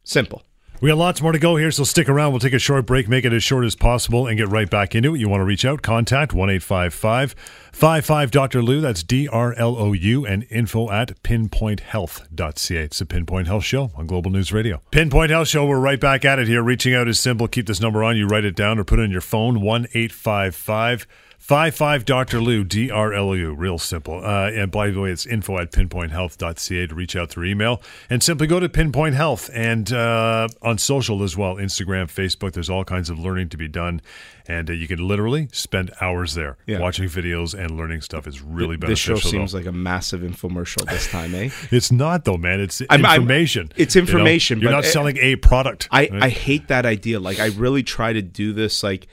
Simple. 0.03 0.43
We 0.81 0.89
got 0.89 0.97
lots 0.97 1.21
more 1.21 1.31
to 1.31 1.39
go 1.39 1.55
here, 1.55 1.71
so 1.71 1.85
stick 1.85 2.09
around. 2.09 2.33
We'll 2.33 2.41
take 2.41 2.53
a 2.53 2.59
short 2.59 2.85
break, 2.85 3.07
make 3.07 3.23
it 3.23 3.31
as 3.31 3.43
short 3.43 3.63
as 3.63 3.75
possible, 3.75 4.27
and 4.27 4.37
get 4.37 4.49
right 4.49 4.69
back 4.69 4.93
into 4.93 5.15
it. 5.15 5.19
You 5.19 5.29
want 5.29 5.39
to 5.39 5.45
reach 5.45 5.63
out, 5.63 5.81
contact 5.81 6.33
1 6.33 6.49
855 6.49 7.33
55 7.71 8.31
Dr. 8.31 8.61
Lou. 8.61 8.81
That's 8.81 9.01
D 9.01 9.27
R 9.27 9.53
L 9.53 9.77
O 9.77 9.93
U, 9.93 10.25
and 10.25 10.45
info 10.49 10.91
at 10.91 11.21
pinpointhealth.ca. 11.23 12.83
It's 12.83 12.99
the 12.99 13.05
Pinpoint 13.05 13.47
Health 13.47 13.63
Show 13.63 13.91
on 13.95 14.05
Global 14.05 14.31
News 14.31 14.51
Radio. 14.51 14.81
Pinpoint 14.91 15.31
Health 15.31 15.47
Show, 15.47 15.65
we're 15.65 15.79
right 15.79 15.99
back 15.99 16.25
at 16.25 16.39
it 16.39 16.47
here. 16.47 16.61
Reaching 16.61 16.93
out 16.93 17.07
is 17.07 17.19
simple. 17.19 17.47
Keep 17.47 17.67
this 17.67 17.79
number 17.79 18.03
on. 18.03 18.17
You 18.17 18.27
write 18.27 18.45
it 18.45 18.55
down 18.55 18.77
or 18.77 18.83
put 18.83 18.99
it 18.99 19.03
in 19.03 19.11
your 19.11 19.21
phone 19.21 19.61
1 19.61 19.87
855 19.93 21.07
55 21.45 22.05
Dr. 22.05 22.41
Lou, 22.41 22.63
D 22.63 22.89
R 22.89 23.13
L 23.13 23.35
U. 23.35 23.53
Real 23.53 23.77
simple. 23.77 24.25
Uh, 24.25 24.49
and 24.49 24.71
by 24.71 24.89
the 24.89 24.99
way, 24.99 25.11
it's 25.11 25.27
info 25.27 25.59
at 25.59 25.71
pinpointhealth.ca 25.71 26.87
to 26.87 26.95
reach 26.95 27.15
out 27.15 27.29
through 27.29 27.45
email. 27.45 27.83
And 28.09 28.23
simply 28.23 28.47
go 28.47 28.59
to 28.59 28.67
Pinpoint 28.67 29.13
Health 29.13 29.51
and 29.53 29.93
uh, 29.93 30.47
on 30.63 30.79
social 30.79 31.21
as 31.21 31.37
well 31.37 31.57
Instagram, 31.57 32.05
Facebook. 32.05 32.53
There's 32.53 32.71
all 32.71 32.83
kinds 32.83 33.11
of 33.11 33.19
learning 33.19 33.49
to 33.49 33.57
be 33.57 33.67
done. 33.67 34.01
And 34.47 34.71
uh, 34.71 34.73
you 34.73 34.87
can 34.87 35.07
literally 35.07 35.47
spend 35.51 35.91
hours 36.01 36.33
there 36.33 36.57
Yeah. 36.65 36.79
watching 36.79 37.07
videos 37.07 37.53
and 37.53 37.77
learning 37.77 38.01
stuff. 38.01 38.25
It's 38.25 38.41
really 38.41 38.75
beneficial. 38.75 39.13
This 39.13 39.23
show 39.25 39.29
seems 39.29 39.51
though. 39.51 39.59
like 39.59 39.67
a 39.67 39.71
massive 39.71 40.21
infomercial 40.21 40.89
this 40.89 41.07
time, 41.11 41.35
eh? 41.35 41.51
it's 41.71 41.91
not, 41.91 42.25
though, 42.25 42.37
man. 42.37 42.59
It's 42.59 42.81
I'm- 42.89 43.05
I'm- 43.05 43.21
information. 43.21 43.71
it's 43.75 43.93
you 43.93 44.01
know? 44.01 44.07
information, 44.07 44.61
You're 44.61 44.71
but 44.71 44.77
not 44.77 44.85
selling 44.85 45.17
a 45.17 45.35
product. 45.35 45.89
I, 45.91 46.09
right? 46.11 46.23
I 46.23 46.29
hate 46.29 46.69
that 46.69 46.87
idea. 46.87 47.19
Like 47.19 47.39
I 47.39 47.49
really 47.49 47.83
try 47.83 48.13
to 48.13 48.23
do 48.23 48.51
this. 48.51 48.81
Like, 48.81 49.05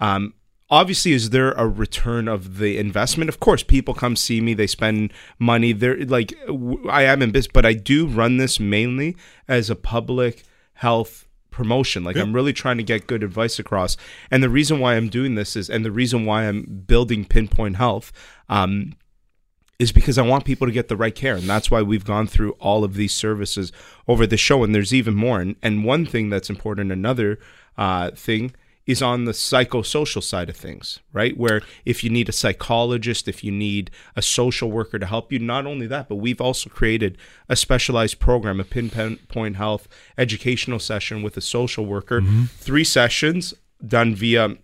um, 0.00 0.32
obviously, 0.70 1.12
is 1.12 1.30
there 1.30 1.52
a 1.52 1.66
return 1.66 2.28
of 2.28 2.58
the 2.58 2.78
investment? 2.78 3.28
Of 3.28 3.40
course, 3.40 3.62
people 3.62 3.94
come 3.94 4.16
see 4.16 4.40
me. 4.40 4.54
They 4.54 4.66
spend 4.66 5.12
money. 5.38 5.72
They're 5.72 6.04
like, 6.04 6.34
i 6.88 7.02
am 7.02 7.22
in 7.22 7.30
business, 7.30 7.52
but 7.52 7.66
I 7.66 7.74
do 7.74 8.06
run 8.06 8.36
this 8.36 8.58
mainly 8.58 9.16
as 9.48 9.70
a 9.70 9.76
public 9.76 10.44
health 10.74 11.26
promotion. 11.50 12.02
Like 12.02 12.16
I'm 12.16 12.32
really 12.32 12.52
trying 12.52 12.78
to 12.78 12.82
get 12.82 13.06
good 13.06 13.22
advice 13.22 13.58
across. 13.58 13.96
And 14.30 14.42
the 14.42 14.48
reason 14.48 14.80
why 14.80 14.96
I'm 14.96 15.08
doing 15.08 15.36
this 15.36 15.54
is, 15.54 15.70
and 15.70 15.84
the 15.84 15.92
reason 15.92 16.24
why 16.24 16.48
I'm 16.48 16.84
building 16.86 17.24
Pinpoint 17.24 17.76
Health. 17.76 18.12
Um, 18.48 18.94
is 19.80 19.90
because 19.90 20.18
I 20.18 20.22
want 20.22 20.44
people 20.44 20.68
to 20.68 20.72
get 20.72 20.86
the 20.86 20.96
right 20.96 21.14
care. 21.14 21.34
And 21.34 21.48
that's 21.48 21.68
why 21.68 21.82
we've 21.82 22.04
gone 22.04 22.28
through 22.28 22.52
all 22.52 22.84
of 22.84 22.94
these 22.94 23.12
services 23.12 23.72
over 24.06 24.24
the 24.24 24.36
show. 24.36 24.62
And 24.62 24.72
there's 24.72 24.94
even 24.94 25.14
more. 25.14 25.40
And, 25.40 25.56
and 25.62 25.84
one 25.84 26.06
thing 26.06 26.30
that's 26.30 26.48
important, 26.48 26.92
another 26.92 27.40
uh, 27.76 28.12
thing, 28.12 28.54
is 28.86 29.00
on 29.00 29.24
the 29.24 29.32
psychosocial 29.32 30.22
side 30.22 30.50
of 30.50 30.56
things, 30.56 31.00
right? 31.12 31.36
Where 31.36 31.62
if 31.84 32.04
you 32.04 32.10
need 32.10 32.28
a 32.28 32.32
psychologist, 32.32 33.28
if 33.28 33.42
you 33.42 33.50
need 33.50 33.90
a 34.14 34.22
social 34.22 34.70
worker 34.70 34.98
to 34.98 35.06
help 35.06 35.32
you, 35.32 35.38
not 35.38 35.66
only 35.66 35.86
that, 35.86 36.08
but 36.08 36.16
we've 36.16 36.40
also 36.40 36.68
created 36.68 37.16
a 37.48 37.56
specialized 37.56 38.18
program, 38.18 38.60
a 38.60 38.64
pinpoint 38.64 39.56
health 39.56 39.88
educational 40.18 40.78
session 40.78 41.22
with 41.22 41.36
a 41.36 41.40
social 41.40 41.86
worker, 41.86 42.20
mm-hmm. 42.20 42.44
three 42.44 42.84
sessions 42.84 43.54
done 43.86 44.14
via 44.14 44.56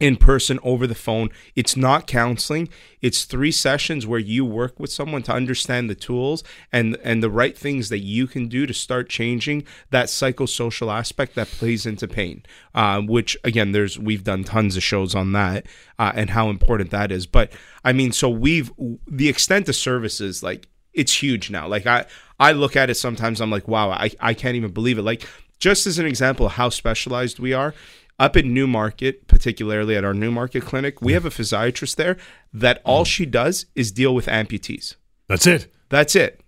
in 0.00 0.16
person 0.16 0.58
over 0.62 0.86
the 0.86 0.94
phone. 0.94 1.30
It's 1.54 1.76
not 1.76 2.06
counseling. 2.06 2.68
It's 3.00 3.24
three 3.24 3.52
sessions 3.52 4.06
where 4.06 4.18
you 4.18 4.44
work 4.44 4.78
with 4.78 4.90
someone 4.90 5.22
to 5.24 5.32
understand 5.32 5.88
the 5.88 5.94
tools 5.94 6.42
and 6.72 6.96
and 7.02 7.22
the 7.22 7.30
right 7.30 7.56
things 7.56 7.88
that 7.88 8.00
you 8.00 8.26
can 8.26 8.48
do 8.48 8.66
to 8.66 8.74
start 8.74 9.08
changing 9.08 9.64
that 9.90 10.06
psychosocial 10.06 10.92
aspect 10.92 11.34
that 11.34 11.48
plays 11.48 11.86
into 11.86 12.08
pain. 12.08 12.44
Um, 12.74 13.06
which 13.06 13.36
again, 13.44 13.72
there's 13.72 13.98
we've 13.98 14.24
done 14.24 14.44
tons 14.44 14.76
of 14.76 14.82
shows 14.82 15.14
on 15.14 15.32
that 15.32 15.66
uh, 15.98 16.12
and 16.14 16.30
how 16.30 16.50
important 16.50 16.90
that 16.90 17.12
is. 17.12 17.26
But 17.26 17.52
I 17.84 17.92
mean, 17.92 18.12
so 18.12 18.28
we've 18.28 18.72
the 19.06 19.28
extent 19.28 19.68
of 19.68 19.76
services 19.76 20.42
like 20.42 20.68
it's 20.92 21.22
huge 21.22 21.50
now. 21.50 21.68
Like 21.68 21.86
I 21.86 22.06
I 22.40 22.52
look 22.52 22.76
at 22.76 22.90
it 22.90 22.96
sometimes. 22.96 23.40
I'm 23.40 23.50
like, 23.50 23.68
wow, 23.68 23.90
I 23.90 24.10
I 24.20 24.34
can't 24.34 24.56
even 24.56 24.72
believe 24.72 24.98
it. 24.98 25.02
Like 25.02 25.26
just 25.58 25.86
as 25.86 25.98
an 25.98 26.06
example 26.06 26.46
of 26.46 26.52
how 26.52 26.68
specialized 26.68 27.38
we 27.38 27.52
are 27.52 27.74
up 28.18 28.36
in 28.36 28.54
Newmarket, 28.54 29.28
particularly 29.28 29.96
at 29.96 30.04
our 30.04 30.14
Newmarket 30.14 30.64
clinic, 30.64 31.02
we 31.02 31.12
have 31.12 31.24
a 31.24 31.30
physiatrist 31.30 31.96
there 31.96 32.16
that 32.52 32.80
all 32.84 33.04
she 33.04 33.26
does 33.26 33.66
is 33.74 33.92
deal 33.92 34.14
with 34.14 34.26
amputees. 34.26 34.96
That's 35.28 35.46
it. 35.46 35.72
That's 35.88 36.16
it. 36.16 36.40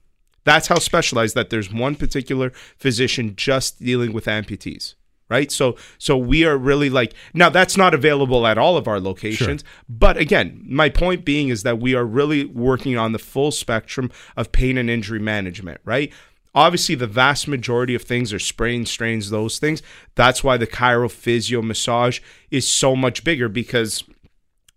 That's 0.44 0.68
how 0.68 0.78
specialized 0.78 1.34
that 1.34 1.50
there's 1.50 1.70
one 1.72 1.94
particular 1.94 2.50
physician 2.78 3.34
just 3.36 3.80
dealing 3.80 4.12
with 4.12 4.24
amputees. 4.24 4.94
Right? 5.28 5.52
So 5.52 5.76
so 5.98 6.16
we 6.16 6.46
are 6.46 6.56
really 6.56 6.88
like 6.88 7.12
now 7.34 7.50
that's 7.50 7.76
not 7.76 7.92
available 7.92 8.46
at 8.46 8.56
all 8.56 8.78
of 8.78 8.88
our 8.88 8.98
locations. 8.98 9.62
But 9.86 10.16
again, 10.16 10.64
my 10.66 10.88
point 10.88 11.26
being 11.26 11.50
is 11.50 11.64
that 11.64 11.78
we 11.78 11.94
are 11.94 12.06
really 12.06 12.46
working 12.46 12.96
on 12.96 13.12
the 13.12 13.18
full 13.18 13.50
spectrum 13.50 14.10
of 14.38 14.52
pain 14.52 14.78
and 14.78 14.88
injury 14.88 15.18
management, 15.18 15.82
right? 15.84 16.10
Obviously 16.54 16.94
the 16.94 17.06
vast 17.06 17.48
majority 17.48 17.94
of 17.94 18.02
things 18.02 18.32
are 18.32 18.38
sprains, 18.38 18.90
strains, 18.90 19.30
those 19.30 19.58
things. 19.58 19.82
That's 20.14 20.42
why 20.42 20.56
the 20.56 20.66
chiro 20.66 21.10
physio 21.10 21.62
massage 21.62 22.20
is 22.50 22.68
so 22.68 22.96
much 22.96 23.24
bigger 23.24 23.48
because 23.48 24.04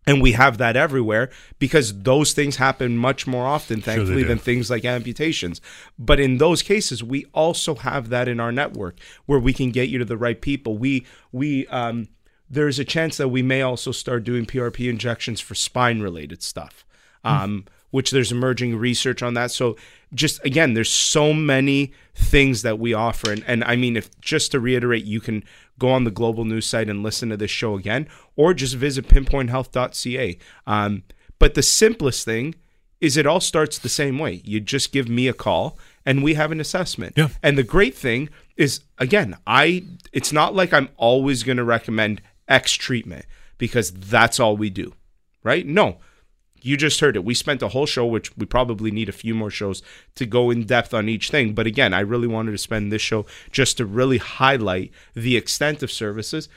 and 0.07 0.21
we 0.21 0.31
have 0.31 0.57
that 0.57 0.75
everywhere 0.75 1.29
because 1.60 2.01
those 2.01 2.34
things 2.34 2.55
happen 2.55 2.97
much 2.97 3.27
more 3.27 3.45
often, 3.45 3.81
thankfully, 3.81 4.23
do. 4.23 4.29
than 4.29 4.39
things 4.39 4.69
like 4.69 4.84
amputations. 4.84 5.62
But 5.99 6.19
in 6.19 6.38
those 6.38 6.63
cases, 6.63 7.03
we 7.03 7.25
also 7.34 7.75
have 7.75 8.10
that 8.10 8.27
in 8.27 8.39
our 8.39 8.51
network 8.51 8.99
where 9.27 9.39
we 9.39 9.53
can 9.53 9.71
get 9.71 9.89
you 9.89 9.99
to 9.99 10.05
the 10.05 10.17
right 10.17 10.41
people. 10.41 10.78
We 10.78 11.05
we 11.32 11.67
um, 11.67 12.07
there's 12.49 12.80
a 12.80 12.86
chance 12.86 13.17
that 13.17 13.30
we 13.30 13.43
may 13.43 13.61
also 13.61 13.91
start 13.91 14.24
doing 14.24 14.45
PRP 14.45 14.89
injections 14.89 15.39
for 15.39 15.53
spine 15.53 16.01
related 16.01 16.41
stuff, 16.41 16.84
um, 17.24 17.65
which 17.91 18.11
there's 18.11 18.31
emerging 18.31 18.77
research 18.77 19.21
on 19.21 19.33
that. 19.35 19.51
So 19.51 19.77
just 20.13 20.43
again, 20.43 20.73
there's 20.73 20.89
so 20.89 21.33
many 21.33 21.93
things 22.15 22.63
that 22.63 22.79
we 22.79 22.93
offer, 22.93 23.31
and 23.31 23.43
and 23.47 23.63
I 23.63 23.75
mean, 23.75 23.95
if 23.95 24.19
just 24.19 24.51
to 24.51 24.59
reiterate, 24.59 25.05
you 25.05 25.21
can 25.21 25.43
go 25.79 25.89
on 25.89 26.03
the 26.03 26.11
global 26.11 26.45
news 26.45 26.65
site 26.65 26.89
and 26.89 27.03
listen 27.03 27.29
to 27.29 27.37
this 27.37 27.51
show 27.51 27.75
again, 27.75 28.07
or 28.35 28.53
just 28.53 28.75
visit 28.75 29.07
pinpointhealth.ca. 29.07 30.37
Um, 30.67 31.03
but 31.39 31.55
the 31.55 31.63
simplest 31.63 32.25
thing 32.25 32.55
is 32.99 33.17
it 33.17 33.25
all 33.25 33.39
starts 33.39 33.79
the 33.79 33.89
same 33.89 34.19
way. 34.19 34.41
You 34.45 34.59
just 34.59 34.91
give 34.91 35.09
me 35.09 35.27
a 35.27 35.33
call 35.33 35.77
and 36.05 36.23
we 36.23 36.35
have 36.35 36.51
an 36.51 36.61
assessment. 36.61 37.13
Yeah. 37.17 37.29
And 37.41 37.57
the 37.57 37.63
great 37.63 37.95
thing 37.95 38.29
is 38.55 38.81
again, 38.99 39.37
I 39.45 39.83
it's 40.13 40.31
not 40.31 40.53
like 40.53 40.71
I'm 40.71 40.89
always 40.97 41.43
going 41.43 41.57
to 41.57 41.63
recommend 41.63 42.21
X 42.47 42.73
treatment 42.73 43.25
because 43.57 43.91
that's 43.91 44.39
all 44.39 44.55
we 44.55 44.69
do. 44.69 44.93
Right? 45.43 45.65
No. 45.65 45.97
You 46.62 46.78
just 46.78 46.99
heard 46.99 47.16
it. 47.16 47.26
We 47.26 47.34
spent 47.34 47.62
a 47.62 47.70
whole 47.70 47.86
show, 47.86 48.05
which 48.05 48.36
we 48.38 48.45
probably 48.45 48.91
need 48.91 49.09
a 49.09 49.14
few 49.14 49.34
more 49.34 49.49
shows 49.49 49.82
to 50.16 50.26
go 50.26 50.51
in 50.51 50.66
depth 50.66 50.93
on 50.93 51.09
each 51.09 51.30
thing. 51.30 51.53
But 51.53 51.68
again, 51.68 51.93
I 51.93 52.01
really 52.01 52.28
wanted 52.28 52.51
to 52.51 52.57
spend 52.57 52.91
this 52.91 53.01
show 53.01 53.26
just 53.51 53.78
to 53.78 53.86
really 53.86 54.18
highlight 54.18 54.91
the 55.14 55.38
extent 55.38 55.82
of 55.84 55.91
services. 55.91 56.49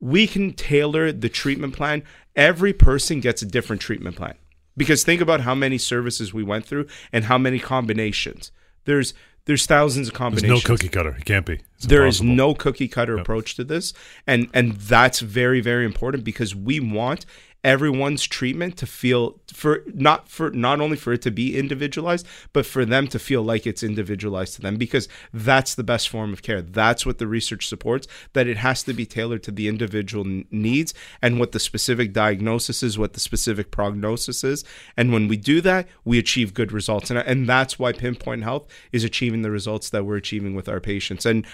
We 0.00 0.26
can 0.26 0.52
tailor 0.52 1.12
the 1.12 1.28
treatment 1.28 1.74
plan. 1.74 2.02
Every 2.34 2.72
person 2.72 3.20
gets 3.20 3.42
a 3.42 3.46
different 3.46 3.80
treatment 3.80 4.16
plan. 4.16 4.34
Because 4.76 5.04
think 5.04 5.22
about 5.22 5.40
how 5.40 5.54
many 5.54 5.78
services 5.78 6.34
we 6.34 6.42
went 6.42 6.66
through 6.66 6.86
and 7.12 7.24
how 7.24 7.38
many 7.38 7.58
combinations. 7.58 8.52
There's 8.84 9.14
there's 9.46 9.64
thousands 9.64 10.08
of 10.08 10.12
There's 10.12 10.18
combinations. 10.18 10.64
no 10.64 10.74
cookie 10.74 10.88
cutter. 10.88 11.16
It 11.18 11.24
can't 11.24 11.46
be. 11.46 11.60
There 11.80 12.04
is 12.04 12.20
no 12.20 12.52
cookie 12.52 12.88
cutter 12.88 13.16
approach 13.16 13.54
to 13.56 13.64
this, 13.64 13.94
and 14.26 14.48
and 14.52 14.72
that's 14.72 15.20
very 15.20 15.60
very 15.60 15.84
important 15.84 16.24
because 16.24 16.54
we 16.54 16.80
want 16.80 17.24
everyone's 17.66 18.24
treatment 18.24 18.76
to 18.76 18.86
feel 18.86 19.40
for 19.52 19.82
not 19.92 20.28
for 20.28 20.50
not 20.50 20.80
only 20.80 20.96
for 20.96 21.12
it 21.12 21.20
to 21.20 21.32
be 21.32 21.58
individualized, 21.58 22.24
but 22.52 22.64
for 22.64 22.84
them 22.84 23.08
to 23.08 23.18
feel 23.18 23.42
like 23.42 23.66
it's 23.66 23.82
individualized 23.82 24.54
to 24.54 24.62
them 24.62 24.76
because 24.76 25.08
that's 25.34 25.74
the 25.74 25.82
best 25.82 26.08
form 26.08 26.32
of 26.32 26.42
care. 26.42 26.62
That's 26.62 27.04
what 27.04 27.18
the 27.18 27.26
research 27.26 27.66
supports. 27.66 28.06
That 28.34 28.46
it 28.46 28.58
has 28.58 28.84
to 28.84 28.94
be 28.94 29.04
tailored 29.04 29.42
to 29.42 29.50
the 29.50 29.66
individual 29.66 30.24
needs 30.52 30.94
and 31.20 31.40
what 31.40 31.50
the 31.50 31.58
specific 31.58 32.12
diagnosis 32.12 32.84
is, 32.84 32.98
what 32.98 33.14
the 33.14 33.20
specific 33.20 33.72
prognosis 33.72 34.44
is, 34.44 34.64
and 34.96 35.12
when 35.12 35.26
we 35.26 35.36
do 35.36 35.60
that, 35.62 35.88
we 36.04 36.20
achieve 36.20 36.54
good 36.54 36.70
results, 36.70 37.10
and 37.10 37.18
and 37.18 37.48
that's 37.48 37.80
why 37.80 37.92
Pinpoint 37.92 38.44
Health 38.44 38.68
is 38.92 39.02
achieving 39.02 39.42
the 39.42 39.50
results 39.50 39.90
that 39.90 40.06
we're 40.06 40.16
achieving 40.16 40.54
with 40.54 40.68
our 40.68 40.78
patients. 40.78 41.26
And 41.26 41.44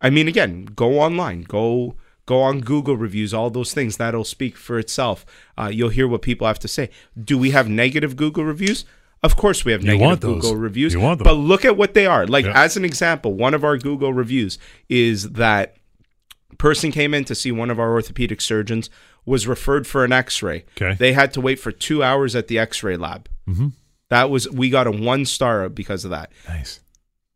I 0.00 0.08
mean, 0.08 0.28
again, 0.28 0.64
go 0.64 0.98
online, 0.98 1.42
go 1.42 1.96
go 2.28 2.40
on 2.42 2.60
Google 2.60 2.96
reviews, 2.96 3.32
all 3.32 3.50
those 3.50 3.72
things. 3.72 3.96
That'll 3.96 4.24
speak 4.36 4.56
for 4.56 4.78
itself. 4.78 5.24
Uh, 5.60 5.70
you'll 5.72 5.88
hear 5.98 6.06
what 6.06 6.22
people 6.22 6.46
have 6.46 6.58
to 6.60 6.68
say. 6.68 6.90
Do 7.32 7.36
we 7.38 7.50
have 7.52 7.68
negative 7.68 8.14
Google 8.16 8.44
reviews? 8.44 8.84
Of 9.22 9.36
course, 9.36 9.64
we 9.64 9.72
have 9.72 9.82
negative. 9.82 10.20
Google 10.20 10.54
reviews. 10.54 10.92
You 10.92 11.00
want 11.00 11.18
them. 11.18 11.24
But 11.24 11.34
look 11.52 11.64
at 11.64 11.76
what 11.76 11.94
they 11.94 12.06
are. 12.06 12.26
Like 12.26 12.44
Yeah. 12.44 12.62
as 12.64 12.76
an 12.76 12.84
example, 12.84 13.34
one 13.34 13.54
of 13.54 13.64
our 13.64 13.76
Google 13.78 14.12
reviews 14.12 14.58
is 14.88 15.30
that 15.44 15.74
person 16.58 16.92
came 16.92 17.14
in 17.14 17.24
to 17.24 17.34
see 17.34 17.50
one 17.50 17.70
of 17.70 17.78
our 17.80 17.92
orthopedic 17.92 18.40
surgeons 18.40 18.90
was 19.24 19.46
referred 19.46 19.86
for 19.86 20.04
an 20.04 20.12
X-ray. 20.12 20.64
Okay. 20.80 20.94
They 20.98 21.12
had 21.12 21.32
to 21.34 21.40
wait 21.40 21.58
for 21.58 21.72
two 21.72 22.02
hours 22.02 22.36
at 22.36 22.48
the 22.48 22.58
X-ray 22.58 22.96
lab. 22.96 23.28
Mhm. 23.48 23.72
That 24.10 24.30
was 24.30 24.48
we 24.50 24.70
got 24.70 24.86
a 24.86 24.90
one 24.90 25.24
star 25.24 25.68
because 25.68 26.04
of 26.04 26.10
that. 26.10 26.30
Nice. 26.48 26.80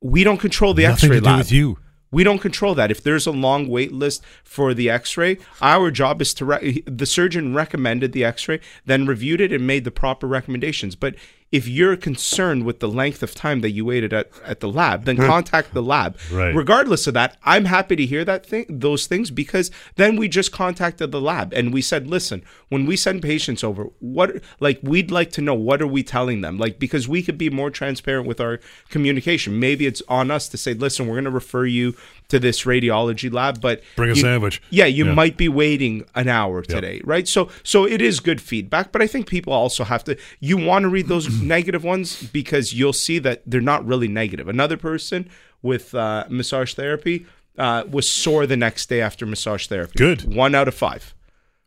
We 0.00 0.24
don't 0.24 0.38
control 0.40 0.74
the 0.74 0.84
Nothing 0.84 1.10
X-ray 1.10 1.16
to 1.16 1.20
do 1.20 1.26
lab. 1.30 1.38
with 1.38 1.52
you. 1.52 1.78
We 2.12 2.22
don't 2.22 2.38
control 2.38 2.74
that. 2.76 2.90
If 2.90 3.02
there's 3.02 3.26
a 3.26 3.32
long 3.32 3.68
wait 3.68 3.90
list 3.90 4.22
for 4.44 4.74
the 4.74 4.90
X-ray, 4.90 5.38
our 5.60 5.90
job 5.90 6.20
is 6.20 6.32
to 6.34 6.44
re- 6.44 6.84
the 6.86 7.06
surgeon 7.06 7.54
recommended 7.54 8.12
the 8.12 8.24
X-ray, 8.24 8.60
then 8.86 9.06
reviewed 9.06 9.40
it 9.40 9.50
and 9.50 9.66
made 9.66 9.84
the 9.84 9.90
proper 9.90 10.28
recommendations. 10.28 10.94
But 10.94 11.14
if 11.52 11.68
you're 11.68 11.96
concerned 11.96 12.64
with 12.64 12.80
the 12.80 12.88
length 12.88 13.22
of 13.22 13.34
time 13.34 13.60
that 13.60 13.70
you 13.72 13.84
waited 13.84 14.12
at, 14.14 14.30
at 14.44 14.60
the 14.60 14.68
lab, 14.68 15.04
then 15.04 15.18
contact 15.18 15.74
the 15.74 15.82
lab. 15.82 16.16
Right. 16.32 16.54
Regardless 16.54 17.06
of 17.06 17.12
that, 17.14 17.36
I'm 17.44 17.66
happy 17.66 17.94
to 17.96 18.06
hear 18.06 18.24
that 18.24 18.46
thing, 18.46 18.64
those 18.70 19.06
things 19.06 19.30
because 19.30 19.70
then 19.96 20.16
we 20.16 20.28
just 20.28 20.50
contacted 20.50 21.12
the 21.12 21.20
lab 21.20 21.52
and 21.52 21.72
we 21.72 21.82
said, 21.82 22.06
listen, 22.06 22.42
when 22.70 22.86
we 22.86 22.96
send 22.96 23.20
patients 23.22 23.62
over, 23.62 23.84
what 24.00 24.42
like 24.60 24.80
we'd 24.82 25.10
like 25.10 25.30
to 25.32 25.42
know 25.42 25.54
what 25.54 25.82
are 25.82 25.86
we 25.86 26.02
telling 26.02 26.40
them, 26.40 26.56
like 26.56 26.78
because 26.78 27.06
we 27.06 27.22
could 27.22 27.36
be 27.36 27.50
more 27.50 27.70
transparent 27.70 28.26
with 28.26 28.40
our 28.40 28.58
communication. 28.88 29.60
Maybe 29.60 29.86
it's 29.86 30.02
on 30.08 30.30
us 30.30 30.48
to 30.48 30.56
say, 30.56 30.72
listen, 30.74 31.06
we're 31.06 31.14
going 31.16 31.24
to 31.24 31.30
refer 31.30 31.66
you 31.66 31.94
to 32.28 32.38
this 32.38 32.62
radiology 32.64 33.30
lab, 33.30 33.60
but 33.60 33.82
Bring 33.96 34.10
a 34.10 34.14
you- 34.14 34.20
sandwich. 34.22 34.62
Yeah, 34.70 34.86
you 34.86 35.04
Yeah. 35.04 35.12
might 35.14 35.36
be 35.36 35.48
waiting 35.50 36.06
an 36.14 36.28
hour 36.28 36.62
today, 36.62 37.02
right? 37.04 37.28
So 37.28 37.50
so 37.62 37.84
it 37.86 38.00
is 38.00 38.20
good 38.20 38.40
feedback, 38.40 38.90
but 38.90 39.02
I 39.02 39.06
think 39.06 39.26
people 39.26 39.52
also 39.52 39.84
have 39.84 40.02
to 40.04 40.16
you 40.40 40.56
want 40.56 40.84
to 40.84 40.88
read 40.88 41.08
those 41.08 41.41
negative 41.48 41.84
ones 41.84 42.22
because 42.22 42.72
you'll 42.72 42.92
see 42.92 43.18
that 43.20 43.42
they're 43.46 43.60
not 43.60 43.86
really 43.86 44.08
negative. 44.08 44.48
Another 44.48 44.76
person 44.76 45.28
with 45.62 45.94
uh, 45.94 46.24
massage 46.28 46.74
therapy 46.74 47.26
uh, 47.58 47.84
was 47.90 48.08
sore 48.08 48.46
the 48.46 48.56
next 48.56 48.88
day 48.88 49.00
after 49.00 49.26
massage 49.26 49.66
therapy. 49.66 49.92
Good. 49.96 50.34
One 50.34 50.54
out 50.54 50.68
of 50.68 50.74
five. 50.74 51.14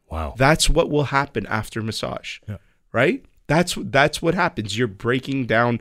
Wow. 0.10 0.36
That's 0.38 0.70
what 0.70 0.90
will 0.90 1.06
happen 1.06 1.46
after 1.48 1.82
massage. 1.82 2.40
Yeah. 2.48 2.58
Right? 2.92 3.26
That's 3.48 3.78
that's 3.80 4.22
what 4.22 4.34
happens. 4.34 4.78
You're 4.78 4.88
breaking 4.88 5.46
down 5.46 5.80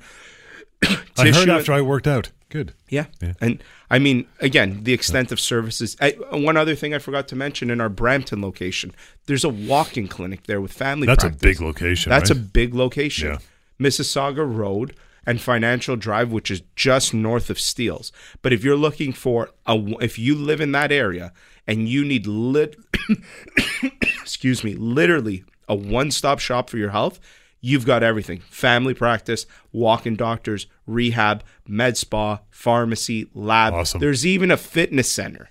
I 1.19 1.31
heard 1.31 1.49
after 1.49 1.73
I 1.73 1.81
worked 1.81 2.07
out. 2.07 2.31
Good. 2.51 2.73
yeah. 2.89 3.07
And 3.41 3.65
I 3.91 3.99
mean, 3.99 4.27
again, 4.39 4.85
the 4.85 4.93
extent 4.93 5.33
of 5.33 5.41
services. 5.41 5.97
I, 6.01 6.11
one 6.31 6.57
other 6.57 6.77
thing 6.77 6.95
I 6.95 7.01
forgot 7.01 7.27
to 7.29 7.37
mention 7.37 7.69
in 7.69 7.81
our 7.81 7.89
Brampton 7.89 8.41
location, 8.41 8.93
there's 9.27 9.43
a 9.43 9.49
walk-in 9.49 10.07
clinic 10.07 10.45
there 10.45 10.61
with 10.61 10.73
family 10.73 11.09
That's 11.09 11.25
practice. 11.25 11.43
a 11.43 11.45
big 11.45 11.61
location. 11.61 12.11
That's 12.11 12.31
right? 12.31 12.39
a 12.39 12.41
big 12.41 12.73
location. 12.73 13.31
Yeah. 13.33 13.39
Mississauga 13.79 14.45
Road 14.45 14.95
and 15.27 15.41
Financial 15.41 15.97
Drive, 15.97 16.31
which 16.31 16.51
is 16.51 16.63
just 16.77 17.15
north 17.15 17.51
of 17.51 17.59
Steeles. 17.59 18.13
But 18.43 18.53
if 18.53 18.63
you're 18.63 18.77
looking 18.77 19.13
for 19.13 19.51
a, 19.67 19.77
if 20.01 20.19
you 20.19 20.35
live 20.35 20.61
in 20.61 20.73
that 20.73 20.93
area 20.93 21.33
and 21.67 21.89
you 21.89 22.05
need 22.05 22.27
lit, 22.27 22.77
excuse 24.23 24.63
me, 24.63 24.75
literally 24.75 25.45
a 25.69 25.75
one-stop 25.75 26.39
shop 26.39 26.69
for 26.69 26.77
your 26.77 26.91
health, 26.91 27.19
you've 27.61 27.87
got 27.87 28.03
everything: 28.03 28.41
family 28.51 28.95
practice, 28.95 29.47
walk-in 29.73 30.17
doctors, 30.17 30.67
rehab, 30.87 31.43
med 31.67 31.97
spa, 31.97 32.41
pharmacy, 32.51 33.29
lab. 33.35 33.73
Awesome. 33.73 34.01
There's 34.01 34.27
even 34.27 34.51
a 34.51 34.57
fitness 34.57 35.11
center. 35.11 35.49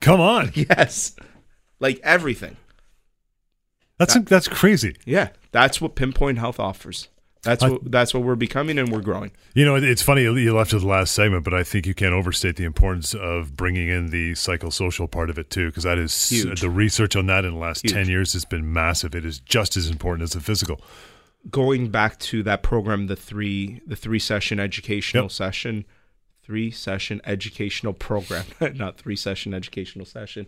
Come 0.00 0.20
on. 0.20 0.52
Yes, 0.54 1.16
like 1.78 2.00
everything. 2.02 2.56
That's 3.98 4.18
that's 4.20 4.48
crazy. 4.48 4.96
Yeah, 5.04 5.28
that's 5.52 5.80
what 5.80 5.94
Pinpoint 5.94 6.38
Health 6.38 6.60
offers. 6.60 7.08
That's 7.42 7.62
what 7.64 7.90
that's 7.90 8.12
what 8.12 8.22
we're 8.22 8.34
becoming, 8.34 8.78
and 8.78 8.92
we're 8.92 9.00
growing. 9.00 9.30
You 9.54 9.64
know, 9.64 9.74
it's 9.74 10.02
funny 10.02 10.22
you 10.24 10.54
left 10.54 10.72
to 10.72 10.78
the 10.78 10.86
last 10.86 11.12
segment, 11.14 11.42
but 11.42 11.54
I 11.54 11.62
think 11.62 11.86
you 11.86 11.94
can't 11.94 12.12
overstate 12.12 12.56
the 12.56 12.64
importance 12.64 13.14
of 13.14 13.56
bringing 13.56 13.88
in 13.88 14.10
the 14.10 14.32
psychosocial 14.32 15.10
part 15.10 15.30
of 15.30 15.38
it 15.38 15.48
too, 15.48 15.68
because 15.68 15.84
that 15.84 15.96
is 15.96 16.28
Huge. 16.28 16.60
the 16.60 16.68
research 16.68 17.16
on 17.16 17.24
that 17.26 17.46
in 17.46 17.54
the 17.54 17.58
last 17.58 17.82
Huge. 17.82 17.94
ten 17.94 18.08
years 18.10 18.34
has 18.34 18.44
been 18.44 18.70
massive. 18.70 19.14
It 19.14 19.24
is 19.24 19.40
just 19.40 19.74
as 19.78 19.88
important 19.88 20.24
as 20.24 20.32
the 20.32 20.40
physical. 20.40 20.82
Going 21.50 21.88
back 21.90 22.18
to 22.18 22.42
that 22.42 22.62
program, 22.62 23.06
the 23.06 23.16
three 23.16 23.80
the 23.86 23.96
three 23.96 24.18
session 24.18 24.60
educational 24.60 25.24
Yep. 25.24 25.32
session, 25.32 25.86
three 26.42 26.70
session 26.70 27.22
educational 27.24 27.94
program, 27.94 28.44
not 28.74 28.98
three 28.98 29.16
session 29.16 29.54
educational 29.54 30.04
session 30.04 30.46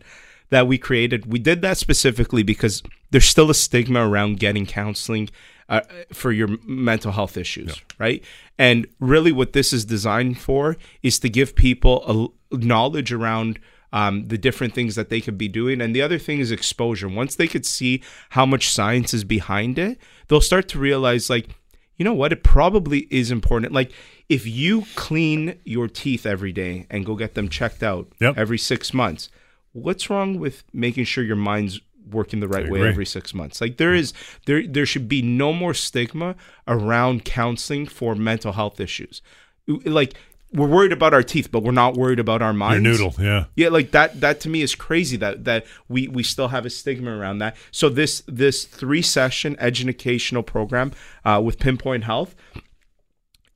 that 0.53 0.67
we 0.67 0.77
created. 0.77 1.33
We 1.33 1.39
did 1.39 1.63
that 1.63 1.79
specifically 1.79 2.43
because 2.43 2.83
there's 3.11 3.25
still 3.25 3.49
a 3.49 3.55
stigma 3.55 4.07
around 4.07 4.39
getting 4.39 4.67
counseling 4.67 5.31
uh, 5.71 5.81
for 6.13 6.31
your 6.31 6.49
mental 6.67 7.11
health 7.11 7.39
issues, 7.39 7.81
right? 7.99 8.23
And 8.59 8.87
really, 9.01 9.33
what 9.33 9.55
this 9.55 9.73
is 9.73 9.87
designed 9.87 10.39
for 10.39 10.77
is 11.03 11.19
to 11.21 11.31
give 11.31 11.57
people 11.57 12.31
a 12.53 12.55
knowledge 12.55 13.13
around 13.13 13.59
um, 13.95 14.29
the 14.29 14.37
different 14.37 14.75
things 14.75 14.95
that 14.95 15.09
they 15.09 15.23
could 15.23 15.39
be 15.39 15.49
doing. 15.49 15.81
And 15.81 15.97
the 15.97 16.03
other 16.03 16.19
thing 16.19 16.39
is 16.39 16.51
exposure. 16.51 17.09
Once 17.09 17.35
they 17.37 17.49
could 17.49 17.65
see 17.65 18.03
how 18.31 18.45
much 18.45 18.71
science 18.71 19.15
is 19.15 19.25
behind 19.25 19.79
it, 19.79 19.99
they'll 20.29 20.43
start 20.43 20.69
to 20.69 20.79
realize, 20.79 21.31
like, 21.31 21.49
you 21.97 22.05
know 22.05 22.13
what? 22.13 22.33
It 22.33 22.43
probably 22.43 23.07
is 23.11 23.31
important. 23.31 23.73
Like, 23.73 23.91
if 24.29 24.47
you 24.47 24.85
clean 24.97 25.59
your 25.65 25.89
teeth 25.89 26.27
every 26.27 26.53
day 26.53 26.87
and 26.91 27.07
go 27.07 27.17
get 27.17 27.35
them 27.35 27.49
checked 27.49 27.83
out 27.83 28.13
Yep. 28.21 28.37
every 28.37 28.59
six 28.59 28.93
months, 28.93 29.31
what's 29.73 30.09
wrong 30.11 30.39
with 30.39 30.65
making 30.73 31.05
sure 31.05 31.25
your 31.25 31.37
mind's 31.37 31.81
working 32.11 32.41
the 32.41 32.49
right 32.49 32.69
way 32.69 32.87
every 32.87 33.07
six 33.07 33.33
months? 33.33 33.61
Like, 33.61 33.77
there 33.77 33.95
is 33.95 34.13
there 34.47 34.67
there 34.67 34.87
should 34.87 35.09
be 35.09 35.23
no 35.23 35.53
more 35.53 35.75
stigma 35.75 36.35
around 36.67 37.25
counseling 37.25 37.87
for 37.87 38.15
mental 38.15 38.53
health 38.53 38.81
issues 38.81 39.23
like 39.67 40.15
we're 40.53 40.69
worried 40.69 40.93
about 40.93 41.15
our 41.15 41.23
teeth, 41.23 41.51
but 41.51 41.63
we're 41.63 41.73
not 41.73 41.95
worried 41.95 42.19
about 42.19 42.43
our 42.43 42.53
Your 42.73 42.93
noodle, 42.93 43.15
yeah. 43.19 43.47
Yeah, 43.57 43.69
like 43.69 43.93
that. 43.93 44.21
That 44.21 44.41
to 44.41 44.49
me 44.49 44.61
is 44.63 44.75
crazy. 44.75 45.17
That 45.17 45.45
that 45.45 45.67
we 45.89 46.09
we 46.09 46.23
still 46.23 46.49
have 46.49 46.67
a 46.67 46.71
stigma 46.71 47.17
around 47.17 47.39
that. 47.39 47.57
So 47.71 47.89
this 47.89 48.23
this 48.27 48.65
three 48.65 49.03
session 49.03 49.57
educational 49.59 50.43
program 50.43 50.93
uh, 51.25 51.41
with 51.43 51.59
Pinpoint 51.59 52.05
Health, 52.05 52.35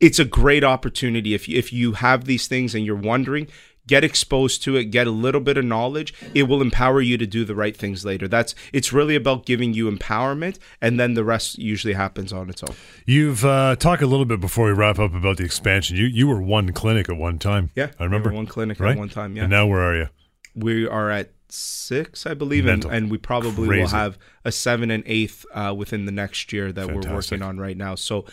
it's 0.00 0.18
a 0.18 0.24
great 0.24 0.64
opportunity 0.64 1.34
if 1.34 1.48
you, 1.48 1.58
if 1.58 1.72
you 1.72 1.92
have 1.92 2.24
these 2.24 2.48
things 2.48 2.74
and 2.74 2.84
you're 2.84 2.96
wondering. 2.96 3.48
Get 3.86 4.02
exposed 4.02 4.62
to 4.64 4.76
it, 4.76 4.86
get 4.86 5.06
a 5.06 5.10
little 5.10 5.40
bit 5.40 5.56
of 5.56 5.64
knowledge. 5.64 6.12
It 6.34 6.44
will 6.44 6.60
empower 6.60 7.00
you 7.00 7.16
to 7.18 7.26
do 7.26 7.44
the 7.44 7.54
right 7.54 7.76
things 7.76 8.04
later. 8.04 8.26
That's 8.26 8.54
it's 8.72 8.92
really 8.92 9.14
about 9.14 9.46
giving 9.46 9.74
you 9.74 9.90
empowerment, 9.90 10.58
and 10.80 10.98
then 10.98 11.14
the 11.14 11.24
rest 11.24 11.58
usually 11.58 11.94
happens 11.94 12.32
on 12.32 12.50
its 12.50 12.62
own. 12.62 12.74
You've 13.04 13.44
uh, 13.44 13.76
talked 13.76 14.02
a 14.02 14.06
little 14.06 14.26
bit 14.26 14.40
before 14.40 14.66
we 14.66 14.72
wrap 14.72 14.98
up 14.98 15.14
about 15.14 15.36
the 15.36 15.44
expansion. 15.44 15.96
You 15.96 16.06
you 16.06 16.26
were 16.26 16.42
one 16.42 16.72
clinic 16.72 17.08
at 17.08 17.16
one 17.16 17.38
time. 17.38 17.70
Yeah, 17.76 17.90
I 17.98 18.04
remember 18.04 18.32
one 18.32 18.46
clinic 18.46 18.80
right? 18.80 18.92
at 18.92 18.98
one 18.98 19.08
time. 19.08 19.36
Yeah, 19.36 19.42
And 19.42 19.50
now 19.50 19.66
where 19.66 19.82
are 19.82 19.96
you? 19.96 20.08
we 20.56 20.88
are 20.88 21.10
at 21.10 21.30
six, 21.48 22.26
I 22.26 22.34
believe, 22.34 22.66
and, 22.66 22.84
and 22.86 23.10
we 23.10 23.18
probably 23.18 23.68
will 23.68 23.88
have 23.88 24.18
a 24.44 24.50
seven 24.50 24.90
and 24.90 25.04
eighth 25.06 25.44
uh, 25.52 25.74
within 25.76 26.06
the 26.06 26.12
next 26.12 26.52
year 26.52 26.72
that 26.72 26.86
we're 26.88 27.12
working 27.12 27.42
on 27.42 27.58
right 27.58 27.76
now. 27.76 27.94
So, 27.94 28.24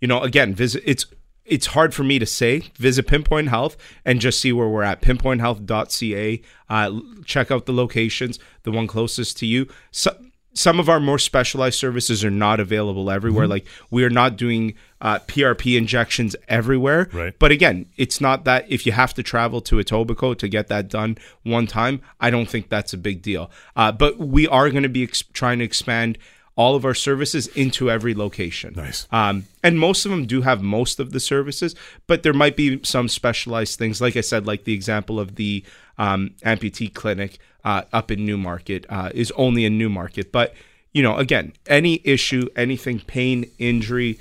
you 0.00 0.08
know, 0.08 0.20
again, 0.22 0.54
visit. 0.54 0.82
It's 0.84 1.06
it's 1.48 1.66
hard 1.66 1.94
for 1.94 2.04
me 2.04 2.18
to 2.18 2.26
say. 2.26 2.64
Visit 2.76 3.06
Pinpoint 3.06 3.48
Health 3.48 3.76
and 4.04 4.20
just 4.20 4.40
see 4.40 4.52
where 4.52 4.68
we're 4.68 4.82
at. 4.82 5.00
Pinpointhealth.ca. 5.02 6.42
Uh, 6.68 7.00
check 7.24 7.50
out 7.50 7.66
the 7.66 7.72
locations. 7.72 8.38
The 8.62 8.70
one 8.70 8.86
closest 8.86 9.38
to 9.38 9.46
you. 9.46 9.66
So, 9.90 10.16
some 10.54 10.80
of 10.80 10.88
our 10.88 10.98
more 10.98 11.18
specialized 11.18 11.78
services 11.78 12.24
are 12.24 12.30
not 12.30 12.58
available 12.58 13.10
everywhere. 13.10 13.44
Mm-hmm. 13.44 13.52
Like 13.52 13.66
we 13.90 14.02
are 14.02 14.10
not 14.10 14.36
doing 14.36 14.74
uh, 15.00 15.20
PRP 15.20 15.76
injections 15.78 16.34
everywhere. 16.48 17.08
Right. 17.12 17.38
But 17.38 17.52
again, 17.52 17.86
it's 17.96 18.20
not 18.20 18.44
that 18.44 18.66
if 18.68 18.84
you 18.84 18.92
have 18.92 19.14
to 19.14 19.22
travel 19.22 19.60
to 19.62 19.76
Etobicoke 19.76 20.38
to 20.38 20.48
get 20.48 20.66
that 20.68 20.88
done 20.88 21.16
one 21.44 21.68
time, 21.68 22.00
I 22.20 22.30
don't 22.30 22.48
think 22.48 22.68
that's 22.68 22.92
a 22.92 22.98
big 22.98 23.22
deal. 23.22 23.50
Uh, 23.76 23.92
but 23.92 24.18
we 24.18 24.48
are 24.48 24.68
going 24.70 24.82
to 24.82 24.88
be 24.88 25.04
ex- 25.04 25.22
trying 25.32 25.60
to 25.60 25.64
expand 25.64 26.18
all 26.58 26.74
of 26.74 26.84
our 26.84 26.94
services 26.94 27.46
into 27.48 27.88
every 27.88 28.12
location. 28.14 28.74
Nice. 28.76 29.06
Um, 29.12 29.44
and 29.62 29.78
most 29.78 30.04
of 30.04 30.10
them 30.10 30.26
do 30.26 30.42
have 30.42 30.60
most 30.60 30.98
of 30.98 31.12
the 31.12 31.20
services, 31.20 31.76
but 32.08 32.24
there 32.24 32.32
might 32.32 32.56
be 32.56 32.80
some 32.82 33.08
specialized 33.08 33.78
things. 33.78 34.00
Like 34.00 34.16
I 34.16 34.22
said, 34.22 34.44
like 34.44 34.64
the 34.64 34.74
example 34.74 35.20
of 35.20 35.36
the 35.36 35.64
um, 35.98 36.32
amputee 36.44 36.92
clinic 36.92 37.38
uh, 37.64 37.82
up 37.92 38.10
in 38.10 38.26
Newmarket 38.26 38.86
uh, 38.88 39.10
is 39.14 39.32
only 39.36 39.64
in 39.64 39.78
Newmarket. 39.78 40.32
But, 40.32 40.52
you 40.92 41.00
know, 41.00 41.16
again, 41.16 41.52
any 41.68 42.00
issue, 42.02 42.48
anything, 42.56 43.00
pain, 43.00 43.48
injury, 43.58 44.18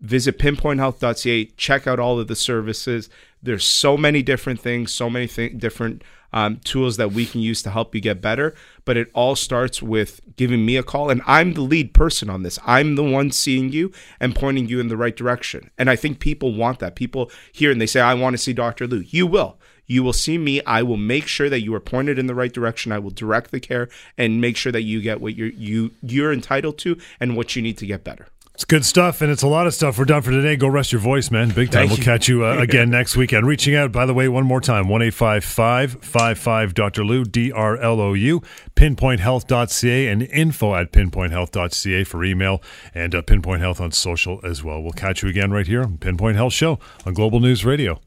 visit 0.00 0.38
pinpointhealth.ca 0.38 1.46
check 1.56 1.86
out 1.86 1.98
all 1.98 2.20
of 2.20 2.28
the 2.28 2.36
services 2.36 3.08
there's 3.42 3.64
so 3.64 3.96
many 3.96 4.22
different 4.22 4.60
things 4.60 4.92
so 4.92 5.08
many 5.08 5.26
th- 5.26 5.56
different 5.56 6.02
um, 6.34 6.56
tools 6.64 6.98
that 6.98 7.12
we 7.12 7.24
can 7.24 7.40
use 7.40 7.62
to 7.62 7.70
help 7.70 7.94
you 7.94 8.00
get 8.02 8.20
better. 8.20 8.54
But 8.84 8.98
it 8.98 9.08
all 9.14 9.36
starts 9.36 9.80
with 9.80 10.20
giving 10.36 10.66
me 10.66 10.76
a 10.76 10.82
call. 10.82 11.08
And 11.08 11.22
i'm 11.26 11.54
the 11.54 11.62
lead 11.62 11.94
person 11.94 12.28
on 12.28 12.42
this. 12.42 12.58
I'm 12.66 12.96
the 12.96 13.04
one 13.04 13.30
seeing 13.30 13.72
you 13.72 13.92
and 14.20 14.34
pointing 14.34 14.68
you 14.68 14.80
in 14.80 14.88
the 14.88 14.96
right 14.96 15.16
direction. 15.16 15.70
And 15.78 15.88
i 15.88 15.96
think 15.96 16.18
people 16.18 16.52
want 16.52 16.80
that. 16.80 16.96
People 16.96 17.30
hear 17.52 17.70
and 17.70 17.80
they 17.80 17.86
say 17.86 18.00
i 18.00 18.12
want 18.12 18.34
to 18.34 18.38
see 18.38 18.52
dr 18.52 18.86
lou. 18.86 18.98
You 19.06 19.26
will. 19.26 19.56
You 19.86 20.02
will 20.02 20.14
see 20.14 20.38
me. 20.38 20.62
I 20.64 20.82
will 20.82 20.96
make 20.96 21.26
sure 21.26 21.50
that 21.50 21.60
you 21.60 21.74
are 21.74 21.80
pointed 21.80 22.18
in 22.18 22.26
the 22.26 22.34
right 22.34 22.52
direction. 22.52 22.90
I 22.90 22.98
will 22.98 23.10
direct 23.10 23.50
the 23.50 23.60
care 23.60 23.88
and 24.16 24.40
make 24.40 24.56
sure 24.56 24.72
that 24.72 24.82
you 24.82 25.02
get 25.02 25.20
what 25.20 25.36
you're 25.36 25.48
you 25.48 25.92
you're 26.02 26.32
entitled 26.32 26.78
to 26.78 26.98
and 27.20 27.36
what 27.36 27.54
you 27.54 27.62
need 27.62 27.78
to 27.78 27.86
get 27.86 28.02
better 28.02 28.26
It's 28.54 28.64
good 28.64 28.84
stuff, 28.84 29.20
and 29.20 29.32
it's 29.32 29.42
a 29.42 29.48
lot 29.48 29.66
of 29.66 29.74
stuff. 29.74 29.98
We're 29.98 30.04
done 30.04 30.22
for 30.22 30.30
today. 30.30 30.54
Go 30.54 30.68
rest 30.68 30.92
your 30.92 31.00
voice, 31.00 31.28
man. 31.28 31.48
Big 31.48 31.72
time. 31.72 31.88
Thank 31.88 31.90
we'll 31.90 31.98
you. 31.98 32.04
catch 32.04 32.28
you 32.28 32.44
uh, 32.44 32.58
again 32.58 32.88
next 32.88 33.16
weekend. 33.16 33.48
Reaching 33.48 33.74
out, 33.74 33.90
by 33.90 34.06
the 34.06 34.14
way, 34.14 34.28
one 34.28 34.46
more 34.46 34.60
time 34.60 34.86
1 34.86 35.10
55 35.10 36.74
Dr. 36.74 37.04
Lou, 37.04 37.24
D 37.24 37.50
R 37.50 37.76
L 37.76 38.00
O 38.00 38.12
U, 38.12 38.40
pinpointhealth.ca, 38.76 40.06
and 40.06 40.22
info 40.22 40.72
at 40.76 40.92
pinpointhealth.ca 40.92 42.04
for 42.04 42.22
email, 42.22 42.62
and 42.94 43.16
uh, 43.16 43.22
Pinpoint 43.22 43.60
Health 43.60 43.80
on 43.80 43.90
social 43.90 44.38
as 44.44 44.62
well. 44.62 44.80
We'll 44.80 44.92
catch 44.92 45.24
you 45.24 45.28
again 45.28 45.50
right 45.50 45.66
here 45.66 45.82
on 45.82 45.98
Pinpoint 45.98 46.36
Health 46.36 46.52
Show 46.52 46.78
on 47.04 47.12
Global 47.12 47.40
News 47.40 47.64
Radio. 47.64 48.00